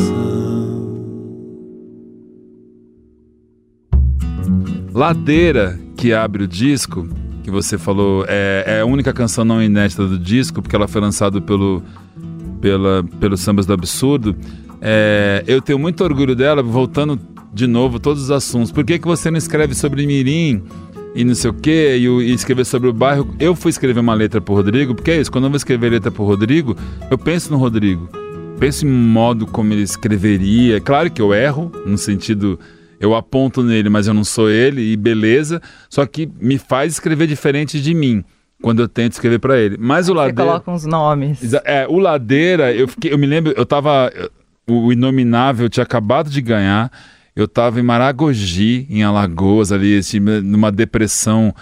Ladeira, 4.93 5.79
que 5.95 6.13
abre 6.13 6.43
o 6.43 6.47
disco, 6.47 7.07
que 7.43 7.51
você 7.51 7.77
falou, 7.77 8.25
é, 8.27 8.63
é, 8.65 8.79
a 8.81 8.85
única 8.85 9.13
canção 9.13 9.43
não 9.43 9.61
inédita 9.61 10.05
do 10.05 10.17
disco, 10.17 10.61
porque 10.61 10.75
ela 10.75 10.87
foi 10.87 11.01
lançada 11.01 11.41
pelo, 11.41 11.81
pela, 12.61 13.03
pelo 13.19 13.37
Sambas 13.37 13.65
do 13.65 13.73
Absurdo. 13.73 14.35
É, 14.81 15.43
eu 15.47 15.61
tenho 15.61 15.79
muito 15.79 16.03
orgulho 16.03 16.35
dela, 16.35 16.61
voltando 16.61 17.19
de 17.53 17.67
novo 17.67 17.99
todos 17.99 18.23
os 18.23 18.31
assuntos. 18.31 18.71
Por 18.71 18.83
que, 18.83 18.99
que 18.99 19.07
você 19.07 19.31
não 19.31 19.37
escreve 19.37 19.73
sobre 19.73 20.05
Mirim 20.05 20.63
e 21.15 21.23
não 21.23 21.33
sei 21.33 21.49
o 21.49 21.53
quê, 21.53 21.97
e, 21.99 22.05
e 22.05 22.33
escrever 22.33 22.65
sobre 22.65 22.89
o 22.89 22.93
bairro? 22.93 23.33
Eu 23.39 23.55
fui 23.55 23.69
escrever 23.69 23.99
uma 23.99 24.13
letra 24.13 24.39
pro 24.39 24.55
Rodrigo, 24.55 24.93
porque 24.95 25.11
é 25.11 25.19
isso, 25.19 25.31
quando 25.31 25.45
eu 25.45 25.49
vou 25.49 25.57
escrever 25.57 25.89
letra 25.89 26.11
pro 26.11 26.23
Rodrigo, 26.23 26.75
eu 27.09 27.17
penso 27.17 27.51
no 27.51 27.57
Rodrigo. 27.57 28.09
Penso 28.59 28.85
em 28.85 28.89
modo 28.89 29.47
como 29.47 29.73
ele 29.73 29.83
escreveria. 29.83 30.81
Claro 30.81 31.09
que 31.09 31.21
eu 31.21 31.33
erro, 31.33 31.71
no 31.85 31.97
sentido 31.97 32.59
eu 32.99 33.15
aponto 33.15 33.63
nele, 33.63 33.89
mas 33.89 34.07
eu 34.07 34.13
não 34.13 34.23
sou 34.23 34.49
ele, 34.49 34.81
e 34.81 34.97
beleza. 34.97 35.61
Só 35.89 36.05
que 36.05 36.29
me 36.39 36.57
faz 36.57 36.93
escrever 36.93 37.27
diferente 37.27 37.81
de 37.81 37.93
mim 37.93 38.23
quando 38.61 38.81
eu 38.81 38.87
tento 38.87 39.13
escrever 39.13 39.39
para 39.39 39.57
ele. 39.57 39.77
Mas 39.79 40.09
o 40.09 40.13
Ladeira. 40.13 40.41
Você 40.41 40.47
coloca 40.47 40.71
uns 40.71 40.85
nomes. 40.85 41.53
É, 41.63 41.87
o 41.87 41.97
Ladeira, 41.97 42.73
eu, 42.73 42.87
fiquei, 42.87 43.13
eu 43.13 43.17
me 43.17 43.25
lembro, 43.25 43.53
eu 43.55 43.65
tava. 43.65 44.11
O 44.67 44.91
Inominável 44.91 45.69
tinha 45.69 45.83
acabado 45.83 46.29
de 46.29 46.41
ganhar. 46.41 46.91
Eu 47.35 47.47
tava 47.47 47.79
em 47.79 47.83
Maragogi, 47.83 48.85
em 48.89 49.01
Alagoas, 49.01 49.71
ali, 49.71 49.99
numa 50.43 50.71
depressão 50.71 51.53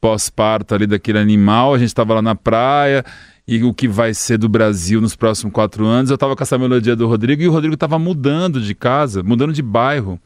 pós-parto 0.00 0.74
ali 0.74 0.86
daquele 0.86 1.18
animal. 1.18 1.74
A 1.74 1.78
gente 1.78 1.94
tava 1.94 2.14
lá 2.14 2.22
na 2.22 2.34
praia 2.34 3.04
e 3.46 3.62
o 3.62 3.74
que 3.74 3.88
vai 3.88 4.14
ser 4.14 4.38
do 4.38 4.48
Brasil 4.48 5.00
nos 5.00 5.16
próximos 5.16 5.52
quatro 5.52 5.84
anos. 5.84 6.10
Eu 6.10 6.18
tava 6.18 6.36
com 6.36 6.42
essa 6.42 6.56
melodia 6.56 6.94
do 6.94 7.06
Rodrigo 7.06 7.42
e 7.42 7.48
o 7.48 7.52
Rodrigo 7.52 7.76
tava 7.76 7.98
mudando 7.98 8.60
de 8.60 8.74
casa, 8.74 9.22
mudando 9.22 9.52
de 9.52 9.62
bairro. 9.62 10.18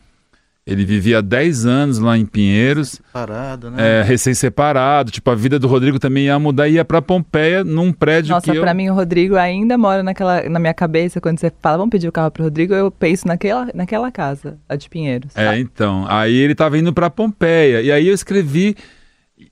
Ele 0.66 0.85
vivia 0.85 1.18
há 1.18 1.20
10 1.20 1.66
anos 1.66 1.99
lá 1.99 2.16
em 2.16 2.27
Pinheiros. 2.27 2.90
Separado, 2.90 3.70
né? 3.70 4.01
É, 4.01 4.03
recém-separado. 4.03 5.11
Tipo, 5.11 5.31
a 5.31 5.35
vida 5.35 5.59
do 5.59 5.66
Rodrigo 5.66 5.99
também 5.99 6.27
ia 6.27 6.38
mudar 6.38 6.68
e 6.68 6.75
ia 6.75 6.85
pra 6.85 7.01
Pompeia 7.01 7.64
num 7.64 7.92
prédio 7.92 8.35
Nossa, 8.35 8.53
que 8.53 8.57
eu... 8.57 8.62
pra 8.62 8.75
mim 8.75 8.88
o 8.88 8.94
Rodrigo 8.94 9.37
ainda 9.37 9.77
mora 9.79 10.03
naquela, 10.03 10.49
na 10.49 10.59
minha 10.59 10.75
cabeça. 10.75 11.20
Quando 11.20 11.40
você 11.40 11.51
fala, 11.61 11.79
vamos 11.79 11.90
pedir 11.90 12.09
o 12.09 12.12
carro 12.12 12.31
pro 12.31 12.44
Rodrigo, 12.44 12.75
eu 12.75 12.90
penso 12.90 13.27
naquela, 13.27 13.68
naquela 13.75 14.12
casa, 14.12 14.59
a 14.68 14.77
de 14.77 14.88
Pinheiros. 14.88 15.35
É, 15.35 15.59
então. 15.59 16.05
Aí 16.09 16.37
ele 16.37 16.55
tava 16.55 16.79
indo 16.79 16.92
pra 16.92 17.09
Pompeia. 17.09 17.81
E 17.81 17.90
aí 17.90 18.07
eu 18.07 18.14
escrevi 18.14 18.77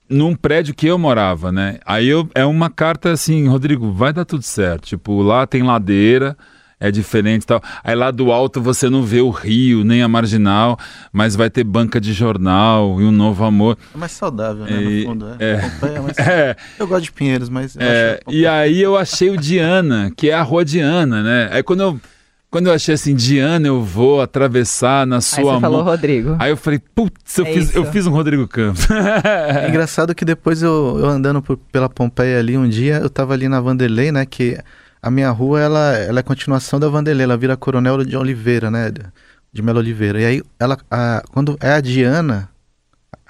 num 0.09 0.35
prédio 0.35 0.75
que 0.75 0.87
eu 0.87 0.99
morava, 0.99 1.51
né? 1.51 1.79
Aí 1.85 2.07
eu, 2.07 2.29
é 2.35 2.45
uma 2.45 2.71
carta 2.71 3.11
assim, 3.11 3.49
Rodrigo, 3.49 3.93
vai 3.93 4.13
dar 4.13 4.27
tudo 4.27 4.43
certo. 4.43 4.87
Tipo, 4.87 5.23
lá 5.23 5.47
tem 5.47 5.63
ladeira 5.63 6.37
é 6.81 6.91
diferente 6.91 7.43
e 7.43 7.47
tal. 7.47 7.61
Aí 7.83 7.95
lá 7.95 8.11
do 8.11 8.31
alto 8.31 8.61
você 8.61 8.89
não 8.89 9.03
vê 9.03 9.21
o 9.21 9.31
rio, 9.31 9.85
nem 9.85 10.03
a 10.03 10.09
marginal, 10.09 10.79
mas 11.13 11.35
vai 11.35 11.51
ter 11.51 11.65
banca 11.65 12.01
de 12.01 12.13
jornal 12.13 13.01
e 13.01 13.05
um 13.05 13.11
novo 13.11 13.45
amor. 13.45 13.77
É 13.95 13.99
mais 13.99 14.13
saudável, 14.13 14.65
né? 14.65 14.83
E, 14.83 15.01
no 15.01 15.11
fundo. 15.11 15.27
É. 15.39 15.45
é, 15.45 15.97
é 15.97 16.01
mais... 16.01 16.19
é. 16.19 16.57
Eu 16.79 16.87
gosto 16.87 17.05
de 17.05 17.13
Pinheiros, 17.13 17.49
mas. 17.49 17.77
É, 17.79 18.21
e 18.29 18.47
aí 18.47 18.81
eu 18.81 18.97
achei 18.97 19.31
o 19.31 19.37
Diana, 19.37 20.13
que 20.17 20.31
é 20.31 20.35
a 20.35 20.43
rua 20.43 20.65
Diana, 20.65 21.23
né? 21.23 21.49
Aí 21.53 21.63
quando 21.63 21.81
eu. 21.81 22.01
Quando 22.51 22.69
eu 22.69 22.73
achei 22.73 22.95
assim, 22.95 23.15
Diana, 23.15 23.67
eu 23.67 23.83
vou 23.83 24.23
atravessar 24.23 25.07
na 25.07 25.21
sua 25.21 25.43
mão. 25.43 25.51
Aí 25.51 25.57
você 25.57 25.61
falou 25.61 25.83
Rodrigo. 25.83 26.37
Aí 26.39 26.51
eu 26.51 26.57
falei, 26.57 26.81
putz, 26.95 27.37
eu, 27.37 27.45
é 27.45 27.53
fiz, 27.53 27.75
eu 27.75 27.85
fiz 27.85 28.07
um 28.07 28.11
Rodrigo 28.11 28.49
Campos. 28.49 28.89
é 28.91 29.69
engraçado 29.69 30.15
que 30.15 30.25
depois 30.25 30.63
eu, 30.63 30.97
eu 30.99 31.11
andando 31.11 31.43
por, 31.43 31.59
pela 31.71 31.91
Pompeia 31.91 32.39
ali 32.39 32.57
um 32.57 32.67
dia, 32.67 33.01
eu 33.03 33.11
tava 33.11 33.35
ali 33.35 33.51
na 33.51 33.61
Vanderlei, 33.61 34.11
né, 34.11 34.25
que 34.25 34.57
a 35.03 35.11
minha 35.11 35.31
rua 35.31 35.61
ela, 35.61 35.97
ela 35.97 36.21
é 36.21 36.23
continuação 36.23 36.79
da 36.81 36.89
Vanderlei, 36.89 37.25
ela 37.25 37.37
vira 37.37 37.57
Coronel 37.57 38.05
de 38.05 38.17
Oliveira, 38.17 38.71
né? 38.71 38.91
De 39.53 39.63
Melo 39.63 39.79
Oliveira. 39.79 40.21
E 40.21 40.25
aí, 40.25 40.43
ela, 40.59 40.77
a, 40.91 41.23
quando 41.33 41.57
é 41.61 41.73
a 41.73 41.81
Diana, 41.81 42.49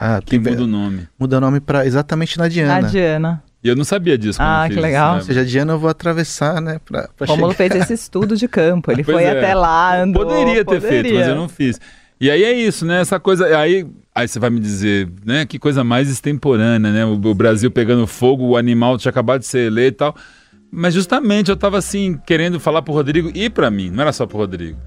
Ah, 0.01 0.21
Que 0.25 0.39
tem- 0.39 0.53
muda 0.53 0.63
o 0.63 0.67
nome. 0.67 1.09
muda 1.19 1.39
o 1.39 1.41
nome 1.41 1.61
pra 1.61 1.85
exatamente 1.85 2.39
na 2.39 2.45
A 2.45 2.49
Diana. 2.49 2.89
Diana. 2.89 3.43
E 3.65 3.69
eu 3.69 3.75
não 3.75 3.83
sabia 3.85 4.17
disso. 4.17 4.39
Ah, 4.41 4.65
fiz, 4.69 4.77
que 4.77 4.81
legal. 4.81 5.13
né? 5.15 5.19
Ou 5.19 5.25
seja, 5.25 5.41
a 5.41 5.45
Diana 5.45 5.73
eu 5.73 5.79
vou 5.79 5.91
atravessar, 5.91 6.61
né? 6.61 6.79
Pra, 6.85 7.09
pra 7.17 7.27
Rômulo 7.27 7.53
chegar. 7.53 7.75
fez 7.75 7.83
esse 7.85 7.95
estudo 7.95 8.37
de 8.37 8.47
campo. 8.47 8.93
Ele 8.93 9.03
foi 9.05 9.25
é. 9.25 9.31
até 9.37 9.55
lá, 9.55 10.01
andou. 10.01 10.25
Poderia 10.25 10.65
ter 10.65 10.81
feito, 10.81 11.13
mas 11.15 11.27
eu 11.27 11.35
não 11.35 11.49
fiz. 11.49 11.81
E 12.21 12.31
aí 12.31 12.45
é 12.45 12.53
isso, 12.53 12.87
né? 12.87 13.01
Essa 13.01 13.19
coisa. 13.19 13.47
Aí, 13.59 13.85
aí 14.15 14.29
você 14.29 14.39
vai 14.39 14.51
me 14.51 14.61
dizer, 14.61 15.09
né? 15.25 15.45
Que 15.45 15.59
coisa 15.59 15.83
mais 15.83 16.09
extemporânea, 16.09 16.93
né? 16.93 17.05
O, 17.05 17.15
o 17.15 17.35
Brasil 17.35 17.69
pegando 17.71 18.07
fogo, 18.07 18.45
o 18.47 18.57
animal 18.57 18.97
tinha 18.99 19.11
acabado 19.11 19.41
de 19.41 19.47
ser 19.47 19.67
eleito 19.67 19.95
e 19.95 19.99
tal. 19.99 20.17
Mas 20.71 20.95
justamente 20.95 21.51
eu 21.51 21.57
tava 21.57 21.79
assim, 21.79 22.19
querendo 22.27 22.61
falar 22.61 22.83
pro 22.83 22.93
Rodrigo 22.93 23.31
e 23.35 23.49
pra 23.49 23.71
mim, 23.71 23.91
não 23.91 24.03
era 24.03 24.13
só 24.13 24.27
pro 24.27 24.39
Rodrigo. 24.39 24.79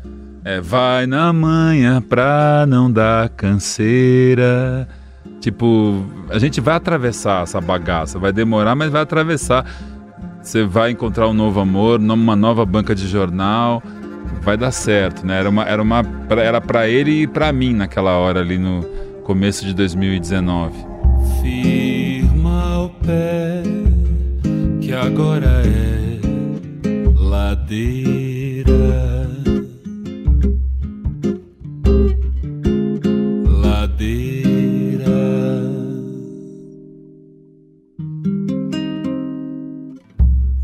É, 0.43 0.59
vai 0.59 1.05
na 1.05 1.31
manhã 1.31 2.01
pra 2.01 2.65
não 2.67 2.91
dar 2.91 3.29
canseira. 3.29 4.87
Tipo, 5.39 6.05
a 6.29 6.37
gente 6.39 6.61
vai 6.61 6.75
atravessar 6.75 7.43
essa 7.43 7.59
bagaça, 7.59 8.19
vai 8.19 8.31
demorar, 8.31 8.75
mas 8.75 8.91
vai 8.91 9.01
atravessar. 9.01 9.65
Você 10.41 10.63
vai 10.63 10.91
encontrar 10.91 11.27
um 11.27 11.33
novo 11.33 11.59
amor, 11.59 11.99
numa 11.99 12.35
nova 12.35 12.65
banca 12.65 12.95
de 12.95 13.07
jornal, 13.07 13.81
vai 14.41 14.57
dar 14.57 14.71
certo, 14.71 15.25
né? 15.25 15.39
Era 15.39 15.49
uma, 15.49 15.63
era 15.63 15.81
uma, 15.81 16.03
era 16.29 16.59
para 16.59 16.87
ele 16.87 17.23
e 17.23 17.27
para 17.27 17.51
mim 17.51 17.73
naquela 17.73 18.11
hora 18.17 18.39
ali 18.39 18.57
no 18.57 18.81
começo 19.23 19.65
de 19.65 19.73
2019. 19.73 20.73
Firma 21.41 22.85
o 22.85 22.89
pé, 22.89 23.63
que 24.91 24.95
agora 24.95 25.63
é 25.65 26.19
ladeira. 27.17 28.73
Ladeira. 33.47 35.05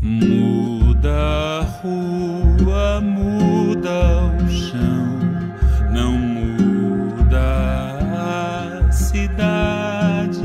Muda 0.02 1.10
a 1.10 1.62
rua, 1.80 3.00
muda 3.00 4.34
o 4.44 4.48
chão, 4.50 5.08
não 5.90 6.12
muda 6.12 7.40
a 8.82 8.92
cidade. 8.92 10.44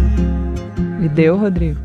E 1.02 1.10
deu, 1.10 1.36
Rodrigo. 1.36 1.82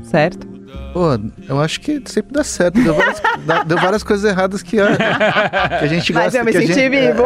Certo? 0.00 0.53
Pô, 0.94 1.08
eu 1.48 1.60
acho 1.60 1.80
que 1.80 2.00
sempre 2.06 2.32
dá 2.32 2.44
certo. 2.44 2.80
Deu 2.80 2.94
várias, 2.94 3.20
deu 3.66 3.76
várias 3.76 4.02
coisas 4.04 4.24
erradas 4.30 4.62
que 4.62 4.78
a, 4.80 4.96
que 4.96 5.84
a 5.84 5.86
gente 5.88 6.12
gosta. 6.12 6.26
Mas 6.26 6.34
eu 6.36 6.44
me 6.44 6.52
senti 6.52 6.66
gente- 6.68 6.80
é, 6.80 6.88
vivo. 7.12 7.24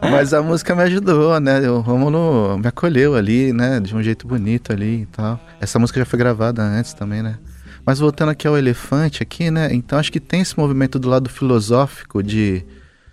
Mas 0.00 0.32
a 0.32 0.42
música 0.42 0.74
me 0.74 0.82
ajudou, 0.84 1.38
né? 1.38 1.68
O 1.70 1.80
Romulo 1.80 2.56
me 2.58 2.66
acolheu 2.66 3.14
ali, 3.14 3.52
né? 3.52 3.78
De 3.78 3.94
um 3.94 4.02
jeito 4.02 4.26
bonito 4.26 4.72
ali 4.72 5.02
e 5.02 5.06
tal. 5.06 5.38
Essa 5.60 5.78
música 5.78 6.00
já 6.00 6.06
foi 6.06 6.18
gravada 6.18 6.62
antes 6.62 6.94
também, 6.94 7.22
né? 7.22 7.36
Mas 7.84 7.98
voltando 7.98 8.30
aqui 8.30 8.46
ao 8.48 8.56
elefante 8.56 9.22
aqui, 9.22 9.50
né? 9.50 9.68
Então 9.72 9.98
acho 9.98 10.10
que 10.10 10.18
tem 10.20 10.40
esse 10.40 10.58
movimento 10.58 10.98
do 10.98 11.08
lado 11.10 11.28
filosófico 11.28 12.22
de 12.22 12.64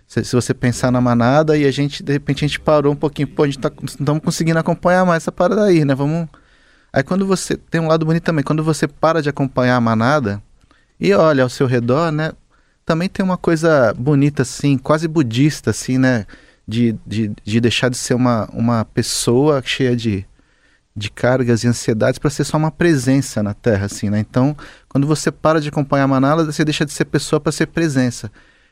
se, 0.08 0.24
se 0.24 0.34
você 0.34 0.54
pensar 0.54 0.89
na 0.89 1.02
manada 1.02 1.58
e 1.58 1.66
a 1.66 1.72
gente 1.72 2.02
de 2.02 2.14
repente 2.14 2.45
a 2.45 2.48
gente 2.48 2.60
parou 2.62 2.93
um 2.93 2.95
pouquinho, 2.95 3.28
pô, 3.28 3.43
a 3.43 3.48
gente 3.48 3.60
tá, 3.60 3.70
não 3.70 3.86
estamos 3.86 4.24
conseguindo 4.24 4.58
acompanhar 4.60 5.06
mais 5.06 5.24
essa 5.24 5.32
parada 5.34 5.66
aí, 5.66 5.84
né? 5.84 5.93
Vamos 5.93 6.30
Aí 6.98 7.04
quando 7.04 7.26
você 7.28 7.56
tem 7.56 7.80
um 7.80 7.88
lado 7.88 8.06
bonito 8.06 8.24
também, 8.24 8.43
quando 8.43 8.64
você 8.64 8.88
para 8.88 9.22
de 9.22 9.30
acompanhar 9.30 9.76
a 9.76 9.82
manada 9.82 10.41
e 11.00 11.14
olha 11.14 11.43
ao 11.43 11.50
seu 11.50 11.68
redor, 11.68 12.12
né? 12.12 12.32
Também 12.86 13.10
tem 13.10 13.24
uma 13.24 13.38
coisa 13.38 13.93
bonita 13.93 14.41
assim, 14.41 14.78
quase 14.78 15.08
budista 15.08 15.70
assim, 15.72 15.98
né? 15.98 16.26
de, 16.68 16.95
de, 17.06 17.32
de 17.43 17.62
deixar 17.62 17.89
de 17.89 17.98
ser 17.98 18.14
uma, 18.14 18.48
uma 18.52 18.84
pessoa 18.84 19.62
cheia 19.64 19.95
de, 19.95 20.26
de 20.95 21.10
cargas 21.10 21.64
e 21.64 21.68
ansiedades 21.68 22.20
para 22.20 22.30
ser 22.30 22.43
só 22.43 22.58
uma 22.58 22.72
presença 22.72 23.41
na 23.41 23.54
Terra, 23.54 23.86
assim, 23.86 24.10
né? 24.10 24.20
Então, 24.20 24.56
quando 24.89 25.08
você 25.08 25.32
para 25.32 25.62
de 25.62 25.70
acompanhar 25.70 26.04
a 26.04 26.08
manada, 26.08 26.43
você 26.43 26.66
deixa 26.66 26.86
de 26.86 26.91
ser 26.91 27.06
pessoa 27.06 27.39
para 27.39 27.52
ser 27.52 27.68
presença. 27.68 28.30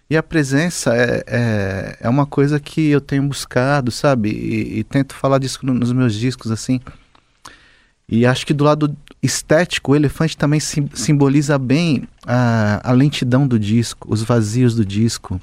E 0.09 0.17
a 0.17 0.21
presença 0.21 0.93
é, 0.95 1.23
é, 1.25 1.97
é 2.01 2.09
uma 2.09 2.25
coisa 2.25 2.59
que 2.59 2.89
eu 2.89 3.01
tenho 3.01 3.23
buscado, 3.23 3.91
sabe? 3.91 4.29
E, 4.29 4.79
e 4.79 4.83
tento 4.83 5.15
falar 5.15 5.39
disso 5.39 5.59
no- 5.63 5.73
nos 5.73 5.91
meus 5.93 6.13
discos, 6.13 6.51
assim. 6.51 6.81
E 8.07 8.25
acho 8.25 8.45
que 8.45 8.53
do 8.53 8.63
lado 8.63 8.95
estético, 9.21 9.91
o 9.91 9.95
elefante 9.95 10.37
também 10.37 10.59
sim- 10.59 10.89
simboliza 10.93 11.57
bem 11.57 12.07
a, 12.25 12.81
a 12.89 12.91
lentidão 12.91 13.47
do 13.47 13.59
disco, 13.59 14.07
os 14.11 14.21
vazios 14.21 14.75
do 14.75 14.85
disco 14.85 15.39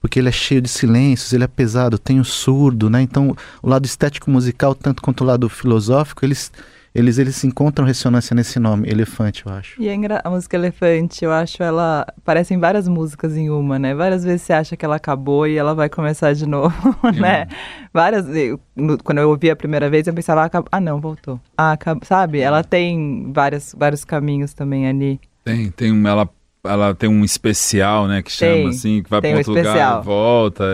porque 0.00 0.18
ele 0.18 0.30
é 0.30 0.32
cheio 0.32 0.62
de 0.62 0.68
silêncios, 0.68 1.32
ele 1.32 1.44
é 1.44 1.46
pesado, 1.46 1.98
tem 1.98 2.18
o 2.18 2.24
surdo, 2.24 2.88
né? 2.88 3.02
Então, 3.02 3.36
o 3.62 3.68
lado 3.68 3.84
estético 3.84 4.30
musical, 4.30 4.74
tanto 4.74 5.02
quanto 5.02 5.20
o 5.22 5.26
lado 5.26 5.46
filosófico, 5.48 6.24
eles 6.24 6.50
eles 6.94 7.18
eles 7.18 7.42
encontram 7.44 7.86
ressonância 7.86 8.34
nesse 8.34 8.58
nome, 8.58 8.88
elefante, 8.88 9.44
eu 9.46 9.52
acho. 9.52 9.80
E 9.80 9.88
a, 9.88 9.94
engra- 9.94 10.20
a 10.24 10.30
música 10.30 10.56
Elefante, 10.56 11.24
eu 11.24 11.30
acho 11.32 11.62
ela. 11.62 12.04
Parecem 12.24 12.58
várias 12.58 12.88
músicas 12.88 13.36
em 13.36 13.48
uma, 13.48 13.78
né? 13.78 13.94
Várias 13.94 14.24
vezes 14.24 14.42
você 14.42 14.52
acha 14.52 14.76
que 14.76 14.84
ela 14.84 14.96
acabou 14.96 15.46
e 15.46 15.56
ela 15.56 15.74
vai 15.74 15.88
começar 15.88 16.32
de 16.34 16.46
novo, 16.48 16.74
né? 17.14 17.46
Várias. 17.94 18.26
eu- 18.34 18.58
no- 18.74 18.98
quando 19.02 19.18
eu 19.18 19.28
ouvi 19.30 19.50
a 19.50 19.56
primeira 19.56 19.88
vez, 19.88 20.06
eu 20.06 20.14
pensava, 20.14 20.42
ah, 20.42 20.44
acab- 20.46 20.66
ah 20.72 20.80
não, 20.80 21.00
voltou. 21.00 21.40
Ah, 21.56 21.72
acab- 21.72 22.04
sabe? 22.04 22.40
Ela 22.40 22.64
tem 22.64 23.30
várias, 23.32 23.74
vários 23.78 24.04
caminhos 24.04 24.52
também 24.52 24.88
ali. 24.88 25.20
Tem, 25.44 25.70
tem 25.70 25.92
um, 25.92 26.06
ela, 26.08 26.28
ela 26.64 26.94
tem 26.94 27.08
um 27.08 27.24
especial, 27.24 28.06
né, 28.08 28.20
que 28.22 28.30
chama 28.32 28.52
Tem, 28.54 28.68
assim, 28.68 29.02
que 29.02 29.08
vai 29.10 29.20
para 29.20 29.30
um 29.30 29.36
outro 29.36 29.52
lugar, 29.52 29.64
especial. 29.66 30.00
e 30.02 30.04
volta. 30.04 30.64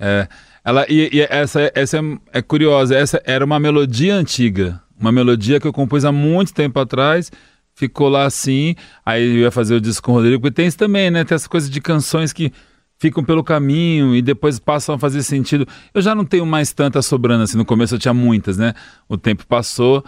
É, 0.00 0.22
é. 0.22 0.28
ela 0.64 0.86
e, 0.88 1.10
e 1.12 1.20
essa, 1.30 1.70
essa 1.74 1.98
é, 1.98 2.00
é 2.38 2.42
curiosa. 2.42 2.96
Essa 2.96 3.22
era 3.24 3.44
uma 3.44 3.60
melodia 3.60 4.14
antiga, 4.14 4.80
uma 4.98 5.12
melodia 5.12 5.58
que 5.60 5.66
eu 5.66 5.72
compus 5.72 6.04
há 6.04 6.12
muito 6.12 6.52
tempo 6.52 6.78
atrás. 6.78 7.30
Ficou 7.74 8.08
lá 8.08 8.24
assim, 8.24 8.76
aí 9.04 9.36
eu 9.36 9.40
ia 9.42 9.50
fazer 9.50 9.74
o 9.74 9.80
disco 9.80 10.06
com 10.06 10.12
o 10.12 10.14
Rodrigo, 10.14 10.40
porque 10.40 10.54
tem 10.54 10.66
isso 10.66 10.78
também, 10.78 11.10
né? 11.10 11.24
Tem 11.24 11.34
essa 11.34 11.48
coisa 11.48 11.68
de 11.68 11.80
canções 11.80 12.32
que 12.32 12.52
ficam 12.98 13.24
pelo 13.24 13.42
caminho 13.42 14.14
e 14.14 14.22
depois 14.22 14.58
passam 14.60 14.94
a 14.94 14.98
fazer 14.98 15.22
sentido. 15.24 15.66
Eu 15.92 16.00
já 16.00 16.14
não 16.14 16.24
tenho 16.24 16.46
mais 16.46 16.72
tantas 16.72 17.04
sobrando 17.06 17.42
assim, 17.42 17.56
no 17.56 17.64
começo 17.64 17.96
eu 17.96 17.98
tinha 17.98 18.14
muitas, 18.14 18.56
né? 18.56 18.74
O 19.08 19.16
tempo 19.16 19.44
passou, 19.46 20.04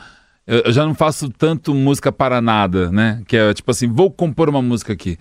eu, 0.46 0.60
eu 0.60 0.72
já 0.72 0.86
não 0.86 0.94
faço 0.94 1.28
tanto 1.28 1.74
música 1.74 2.12
para 2.12 2.40
nada, 2.40 2.90
né? 2.92 3.20
Que 3.26 3.36
é 3.36 3.52
tipo 3.52 3.70
assim, 3.70 3.88
vou 3.88 4.10
compor 4.12 4.48
uma 4.48 4.62
música 4.62 4.92
aqui. 4.92 5.18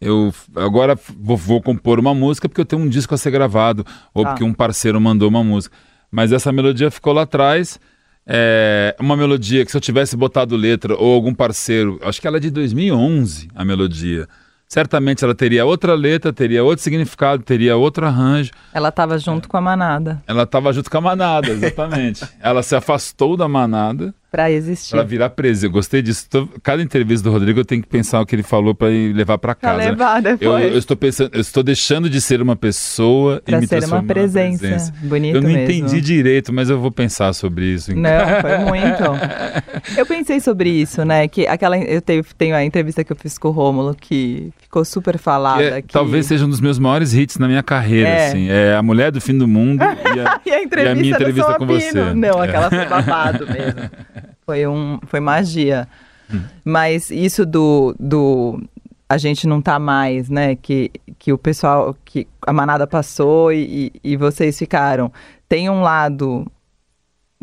Eu 0.00 0.34
agora 0.56 0.98
vou, 1.16 1.36
vou 1.36 1.62
compor 1.62 2.00
uma 2.00 2.12
música 2.12 2.48
porque 2.48 2.60
eu 2.60 2.66
tenho 2.66 2.82
um 2.82 2.88
disco 2.88 3.14
a 3.14 3.16
ser 3.16 3.30
gravado 3.30 3.86
ou 4.12 4.24
Tá. 4.24 4.30
porque 4.30 4.44
um 4.44 4.52
parceiro 4.52 5.00
mandou 5.00 5.28
uma 5.28 5.44
música. 5.44 5.74
Mas 6.10 6.32
essa 6.32 6.52
melodia 6.52 6.90
ficou 6.90 7.12
lá 7.12 7.22
atrás. 7.22 7.78
É 8.26 8.96
uma 8.98 9.16
melodia 9.16 9.64
que 9.64 9.70
se 9.70 9.76
eu 9.76 9.80
tivesse 9.80 10.16
botado 10.16 10.56
letra 10.56 10.96
ou 10.96 11.14
algum 11.14 11.34
parceiro, 11.34 11.98
acho 12.02 12.20
que 12.20 12.26
ela 12.26 12.38
é 12.38 12.40
de 12.40 12.50
2011, 12.50 13.48
a 13.54 13.64
melodia. 13.64 14.26
Certamente 14.66 15.22
ela 15.22 15.34
teria 15.34 15.64
outra 15.64 15.94
letra, 15.94 16.32
teria 16.32 16.64
outro 16.64 16.82
significado, 16.82 17.42
teria 17.42 17.76
outro 17.76 18.06
arranjo. 18.06 18.50
Ela 18.72 18.90
tava 18.90 19.18
junto 19.18 19.46
com 19.46 19.56
a 19.56 19.60
manada 19.60 20.22
Ela 20.26 20.44
estava 20.44 20.72
junto 20.72 20.90
com 20.90 20.98
a 20.98 21.00
manada, 21.00 21.48
exatamente. 21.50 22.26
ela 22.40 22.62
se 22.62 22.74
afastou 22.74 23.36
da 23.36 23.46
manada 23.46 24.14
pra 24.34 24.50
existir. 24.50 24.90
para 24.90 25.04
virar 25.04 25.30
presa. 25.30 25.66
Eu 25.66 25.70
gostei 25.70 26.02
disso. 26.02 26.26
Tô- 26.28 26.48
cada 26.60 26.82
entrevista 26.82 27.22
do 27.28 27.32
Rodrigo 27.32 27.60
eu 27.60 27.64
tenho 27.64 27.80
que 27.80 27.88
pensar 27.88 28.20
o 28.20 28.26
que 28.26 28.34
ele 28.34 28.42
falou 28.42 28.74
para 28.74 28.88
levar 28.88 29.38
para 29.38 29.54
Pra 29.54 29.70
casa. 29.70 29.78
né? 29.78 29.90
levar 29.90 30.16
Eu, 30.16 30.22
depois. 30.36 30.72
eu 30.72 30.78
estou 30.78 30.96
pensando, 30.96 31.30
eu 31.32 31.40
estou 31.40 31.62
deixando 31.62 32.10
de 32.10 32.20
ser 32.20 32.42
uma 32.42 32.56
pessoa 32.56 33.40
e 33.46 33.50
pra 33.52 33.60
me 33.60 33.66
ser 33.68 33.84
uma 33.84 34.02
presença. 34.02 34.58
presença. 34.58 34.94
Bonito 35.02 35.36
Eu 35.36 35.40
não 35.42 35.50
mesmo. 35.50 35.62
entendi 35.62 36.00
direito, 36.00 36.52
mas 36.52 36.68
eu 36.68 36.80
vou 36.80 36.90
pensar 36.90 37.32
sobre 37.32 37.66
isso. 37.66 37.92
em 37.92 37.94
Não, 37.94 38.10
foi 38.40 38.58
muito. 38.58 39.04
Eu 39.96 40.06
pensei 40.06 40.40
sobre 40.40 40.68
isso, 40.70 41.04
né? 41.04 41.28
Que 41.28 41.46
aquela 41.46 41.76
eu 41.78 42.00
tenho, 42.00 42.24
tenho 42.36 42.56
a 42.56 42.64
entrevista 42.64 43.04
que 43.04 43.12
eu 43.12 43.16
fiz 43.16 43.36
com 43.38 43.48
o 43.48 43.50
Rômulo 43.50 43.94
que 43.94 44.50
ficou 44.60 44.84
super 44.84 45.18
falada. 45.18 45.62
é- 45.62 45.82
que- 45.82 45.92
Talvez 45.92 46.26
seja 46.26 46.44
um 46.44 46.48
dos 46.48 46.60
meus 46.60 46.78
maiores 46.78 47.12
hits 47.14 47.38
na 47.38 47.46
minha 47.46 47.62
carreira, 47.62 48.08
É. 48.08 48.26
assim. 48.28 48.48
É 48.50 48.74
A 48.74 48.82
Mulher 48.82 49.10
do 49.12 49.20
Fim 49.20 49.36
do 49.36 49.46
Mundo 49.46 49.82
e 50.16 50.20
a, 50.20 50.40
E 50.46 50.50
a 50.50 50.62
entrevista, 50.62 50.80
e 50.80 50.88
a 50.88 50.94
minha 50.94 51.14
entrevista 51.14 51.54
com 51.54 51.66
você. 51.66 52.14
Não, 52.14 52.42
É. 52.42 52.48
aquela 52.48 52.70
foi 52.70 52.86
babado 52.86 53.46
mesmo. 53.46 53.90
Foi, 54.46 54.66
um, 54.66 54.98
foi 55.06 55.20
magia. 55.20 55.88
Hum. 56.32 56.42
Mas 56.64 57.10
isso 57.10 57.44
do, 57.46 57.94
do 57.98 58.60
a 59.08 59.18
gente 59.18 59.46
não 59.46 59.60
tá 59.60 59.78
mais, 59.78 60.28
né? 60.28 60.56
Que, 60.56 60.90
que 61.18 61.32
o 61.32 61.38
pessoal, 61.38 61.96
que 62.04 62.26
a 62.46 62.52
manada 62.52 62.86
passou 62.86 63.52
e, 63.52 63.92
e, 64.02 64.16
vocês 64.16 64.58
ficaram. 64.58 65.12
Tem 65.48 65.68
um 65.68 65.82
lado. 65.82 66.46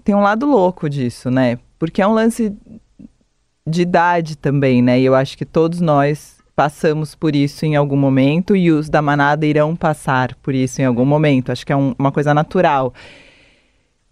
Tem 0.03 0.15
um 0.15 0.21
lado 0.21 0.45
louco 0.45 0.89
disso, 0.89 1.29
né? 1.29 1.59
Porque 1.77 2.01
é 2.01 2.07
um 2.07 2.13
lance 2.13 2.53
de 3.67 3.81
idade 3.83 4.35
também, 4.35 4.81
né? 4.81 4.99
E 4.99 5.05
eu 5.05 5.15
acho 5.15 5.37
que 5.37 5.45
todos 5.45 5.79
nós 5.79 6.37
passamos 6.55 7.15
por 7.15 7.35
isso 7.35 7.65
em 7.65 7.75
algum 7.75 7.95
momento 7.95 8.55
e 8.55 8.71
os 8.71 8.89
da 8.89 9.01
manada 9.01 9.45
irão 9.45 9.75
passar 9.75 10.35
por 10.41 10.53
isso 10.53 10.81
em 10.81 10.85
algum 10.85 11.05
momento. 11.05 11.51
Acho 11.51 11.65
que 11.65 11.71
é 11.71 11.75
um- 11.75 11.95
uma 11.97 12.11
coisa 12.11 12.33
natural. 12.33 12.93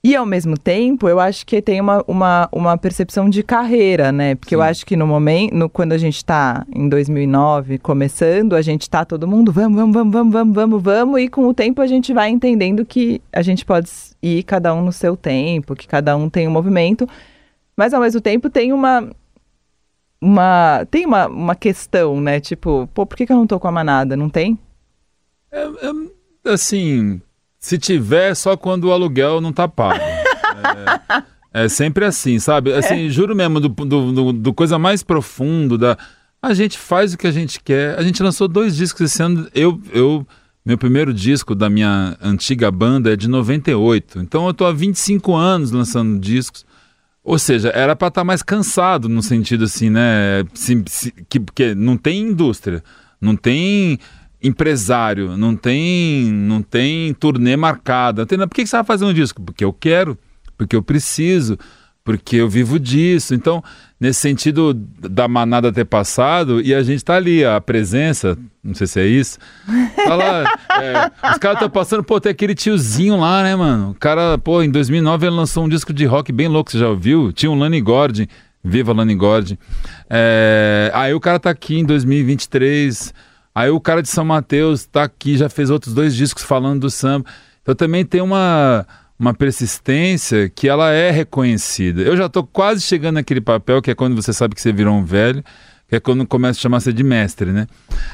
E 0.02 0.16
ao 0.16 0.26
mesmo 0.26 0.58
tempo, 0.58 1.10
eu 1.10 1.20
acho 1.20 1.46
que 1.46 1.62
tem 1.62 1.82
uma, 1.82 2.04
uma, 2.08 2.50
uma 2.54 2.78
percepção 2.78 3.30
de 3.30 3.44
carreira, 3.44 4.14
né? 4.14 4.36
Porque 4.36 4.56
Sim. 4.56 4.56
eu 4.56 4.62
acho 4.62 4.86
que 4.86 4.96
no 4.96 5.06
momento, 5.06 5.54
no, 5.54 5.70
quando 5.70 5.92
a 5.92 5.98
gente 5.98 6.16
está 6.16 6.66
em 6.74 6.88
2009 6.88 7.80
começando, 7.80 8.56
a 8.56 8.62
gente 8.62 8.84
está 8.84 9.04
todo 9.04 9.28
mundo, 9.28 9.52
vamos, 9.52 9.76
vamos, 9.76 9.94
vamos, 9.94 10.14
vamos, 10.14 10.34
vamos, 10.34 10.56
vamos, 10.56 10.84
vamos, 10.84 11.22
e 11.22 11.28
com 11.28 11.46
o 11.48 11.54
tempo 11.54 11.82
a 11.82 11.88
gente 11.88 12.14
vai 12.14 12.30
entendendo 12.30 12.86
que 12.86 13.22
a 13.34 13.42
gente 13.42 13.66
pode 13.66 13.92
ir 14.24 14.44
cada 14.44 14.74
um 14.74 14.82
no 14.86 14.92
seu 14.94 15.18
tempo, 15.18 15.76
que 15.76 15.88
cada 15.88 16.16
um 16.16 16.30
tem 16.30 16.48
um 16.48 16.52
movimento, 16.52 17.08
mas 17.76 17.94
ao 17.94 18.02
mesmo 18.02 18.22
tempo 18.22 18.50
tem 18.50 18.72
uma. 18.72 19.10
Uma, 20.22 20.86
tem 20.92 21.06
uma, 21.06 21.28
uma 21.28 21.56
questão, 21.56 22.20
né? 22.20 22.42
Tipo, 22.42 22.90
pô, 22.94 23.06
por 23.06 23.16
que, 23.16 23.26
que 23.26 23.32
eu 23.32 23.38
não 23.38 23.48
tô 23.48 23.58
com 23.58 23.70
a 23.70 23.72
manada? 23.72 24.18
Não 24.18 24.30
tem? 24.30 24.60
É, 25.50 25.64
é, 25.64 26.52
assim, 26.52 27.22
se 27.60 27.78
tiver, 27.78 28.34
só 28.36 28.56
quando 28.56 28.86
o 28.86 28.92
aluguel 28.92 29.42
não 29.42 29.52
tá 29.52 29.68
pago. 29.68 30.00
é, 31.54 31.66
é, 31.66 31.70
sempre 31.70 32.06
assim, 32.06 32.40
sabe? 32.40 32.74
Assim, 32.74 33.08
é. 33.08 33.10
juro 33.10 33.36
mesmo, 33.36 33.60
do, 33.60 33.70
do, 33.70 34.12
do, 34.12 34.34
do, 34.34 34.54
coisa 34.54 34.80
mais 34.80 35.04
profundo, 35.04 35.78
da. 35.78 35.98
A 36.42 36.54
gente 36.54 36.78
faz 36.78 37.14
o 37.14 37.18
que 37.18 37.28
a 37.28 37.32
gente 37.32 37.60
quer. 37.62 38.00
A 38.00 38.02
gente 38.02 38.24
lançou 38.24 38.48
dois 38.48 38.76
discos 38.76 39.12
esse 39.12 39.22
ano. 39.22 39.48
Eu, 39.54 39.82
eu, 39.92 40.26
meu 40.66 40.78
primeiro 40.78 41.14
disco 41.14 41.54
da 41.54 41.70
minha 41.70 42.18
antiga 42.22 42.72
banda 42.72 43.12
é 43.12 43.18
de 43.18 43.28
98. 43.28 44.20
Então 44.20 44.48
eu 44.48 44.54
tô 44.54 44.66
há 44.66 44.72
25 44.72 45.36
anos 45.36 45.72
lançando 45.72 46.18
discos. 46.18 46.66
Ou 47.22 47.38
seja, 47.38 47.70
era 47.76 47.94
para 47.94 48.08
estar 48.08 48.22
tá 48.22 48.26
mais 48.26 48.42
cansado 48.42 49.10
no 49.10 49.22
sentido 49.22 49.66
assim, 49.66 49.90
né? 49.90 50.46
Que, 51.28 51.42
porque 51.42 51.76
não 51.76 51.98
tem 51.98 52.22
indústria, 52.22 52.82
não 53.20 53.36
tem 53.36 54.00
empresário, 54.42 55.38
não 55.38 55.56
tem, 55.56 56.32
não 56.32 56.62
tem 56.62 57.14
turnê 57.14 57.56
marcada. 57.58 58.26
Tem, 58.26 58.38
por 58.38 58.50
que 58.50 58.66
você 58.66 58.78
vai 58.78 58.86
fazer 58.86 59.06
um 59.06 59.14
disco? 59.14 59.42
Porque 59.42 59.64
eu 59.64 59.74
quero, 59.74 60.18
porque 60.58 60.76
eu 60.76 60.82
preciso, 60.82 61.58
porque 62.04 62.38
eu 62.38 62.50
vivo 62.50 62.80
disso. 62.80 63.36
Então, 63.36 63.62
nesse 64.00 64.22
sentido 64.22 64.74
da 64.74 65.28
manada 65.28 65.72
ter 65.74 65.86
passado, 65.86 66.62
e 66.62 66.74
a 66.74 66.82
gente 66.82 67.04
tá 67.04 67.16
ali, 67.16 67.44
a 67.44 67.60
presença, 67.60 68.38
não 68.64 68.74
sei 68.74 68.88
se 68.88 69.00
é 69.00 69.06
isso, 69.06 69.38
tá 69.96 70.16
lá, 70.16 70.58
é, 70.82 71.32
os 71.32 71.38
caras 71.38 71.58
estão 71.58 71.70
passando, 71.70 72.04
pô, 72.04 72.20
tem 72.20 72.32
aquele 72.32 72.56
tiozinho 72.56 73.20
lá, 73.20 73.44
né, 73.44 73.56
mano? 73.56 73.92
O 73.92 73.94
cara, 73.94 74.38
pô, 74.38 74.64
em 74.64 74.72
2009 74.72 75.28
ele 75.28 75.36
lançou 75.36 75.66
um 75.66 75.70
disco 75.70 75.92
de 75.92 76.06
rock 76.06 76.32
bem 76.32 76.48
louco, 76.48 76.72
você 76.72 76.80
já 76.80 76.88
ouviu? 76.88 77.34
Tinha 77.34 77.52
um 77.52 77.60
Lani 77.60 77.82
Gordon, 77.82 78.26
viva 78.64 78.94
Lani 78.94 79.16
Gordon. 79.16 79.58
É, 80.10 80.92
aí 80.94 81.14
o 81.14 81.20
cara 81.20 81.40
tá 81.40 81.50
aqui 81.50 81.78
em 81.78 81.86
2023 81.86 83.14
Aí 83.60 83.70
o 83.70 83.82
cara 83.82 84.02
de 84.02 84.08
São 84.08 84.24
Mateus 84.24 84.80
está 84.80 85.04
aqui, 85.04 85.36
já 85.36 85.50
fez 85.50 85.70
outros 85.70 85.94
dois 85.94 86.16
discos 86.16 86.46
falando 86.46 86.80
do 86.80 86.90
samba. 86.90 87.30
Então 87.62 87.76
também 87.76 88.06
tem 88.06 88.22
uma, 88.22 88.88
uma 89.20 89.34
persistência 89.34 90.48
que 90.48 90.70
ela 90.70 90.92
é 90.94 91.12
reconhecida. 91.12 92.02
Eu 92.02 92.16
já 92.16 92.28
estou 92.28 92.48
quase 92.48 92.82
chegando 92.82 93.16
naquele 93.16 93.42
papel 93.42 93.82
que 93.82 93.92
é 93.92 93.96
quando 93.96 94.16
você 94.16 94.32
sabe 94.32 94.56
que 94.56 94.62
você 94.62 94.72
virou 94.72 94.94
um 94.96 95.04
velho 95.04 95.44
que 95.90 95.96
é 95.96 96.00
quando 96.00 96.26
começa 96.28 96.60
a 96.60 96.62
chamar 96.62 96.80
você 96.80 96.94
de 96.94 97.04
mestre, 97.04 97.52
né? 97.52 97.66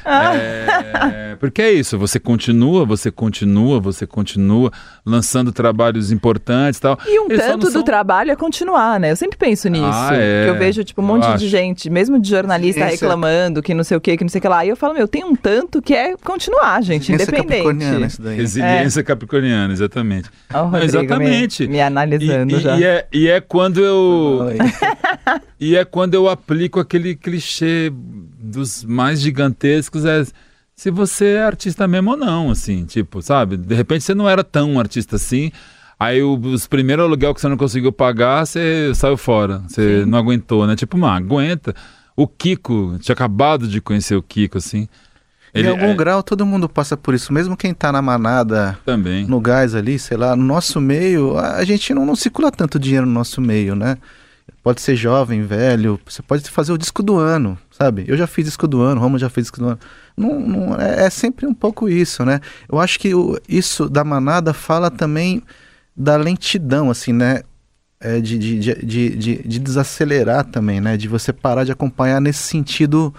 Ah. 0.02 0.34
É, 0.34 1.36
porque 1.38 1.60
é 1.60 1.70
isso, 1.70 1.98
você 1.98 2.18
continua, 2.18 2.86
você 2.86 3.10
continua, 3.10 3.78
você 3.78 4.06
continua 4.06 4.72
lançando 5.04 5.52
trabalhos 5.52 6.10
importantes 6.10 6.78
e 6.78 6.80
tal. 6.80 6.98
E 7.06 7.20
um 7.20 7.26
Eles 7.26 7.44
tanto 7.44 7.70
são... 7.70 7.82
do 7.82 7.84
trabalho 7.84 8.30
é 8.30 8.36
continuar, 8.36 8.98
né? 8.98 9.10
Eu 9.10 9.16
sempre 9.16 9.36
penso 9.36 9.68
nisso. 9.68 9.84
Ah, 9.84 10.10
é. 10.14 10.44
Que 10.44 10.50
eu 10.50 10.58
vejo, 10.58 10.82
tipo, 10.84 11.02
um 11.02 11.04
monte 11.04 11.36
de 11.36 11.48
gente, 11.48 11.90
mesmo 11.90 12.18
de 12.18 12.30
jornalista 12.30 12.80
Ciência. 12.80 13.06
reclamando 13.06 13.62
que 13.62 13.74
não 13.74 13.84
sei 13.84 13.96
o 13.98 14.00
que, 14.00 14.16
que 14.16 14.24
não 14.24 14.30
sei 14.30 14.38
o 14.38 14.42
que 14.42 14.48
lá. 14.48 14.64
E 14.64 14.70
eu 14.70 14.76
falo, 14.76 14.94
meu, 14.94 15.06
tem 15.06 15.22
um 15.22 15.36
tanto 15.36 15.82
que 15.82 15.92
é 15.92 16.16
continuar, 16.16 16.82
gente, 16.82 17.12
Resiliência 17.12 17.24
independente. 17.24 17.62
Capricorniana, 17.62 18.06
isso 18.06 18.22
daí. 18.22 18.36
Resiliência 18.36 19.00
é. 19.00 19.02
capricorniana, 19.02 19.72
exatamente. 19.74 20.30
Oh, 20.54 20.74
exatamente. 20.78 21.64
Me, 21.64 21.74
me 21.74 21.80
analisando 21.82 22.56
e, 22.56 22.60
já. 22.60 22.78
E 22.78 22.84
é, 22.84 23.06
e 23.12 23.28
é 23.28 23.38
quando 23.38 23.84
eu. 23.84 24.48
e 25.60 25.76
é 25.76 25.84
quando 25.84 26.14
eu 26.14 26.26
aplico 26.26 26.80
aquele 26.80 27.14
clichê 27.14 27.65
dos 28.38 28.84
mais 28.84 29.20
gigantescos 29.20 30.04
é 30.04 30.24
se 30.74 30.90
você 30.90 31.36
é 31.36 31.42
artista 31.42 31.88
mesmo 31.88 32.10
ou 32.10 32.16
não, 32.16 32.50
assim, 32.50 32.84
tipo, 32.84 33.22
sabe? 33.22 33.56
De 33.56 33.74
repente 33.74 34.04
você 34.04 34.14
não 34.14 34.28
era 34.28 34.44
tão 34.44 34.78
artista 34.78 35.16
assim, 35.16 35.50
aí 35.98 36.22
o, 36.22 36.34
os 36.34 36.66
primeiros 36.66 37.04
aluguel 37.04 37.34
que 37.34 37.40
você 37.40 37.48
não 37.48 37.56
conseguiu 37.56 37.90
pagar, 37.90 38.46
você 38.46 38.92
saiu 38.94 39.16
fora, 39.16 39.62
você 39.66 40.04
Sim. 40.04 40.10
não 40.10 40.18
aguentou, 40.18 40.66
né? 40.66 40.76
Tipo, 40.76 40.98
mano, 40.98 41.16
aguenta. 41.16 41.74
O 42.14 42.26
Kiko, 42.26 42.98
tinha 43.00 43.14
acabado 43.14 43.66
de 43.66 43.80
conhecer 43.80 44.16
o 44.16 44.22
Kiko, 44.22 44.58
assim. 44.58 44.86
Ele, 45.52 45.68
em 45.68 45.70
algum 45.70 45.86
é... 45.86 45.94
grau, 45.94 46.22
todo 46.22 46.44
mundo 46.44 46.68
passa 46.68 46.96
por 46.96 47.14
isso. 47.14 47.32
Mesmo 47.32 47.56
quem 47.56 47.72
tá 47.72 47.90
na 47.90 48.02
manada, 48.02 48.78
Também. 48.84 49.26
no 49.26 49.40
gás 49.40 49.74
ali, 49.74 49.98
sei 49.98 50.16
lá, 50.16 50.36
no 50.36 50.44
nosso 50.44 50.80
meio, 50.80 51.38
a 51.38 51.64
gente 51.64 51.94
não, 51.94 52.04
não 52.04 52.14
circula 52.14 52.50
tanto 52.50 52.78
dinheiro 52.78 53.06
no 53.06 53.12
nosso 53.12 53.40
meio, 53.40 53.74
né? 53.74 53.96
Pode 54.62 54.80
ser 54.80 54.96
jovem, 54.96 55.42
velho, 55.42 55.98
você 56.04 56.22
pode 56.22 56.48
fazer 56.50 56.72
o 56.72 56.78
disco 56.78 57.02
do 57.02 57.16
ano, 57.16 57.56
sabe? 57.70 58.04
Eu 58.08 58.16
já 58.16 58.26
fiz 58.26 58.46
disco 58.46 58.66
do 58.66 58.80
ano, 58.80 59.00
Romulo 59.00 59.18
já 59.18 59.28
fez 59.28 59.44
disco 59.44 59.60
do 59.60 59.68
ano. 59.68 59.78
Não, 60.16 60.40
não, 60.40 60.80
é, 60.80 61.04
é, 61.04 61.10
sempre 61.10 61.46
um 61.46 61.54
pouco 61.54 61.88
isso, 61.88 62.24
né? 62.24 62.40
Eu 62.68 62.80
acho 62.80 62.98
que 62.98 63.14
o, 63.14 63.38
isso 63.48 63.88
da 63.88 64.02
manada 64.02 64.52
fala 64.52 64.90
também 64.90 65.40
da 65.96 66.16
lentidão, 66.16 66.90
assim, 66.90 67.12
né? 67.12 67.42
É 68.00 68.20
de, 68.20 68.36
de, 68.36 68.58
de, 68.58 69.16
de, 69.16 69.42
de 69.42 69.58
desacelerar 69.58 70.44
também, 70.44 70.80
né? 70.80 70.96
De 70.96 71.06
você 71.06 71.32
parar 71.32 71.64
de 71.64 71.70
acompanhar 71.70 72.20
nesse 72.20 72.42
sentido 72.42 73.14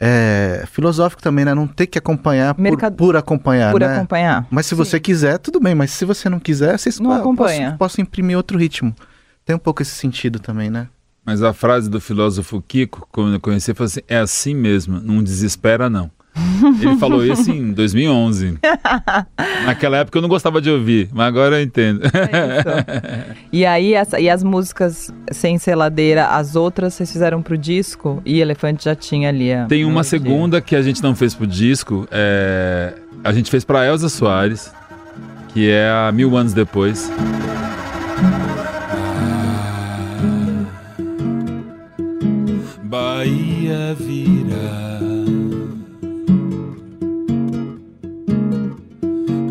é, 0.00 0.64
filosófico 0.72 1.22
também, 1.22 1.44
né? 1.44 1.54
Não 1.54 1.66
ter 1.66 1.86
que 1.86 1.98
acompanhar 1.98 2.54
Mercado... 2.58 2.96
por, 2.96 3.08
por 3.08 3.16
acompanhar, 3.16 3.72
por 3.72 3.80
né? 3.80 3.96
acompanhar. 3.96 4.46
Mas 4.50 4.66
se 4.66 4.70
Sim. 4.70 4.76
você 4.76 4.98
quiser, 4.98 5.38
tudo 5.38 5.60
bem. 5.60 5.74
Mas 5.74 5.90
se 5.90 6.04
você 6.04 6.28
não 6.28 6.40
quiser, 6.40 6.78
vocês 6.78 6.98
não 6.98 7.12
acompanha. 7.12 7.66
Posso, 7.66 7.78
posso 7.78 8.00
imprimir 8.00 8.36
outro 8.36 8.58
ritmo. 8.58 8.94
Tem 9.48 9.56
um 9.56 9.58
pouco 9.58 9.80
esse 9.80 9.92
sentido 9.92 10.38
também, 10.38 10.68
né? 10.68 10.88
Mas 11.24 11.42
a 11.42 11.54
frase 11.54 11.88
do 11.88 11.98
filósofo 12.02 12.60
Kiko, 12.60 13.08
quando 13.10 13.32
eu 13.32 13.40
conheci, 13.40 13.72
foi 13.72 13.86
assim: 13.86 14.00
é 14.06 14.18
assim 14.18 14.54
mesmo, 14.54 15.00
não 15.00 15.22
desespera 15.22 15.88
não. 15.88 16.10
Ele 16.82 16.98
falou 16.98 17.24
isso 17.24 17.50
em 17.50 17.72
2011. 17.72 18.58
Naquela 19.64 19.96
época 19.96 20.18
eu 20.18 20.20
não 20.20 20.28
gostava 20.28 20.60
de 20.60 20.68
ouvir, 20.68 21.08
mas 21.14 21.28
agora 21.28 21.58
eu 21.58 21.62
entendo. 21.62 22.02
É 22.04 23.36
e 23.50 23.64
aí, 23.64 23.94
essa, 23.94 24.20
e 24.20 24.28
as 24.28 24.42
músicas 24.42 25.10
sem 25.32 25.56
seladeira, 25.56 26.26
as 26.26 26.54
outras 26.54 26.92
vocês 26.92 27.10
fizeram 27.10 27.40
pro 27.40 27.56
disco 27.56 28.20
e 28.26 28.42
Elefante 28.42 28.84
já 28.84 28.94
tinha 28.94 29.30
ali. 29.30 29.50
A 29.50 29.64
Tem 29.64 29.82
uma 29.82 30.04
segunda 30.04 30.60
que 30.60 30.76
a 30.76 30.82
gente 30.82 31.02
não 31.02 31.16
fez 31.16 31.34
pro 31.34 31.46
disco, 31.46 32.06
é... 32.10 32.92
a 33.24 33.32
gente 33.32 33.50
fez 33.50 33.64
pra 33.64 33.86
Elza 33.86 34.10
Soares, 34.10 34.70
que 35.54 35.70
é 35.70 35.88
a 35.88 36.12
Mil 36.12 36.36
Anos 36.36 36.52
Depois. 36.52 37.10
Bahia 42.88 43.94
virá. 44.00 44.98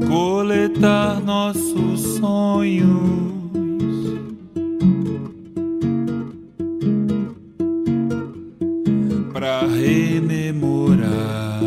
Coletar 0.07 1.21
nossos 1.21 2.01
sonhos. 2.17 2.87
Pra 9.31 9.67
rememorar 9.67 11.61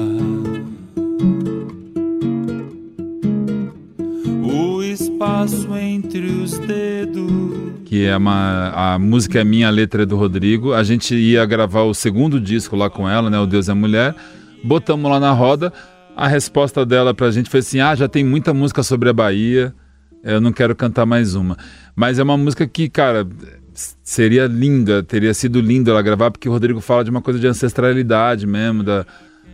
o 4.43 4.83
espaço 4.83 5.77
entre 5.77 6.27
os 6.33 6.59
dedos 6.59 7.70
que 7.91 8.05
é 8.07 8.17
uma 8.17 8.71
a 8.73 8.99
música 9.01 9.41
é 9.41 9.45
minha, 9.45 9.67
a 9.67 9.71
letra 9.71 10.05
é 10.05 10.07
do 10.07 10.17
Rodrigo. 10.17 10.73
A 10.73 10.85
gente 10.85 11.13
ia 11.13 11.45
gravar 11.45 11.83
o 11.83 11.93
segundo 11.93 12.41
disco 12.41 12.77
lá 12.77 12.89
com 12.89 13.11
ela, 13.11 13.29
né, 13.29 13.37
o 13.37 13.47
Deus 13.47 13.69
é 13.69 13.75
Mulher. 13.75 14.15
Botamos 14.63 15.11
lá 15.11 15.19
na 15.19 15.33
roda. 15.33 15.73
A 16.15 16.29
resposta 16.29 16.87
dela 16.87 17.13
pra 17.13 17.33
gente 17.33 17.51
foi 17.51 17.59
assim: 17.59 17.81
"Ah, 17.81 17.97
já 17.97 18.07
tem 18.07 18.23
muita 18.23 18.55
música 18.55 18.85
sobre 18.85 19.09
a 19.09 19.13
Bahia. 19.13 19.75
Eu 20.23 20.41
não 20.41 20.53
quero 20.53 20.73
cantar 20.77 21.05
mais 21.05 21.35
uma". 21.35 21.59
Mas 21.97 22.21
é 22.21 22.23
uma 22.23 22.37
música 22.37 22.65
que, 22.65 22.89
cara, 22.89 23.27
seria 24.05 24.47
linda, 24.47 25.03
teria 25.03 25.35
sido 25.35 25.61
lindo 25.61 25.91
ela 25.91 26.01
gravar 26.01 26.31
porque 26.31 26.49
o 26.49 26.53
Rodrigo 26.53 26.81
fala 26.81 27.03
de 27.03 27.11
uma 27.11 27.21
coisa 27.21 27.41
de 27.41 27.49
ancestralidade 27.49 28.47
mesmo, 28.47 28.85
da 28.85 29.05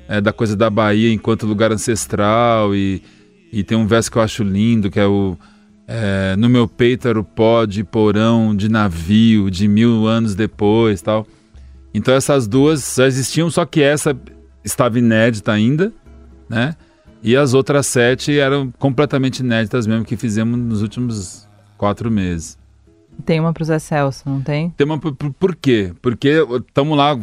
é, 0.07 0.21
da 0.21 0.31
coisa 0.31 0.55
da 0.55 0.69
Bahia 0.69 1.11
enquanto 1.11 1.47
lugar 1.47 1.73
ancestral 1.73 2.75
e 2.75 3.03
e 3.51 3.65
tem 3.65 3.79
um 3.79 3.87
verso 3.87 4.13
que 4.13 4.19
eu 4.19 4.23
acho 4.23 4.43
lindo, 4.43 4.91
que 4.91 5.01
é 5.01 5.07
o 5.07 5.39
é, 5.87 6.35
no 6.37 6.49
meu 6.49 6.67
peito 6.67 7.07
era 7.07 7.19
o 7.19 7.25
pó 7.25 7.65
de 7.65 7.85
porão 7.85 8.55
de 8.55 8.69
navio 8.69 9.51
de 9.51 9.69
mil 9.69 10.07
anos 10.07 10.35
depois 10.35 11.01
tal. 11.01 11.27
Então 11.95 12.13
essas 12.13 12.47
duas 12.47 12.95
já 12.97 13.07
existiam, 13.07 13.49
só 13.51 13.65
que 13.65 13.81
essa 13.81 14.17
estava 14.65 14.99
inédita 14.99 15.53
ainda, 15.53 15.93
né? 16.49 16.75
E 17.23 17.37
as 17.37 17.55
outras 17.55 17.87
sete 17.87 18.39
eram 18.39 18.73
completamente 18.79 19.41
inéditas 19.41 19.87
mesmo 19.87 20.05
que 20.05 20.17
fizemos 20.17 20.59
nos 20.59 20.83
últimos 20.83 21.49
quatro 21.79 22.11
meses. 22.11 22.59
Tem 23.25 23.41
uma 23.41 23.53
para 23.53 23.63
o 23.63 23.67
Zé 23.67 23.79
Celso, 23.79 24.23
não 24.27 24.43
tem? 24.43 24.71
Tem 24.71 24.85
uma 24.85 24.99
por, 24.99 25.15
por 25.15 25.57
quê? 25.57 25.93
Porque 26.03 26.45
estamos 26.69 26.97
lá, 26.99 27.19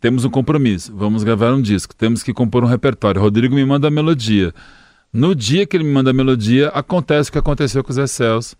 temos 0.00 0.24
um 0.24 0.30
compromisso, 0.30 0.94
vamos 0.96 1.22
gravar 1.22 1.52
um 1.52 1.60
disco, 1.60 1.94
temos 1.94 2.22
que 2.22 2.32
compor 2.32 2.64
um 2.64 2.66
repertório. 2.66 3.20
Rodrigo 3.20 3.54
me 3.54 3.64
manda 3.64 3.88
a 3.88 3.90
melodia. 3.90 4.54
No 5.12 5.34
dia 5.34 5.66
que 5.66 5.76
ele 5.76 5.84
me 5.84 5.92
manda 5.92 6.10
a 6.10 6.14
melodia, 6.14 6.68
acontece 6.68 7.30
o 7.30 7.32
que 7.32 7.38
aconteceu 7.38 7.82
com 7.82 7.90
o 7.90 7.94
Zé 7.94 8.06
Celso. 8.06 8.56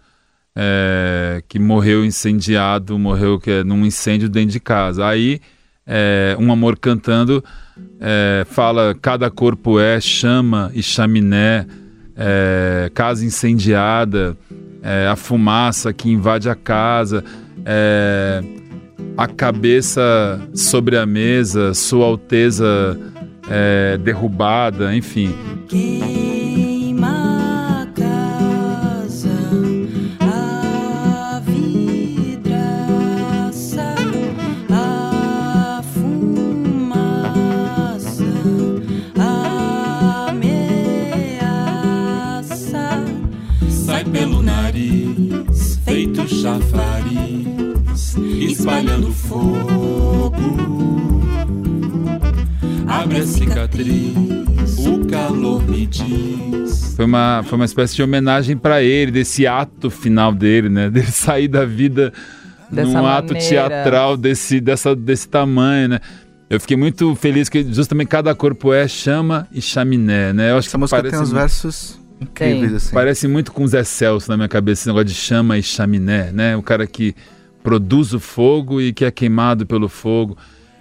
é, 0.54 1.42
que 1.48 1.58
morreu 1.58 2.04
incendiado, 2.04 2.98
morreu 2.98 3.38
que 3.38 3.50
é, 3.50 3.64
num 3.64 3.86
incêndio 3.86 4.28
dentro 4.28 4.50
de 4.50 4.60
casa. 4.60 5.06
Aí, 5.06 5.40
é, 5.86 6.36
um 6.38 6.52
amor 6.52 6.78
cantando 6.78 7.42
é, 8.00 8.44
fala: 8.48 8.94
cada 9.00 9.30
corpo 9.30 9.78
é 9.78 10.00
chama 10.00 10.70
e 10.74 10.82
chaminé, 10.82 11.66
é, 12.16 12.90
casa 12.94 13.24
incendiada, 13.24 14.36
é, 14.82 15.06
a 15.06 15.16
fumaça 15.16 15.92
que 15.92 16.10
invade 16.10 16.48
a 16.48 16.54
casa, 16.54 17.24
a 19.16 19.26
cabeça 19.26 20.40
sobre 20.54 20.96
a 20.96 21.04
mesa, 21.04 21.74
Sua 21.74 22.06
Alteza 22.06 22.98
derrubada, 24.02 24.94
enfim. 24.94 25.34
chafariz, 25.68 26.29
espalhando 48.60 49.10
fogo. 49.12 50.32
Abre 52.86 53.18
a 53.18 53.26
cicatriz, 53.26 54.14
o 54.86 55.06
calor 55.06 55.66
me 55.66 55.86
diz. 55.86 56.94
Foi 56.94 57.06
uma, 57.06 57.42
foi 57.46 57.56
uma 57.56 57.64
espécie 57.64 57.96
de 57.96 58.02
homenagem 58.02 58.58
para 58.58 58.82
ele, 58.82 59.10
desse 59.10 59.46
ato 59.46 59.88
final 59.88 60.34
dele, 60.34 60.68
né? 60.68 60.90
Dele 60.92 61.10
sair 61.10 61.48
da 61.48 61.64
vida 61.64 62.12
Dessa 62.70 62.86
num 62.86 62.92
maneira. 63.02 63.16
ato 63.16 63.34
teatral 63.34 64.16
desse, 64.16 64.60
dessa, 64.60 64.94
desse 64.94 65.26
tamanho, 65.26 65.88
né? 65.88 66.00
Eu 66.50 66.60
fiquei 66.60 66.76
muito 66.76 67.14
feliz 67.14 67.48
que 67.48 67.62
justamente 67.72 68.08
cada 68.08 68.34
corpo 68.34 68.74
é 68.74 68.86
chama 68.86 69.46
e 69.52 69.62
chaminé, 69.62 70.32
né? 70.32 70.50
Eu 70.50 70.58
acho 70.58 70.68
Essa 70.68 70.76
que 70.76 70.80
música 70.80 70.96
parece 70.98 71.16
tem 71.16 71.22
os 71.22 71.32
versos 71.32 72.00
incríveis, 72.20 72.74
assim. 72.74 72.92
Parece 72.92 73.26
muito 73.28 73.52
com 73.52 73.66
Zé 73.66 73.84
Celso 73.84 74.28
na 74.28 74.36
minha 74.36 74.48
cabeça, 74.48 74.82
esse 74.82 74.88
negócio 74.88 75.06
de 75.06 75.14
chama 75.14 75.56
e 75.56 75.62
chaminé, 75.62 76.30
né? 76.32 76.56
O 76.56 76.62
cara 76.62 76.86
que 76.86 77.14
produz 77.62 78.12
o 78.12 78.20
fogo 78.20 78.80
e 78.80 78.92
que 78.92 79.04
é 79.04 79.10
queimado 79.10 79.66
pelo 79.66 79.88
fogo. 79.88 80.36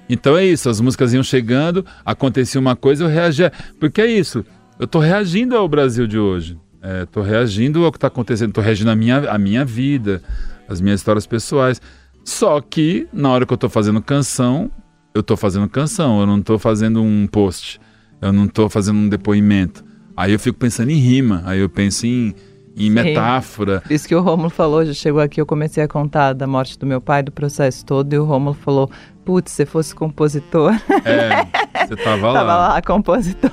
Então 0.10 0.36
é 0.36 0.46
isso, 0.46 0.70
as 0.70 0.82
músicas 0.82 1.14
iam 1.14 1.22
chegando, 1.22 1.86
acontecia 2.04 2.60
uma 2.60 2.76
coisa, 2.76 3.04
eu 3.04 3.08
reagia. 3.08 3.52
Porque 3.80 4.02
é 4.02 4.08
isso, 4.08 4.44
eu 4.80 4.86
estou 4.86 5.02
reagindo 5.02 5.56
ao 5.56 5.68
Brasil 5.68 6.08
de 6.08 6.18
hoje. 6.18 6.58
Estou 7.04 7.26
é, 7.26 7.30
reagindo 7.30 7.84
ao 7.84 7.92
que 7.92 7.98
está 7.98 8.08
acontecendo, 8.08 8.50
estou 8.50 8.64
reagindo 8.64 8.90
à 8.90 8.96
minha, 8.96 9.30
à 9.30 9.38
minha 9.38 9.66
vida, 9.66 10.24
às 10.68 10.80
minhas 10.80 11.02
histórias 11.02 11.28
pessoais. 11.28 11.82
Só 12.24 12.62
que, 12.62 13.08
na 13.12 13.30
hora 13.30 13.46
que 13.46 13.52
eu 13.52 13.56
estou 13.56 13.70
fazendo 13.70 14.02
canção, 14.02 14.72
eu 15.14 15.22
estou 15.22 15.36
fazendo 15.36 15.68
canção, 15.68 16.22
eu 16.22 16.26
não 16.26 16.40
estou 16.40 16.58
fazendo 16.58 17.02
um 17.02 17.28
post, 17.28 17.80
eu 18.22 18.32
não 18.32 18.46
estou 18.46 18.70
fazendo 18.70 18.98
um 18.98 19.10
depoimento. 19.10 19.84
Aí 20.16 20.32
eu 20.32 20.40
fico 20.40 20.58
pensando 20.58 20.90
em 20.90 20.98
rima, 20.98 21.44
aí 21.46 21.60
eu 21.60 21.70
penso 21.70 22.06
em, 22.06 22.34
em 22.80 22.90
metáfora. 22.90 23.84
Isso 23.90 24.08
que 24.08 24.16
o 24.16 24.22
Rômulo 24.22 24.50
falou, 24.50 24.86
já 24.86 24.94
chegou 24.94 25.22
aqui, 25.22 25.40
eu 25.42 25.46
comecei 25.46 25.84
a 25.84 25.88
contar 25.88 26.34
da 26.34 26.48
morte 26.48 26.80
do 26.80 26.86
meu 26.86 27.02
pai, 27.02 27.22
do 27.22 27.32
processo 27.32 27.86
todo, 27.86 28.14
e 28.14 28.18
o 28.18 28.24
Rômulo 28.24 28.54
falou: 28.54 28.90
Putz, 29.26 29.52
se 29.52 29.66
fosse 29.66 29.94
compositor. 29.94 30.74
É, 31.04 31.86
você 31.86 31.96
tava 31.98 32.28
lá. 32.32 32.34
tava 32.34 32.58
lá, 32.58 32.82
compositor. 32.82 33.52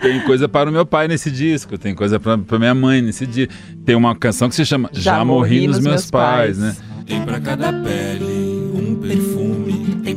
Tem 0.00 0.20
coisa 0.22 0.48
para 0.48 0.70
o 0.70 0.72
meu 0.72 0.86
pai 0.86 1.06
nesse 1.06 1.30
disco, 1.30 1.76
tem 1.76 1.94
coisa 1.94 2.18
para 2.18 2.58
minha 2.58 2.74
mãe 2.74 3.02
nesse 3.02 3.26
dia. 3.26 3.48
Tem 3.84 3.94
uma 3.94 4.16
canção 4.16 4.48
que 4.48 4.54
se 4.54 4.64
chama 4.64 4.88
Já, 4.92 5.16
Já 5.16 5.24
Morri, 5.24 5.66
nos, 5.66 5.76
nos 5.76 5.84
Meus, 5.84 5.94
meus 5.94 6.10
pais, 6.10 6.58
pais, 6.58 6.58
né? 6.58 6.76
Tem 7.06 7.22
para 7.22 7.40
cada 7.40 7.72
pele 7.72 8.39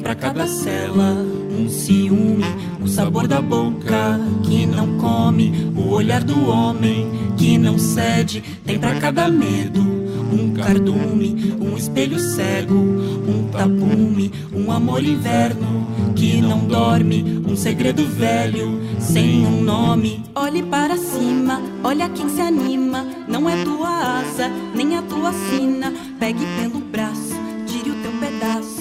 para 0.04 0.14
cada 0.14 0.46
cela. 0.46 1.26
Um 1.58 1.70
ciúme, 1.70 2.44
o 2.82 2.88
sabor 2.88 3.28
da 3.28 3.42
boca 3.42 4.20
que 4.44 4.66
não 4.66 4.98
come, 4.98 5.72
o 5.76 5.92
olhar 5.92 6.22
do 6.24 6.50
homem 6.50 7.10
que 7.38 7.58
não 7.58 7.80
cede, 7.80 8.44
tem 8.66 8.78
para 8.78 9.00
cada 9.00 9.30
medo. 9.30 9.82
Um 10.34 10.52
cardume, 10.54 11.56
um 11.62 11.78
espelho 11.78 12.20
cego, 12.20 12.76
um 12.76 13.48
tapume, 13.52 14.32
um 14.52 14.72
amor 14.72 15.04
inverno 15.04 15.88
que 16.16 16.42
não 16.42 16.66
dorme, 16.66 17.42
um 17.48 17.56
segredo 17.56 18.06
velho 18.06 18.82
sem 19.00 19.46
um 19.46 19.62
nome. 19.62 20.24
Olhe 20.36 20.64
para 20.64 20.98
cima, 20.98 21.62
olha 21.84 22.10
quem 22.10 22.28
se 22.30 22.42
anima, 22.42 23.06
não 23.28 23.48
é 23.48 23.64
tua 23.64 24.20
asa, 24.20 24.50
nem 24.76 24.98
a 24.98 25.04
tua 25.04 25.32
sina, 25.32 25.94
pegue 26.20 26.44
pelo 26.60 26.80
braço 26.80 27.33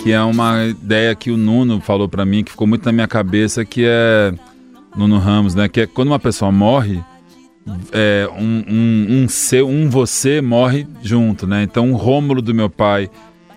que 0.02 0.12
é 0.12 0.20
uma 0.22 0.64
ideia 0.66 1.14
que 1.14 1.30
o 1.30 1.36
Nuno 1.36 1.80
falou 1.80 2.08
para 2.08 2.24
mim, 2.24 2.42
que 2.42 2.50
ficou 2.50 2.66
muito 2.66 2.84
na 2.84 2.92
minha 2.92 3.08
cabeça, 3.08 3.64
que 3.64 3.84
é 3.86 4.34
Nuno 4.96 5.18
Ramos, 5.18 5.54
né? 5.54 5.68
Que 5.68 5.82
é 5.82 5.86
quando 5.86 6.08
uma 6.08 6.18
pessoa 6.18 6.50
morre, 6.50 7.02
é, 7.92 8.28
um, 8.36 8.64
um, 8.68 9.06
um 9.10 9.28
seu, 9.28 9.68
um 9.68 9.88
você 9.88 10.40
morre 10.40 10.86
junto, 11.02 11.46
né? 11.46 11.62
Então 11.62 11.92
o 11.92 11.96
Rômulo 11.96 12.42
do 12.42 12.54
meu 12.54 12.68
pai 12.68 13.10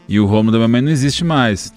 e 0.07 0.19
o 0.19 0.25
Rômulo 0.25 0.51
da 0.51 0.57
minha 0.59 0.67
mãe 0.67 0.81
não 0.81 0.91
existe 0.91 1.23
mais. 1.23 1.73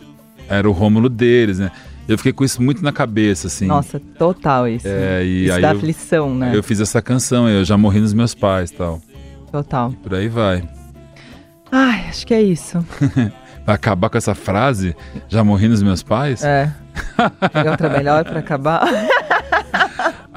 Era 0.49 0.69
o 0.69 0.73
Rômulo 0.73 1.09
deles, 1.09 1.59
né? 1.59 1.71
Eu 2.07 2.17
fiquei 2.17 2.33
com 2.33 2.43
isso 2.43 2.63
muito 2.63 2.83
na 2.83 2.91
cabeça, 2.91 3.49
assim. 3.49 3.67
Nossa, 3.67 4.01
total 4.19 4.67
isso. 4.67 4.89
É, 4.89 5.23
e 5.25 5.45
isso 5.45 5.55
aí 5.55 5.63
dá 5.63 5.73
eu, 5.73 5.77
aflição, 5.77 6.35
né? 6.35 6.53
Eu 6.55 6.63
fiz 6.63 6.81
essa 6.81 7.03
canção, 7.03 7.49
eu 7.49 7.65
já 7.65 7.77
morri 7.77 8.01
nos 8.01 8.15
meus 8.15 8.35
pais 8.35 8.71
tal. 8.71 9.01
Total. 9.53 9.93
E 9.93 9.97
por 9.97 10.15
aí 10.15 10.29
vai. 10.29 10.67
Ai, 11.71 12.07
acho 12.09 12.27
que 12.27 12.33
é 12.33 12.41
isso. 12.41 12.85
acabar 13.75 14.09
com 14.11 14.19
essa 14.19 14.35
frase? 14.35 14.97
Já 15.29 15.45
morri 15.45 15.69
nos 15.69 15.83
meus 15.83 16.03
pais? 16.03 16.43
É. 16.43 16.73
Tem 17.53 17.71
outra 17.71 17.89
melhor 17.89 18.25
para 18.25 18.41
acabar? 18.41 18.83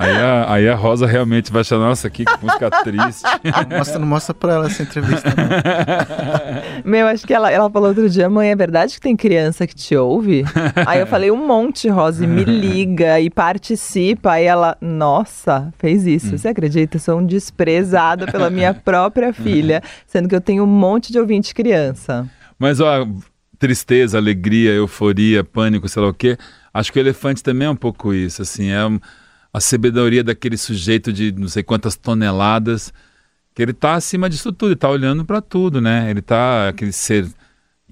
Aí 0.02 0.18
a, 0.18 0.54
aí 0.54 0.70
a 0.70 0.76
Rosa 0.76 1.06
realmente 1.06 1.52
vai 1.52 1.62
achar, 1.62 1.78
nossa, 1.78 2.10
que 2.10 2.26
música 2.42 2.72
triste. 2.84 3.22
Mostra, 3.78 4.00
não 4.00 4.08
mostra 4.08 4.34
pra 4.34 4.54
ela 4.54 4.66
essa 4.66 4.82
entrevista. 4.82 5.30
Não. 5.30 6.82
Meu, 6.84 7.06
acho 7.08 7.28
que 7.28 7.34
ela, 7.34 7.52
ela 7.52 7.70
falou 7.70 7.90
outro 7.90 8.10
dia, 8.10 8.28
mãe, 8.28 8.50
é 8.50 8.56
verdade 8.56 8.96
que 8.96 9.00
tem 9.00 9.16
criança 9.16 9.68
que 9.68 9.76
te 9.76 9.96
ouve? 9.96 10.44
aí 10.88 11.00
eu 11.00 11.06
falei, 11.06 11.30
um 11.30 11.46
monte, 11.46 11.88
Rosa, 11.88 12.24
e 12.24 12.28
me 12.28 12.44
liga 12.46 13.20
e 13.20 13.30
participa. 13.30 14.32
Aí 14.32 14.46
ela, 14.46 14.76
nossa, 14.82 15.72
fez 15.78 16.08
isso. 16.08 16.34
Hum. 16.34 16.38
Você 16.38 16.48
acredita? 16.48 16.98
Eu 16.98 17.02
sou 17.02 17.20
um 17.20 17.26
desprezada 17.26 18.26
pela 18.26 18.50
minha 18.50 18.74
própria 18.74 19.32
filha, 19.32 19.84
sendo 20.08 20.28
que 20.28 20.36
eu 20.36 20.42
tenho 20.42 20.64
um 20.64 20.68
monte 20.68 21.12
de 21.12 21.20
ouvinte 21.20 21.54
criança. 21.54 22.28
Mas, 22.62 22.80
ó, 22.80 23.08
tristeza, 23.58 24.20
alegria, 24.20 24.72
euforia, 24.72 25.44
pânico, 25.44 25.90
sei 25.90 26.00
lá 26.00 26.10
o 26.10 26.14
quê. 26.14 26.38
Acho 26.72 26.94
que 26.94 27.00
o 27.00 27.02
elefante 27.02 27.42
também 27.42 27.68
é 27.68 27.72
um 27.72 27.76
pouco 27.76 28.14
isso, 28.14 28.44
assim, 28.44 28.70
é 28.70 28.78
a 29.52 29.60
sabedoria 29.60 30.24
daquele 30.24 30.56
sujeito 30.56 31.12
de 31.12 31.32
não 31.32 31.48
sei 31.48 31.64
quantas 31.64 31.96
toneladas, 31.96 32.94
que 33.56 33.64
ele 33.64 33.72
está 33.72 33.96
acima 33.96 34.30
disso 34.30 34.54
tudo, 34.54 34.68
ele 34.68 34.74
está 34.76 34.88
olhando 34.92 35.26
para 35.26 35.42
tudo, 35.42 35.82
né? 35.82 36.08
Ele 36.12 36.20
está 36.20 36.70
aquele 36.70 36.92
ser 36.92 37.28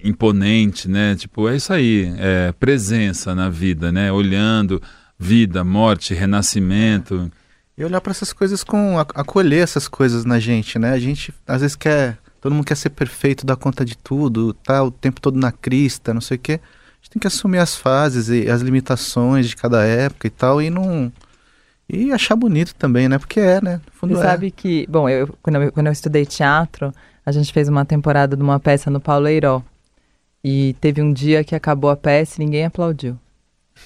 imponente, 0.03 0.87
né? 0.87 1.15
Tipo, 1.15 1.49
é 1.49 1.55
isso 1.55 1.73
aí, 1.73 2.13
é 2.19 2.51
presença 2.51 3.33
na 3.33 3.49
vida, 3.49 3.91
né? 3.91 4.11
Olhando 4.11 4.79
vida, 5.17 5.63
morte, 5.63 6.13
renascimento. 6.13 7.31
E 7.75 7.83
olhar 7.83 8.01
para 8.01 8.11
essas 8.11 8.31
coisas 8.31 8.63
com 8.63 8.99
acolher 8.99 9.63
essas 9.63 9.87
coisas 9.87 10.25
na 10.25 10.39
gente, 10.39 10.77
né? 10.77 10.91
A 10.91 10.99
gente 10.99 11.33
às 11.47 11.61
vezes 11.61 11.75
quer 11.75 12.19
todo 12.41 12.53
mundo 12.53 12.65
quer 12.65 12.75
ser 12.75 12.89
perfeito, 12.89 13.45
dar 13.45 13.55
conta 13.55 13.83
de 13.83 13.97
tudo, 13.97 14.53
tá 14.53 14.83
o 14.83 14.91
tempo 14.91 15.19
todo 15.19 15.37
na 15.37 15.51
crista, 15.51 16.13
não 16.13 16.21
sei 16.21 16.37
o 16.37 16.39
quê. 16.39 16.53
A 16.53 16.95
gente 17.01 17.09
tem 17.11 17.19
que 17.19 17.27
assumir 17.27 17.59
as 17.59 17.75
fases 17.75 18.29
e 18.29 18.49
as 18.49 18.61
limitações 18.61 19.47
de 19.47 19.55
cada 19.55 19.83
época 19.83 20.27
e 20.27 20.29
tal, 20.29 20.61
e 20.61 20.69
não. 20.69 21.11
E 21.87 22.11
achar 22.11 22.35
bonito 22.35 22.75
também, 22.75 23.09
né? 23.09 23.17
Porque 23.17 23.39
é, 23.39 23.61
né? 23.61 23.81
No 23.85 23.91
fundo 23.91 24.15
Você 24.15 24.21
é. 24.21 24.23
sabe 24.23 24.51
que, 24.51 24.85
bom, 24.87 25.09
eu 25.09 25.35
quando, 25.41 25.63
eu 25.63 25.71
quando 25.71 25.87
eu 25.87 25.93
estudei 25.93 26.25
teatro, 26.25 26.93
a 27.25 27.31
gente 27.31 27.51
fez 27.51 27.67
uma 27.67 27.85
temporada 27.85 28.35
de 28.35 28.43
uma 28.43 28.59
peça 28.59 28.91
no 28.91 28.99
Paulo 28.99 29.27
Eiró. 29.27 29.63
E 30.43 30.75
teve 30.79 31.01
um 31.01 31.11
dia 31.11 31.43
que 31.43 31.55
acabou 31.55 31.89
a 31.89 31.97
peça 31.97 32.41
e 32.41 32.45
ninguém 32.45 32.65
aplaudiu. 32.65 33.17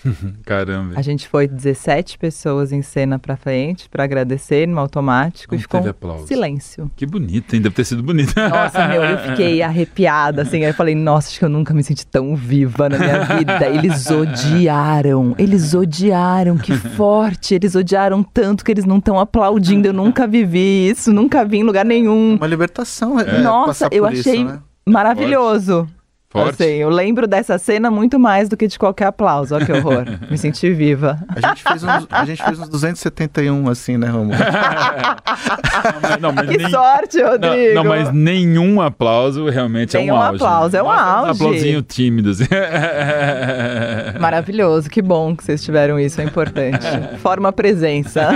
Caramba. 0.46 0.94
A 0.96 1.02
gente 1.02 1.28
foi 1.28 1.48
17 1.48 2.18
pessoas 2.18 2.72
em 2.72 2.82
cena 2.82 3.18
pra 3.18 3.36
frente 3.36 3.90
para 3.90 4.04
agradecer 4.04 4.68
no 4.68 4.80
automático 4.80 5.54
Não 5.54 5.60
e 5.60 5.62
ficou 5.62 5.82
um 5.82 6.28
silêncio. 6.28 6.92
Que 6.96 7.06
bonito, 7.06 7.54
hein? 7.54 7.62
Deve 7.62 7.76
ter 7.76 7.86
sido 7.86 8.04
bonito. 8.04 8.34
Nossa, 8.36 8.88
meu, 8.88 9.04
eu 9.04 9.18
fiquei 9.20 9.62
arrepiada, 9.64 10.42
assim. 10.42 10.58
Aí 10.58 10.70
eu 10.72 10.74
falei, 10.74 10.96
nossa, 10.96 11.30
acho 11.30 11.40
que 11.40 11.46
eu 11.46 11.50
nunca 11.50 11.74
me 11.74 11.84
senti 11.84 12.06
tão 12.06 12.36
viva 12.36 12.90
na 12.90 12.98
minha 12.98 13.20
vida. 13.24 13.68
Eles 13.68 14.10
odiaram, 14.10 15.36
eles 15.38 15.74
odiaram, 15.74 16.58
que 16.58 16.74
forte. 16.74 17.56
Eles 17.56 17.76
odiaram 17.76 18.24
tanto 18.24 18.64
que 18.64 18.72
eles 18.72 18.86
não 18.86 18.98
estão 18.98 19.20
aplaudindo. 19.20 19.88
Eu 19.88 19.94
nunca 19.94 20.28
vivi 20.28 20.90
isso, 20.90 21.12
nunca 21.12 21.46
vi 21.46 21.58
em 21.58 21.64
lugar 21.64 21.86
nenhum. 21.86 22.36
Uma 22.36 22.48
libertação. 22.48 23.20
É, 23.20 23.42
nossa, 23.42 23.88
eu 23.92 24.06
achei 24.06 24.36
isso, 24.36 24.46
né? 24.46 24.60
maravilhoso. 24.86 25.88
Forte. 26.34 26.64
Assim, 26.64 26.74
eu 26.74 26.90
lembro 26.90 27.28
dessa 27.28 27.58
cena 27.60 27.92
muito 27.92 28.18
mais 28.20 28.50
do 28.50 28.58
que 28.58 28.68
de 28.68 28.80
qualquer 28.80 29.06
aplauso. 29.06 29.54
Olha 29.54 29.66
que 29.66 29.72
horror. 29.72 30.04
Me 30.32 30.38
senti 30.38 30.72
viva. 30.74 31.20
A 31.30 31.40
gente 31.48 31.62
fez 31.64 31.84
uns, 31.84 32.08
a 32.10 32.26
gente 32.26 32.44
fez 32.44 32.60
uns 32.60 32.68
271, 32.70 33.70
assim, 33.70 33.98
né, 33.98 34.08
Romulo? 34.08 34.34
Não, 36.20 36.32
mas 36.32 36.50
Que 36.50 36.58
nem- 36.58 36.70
sorte, 36.70 37.22
Rodrigo. 37.22 37.76
Não, 37.76 37.84
não, 37.84 37.90
mas 37.90 38.12
nenhum 38.12 38.82
aplauso 38.82 39.48
realmente 39.50 39.96
é 39.96 40.00
Nenhum 40.02 40.16
um 40.16 40.18
auge. 40.22 40.36
aplauso, 40.44 40.76
é 40.78 40.82
um 40.82 40.86
Mostra 40.86 41.04
auge. 41.06 41.28
Um 41.28 41.32
aplausinho 41.48 41.82
tímido. 41.82 42.30
assim. 42.32 42.46
Maravilhoso, 44.20 44.90
que 44.90 45.02
bom 45.02 45.36
que 45.36 45.44
vocês 45.44 45.64
tiveram 45.64 46.00
isso, 46.00 46.20
é 46.22 46.24
importante. 46.24 46.86
Forma 47.20 47.52
presença. 47.52 48.28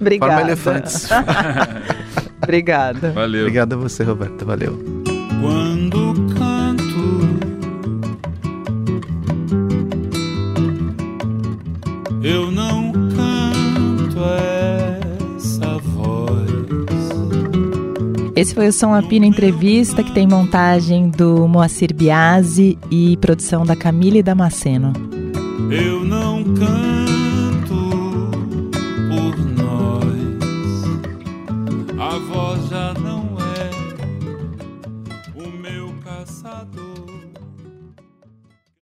Obrigada. 0.00 0.32
Forma 0.34 0.40
elefantes. 0.50 1.08
Obrigada. 2.42 3.10
Valeu. 3.12 3.42
Obrigado 3.42 3.72
a 3.74 3.76
você, 3.76 4.02
Roberta. 4.04 4.44
Valeu. 4.44 4.78
quando 5.40 6.12
Eu 12.24 12.50
não 12.50 12.92
canto 12.92 14.18
essa 15.36 15.78
voz. 15.78 16.50
Esse 18.36 18.54
foi 18.54 18.68
o 18.68 18.72
Som 18.72 18.94
Apino 18.94 19.24
Entrevista, 19.24 20.02
que 20.02 20.12
tem 20.12 20.26
montagem 20.26 21.10
do 21.10 21.48
Moacir 21.48 21.92
Biasi 21.92 22.78
e 22.90 23.16
produção 23.16 23.66
da 23.66 23.74
Camille 23.74 24.22
Damasceno. 24.22 24.92
Eu 25.70 26.04
não 26.04 26.44
canto 26.44 27.11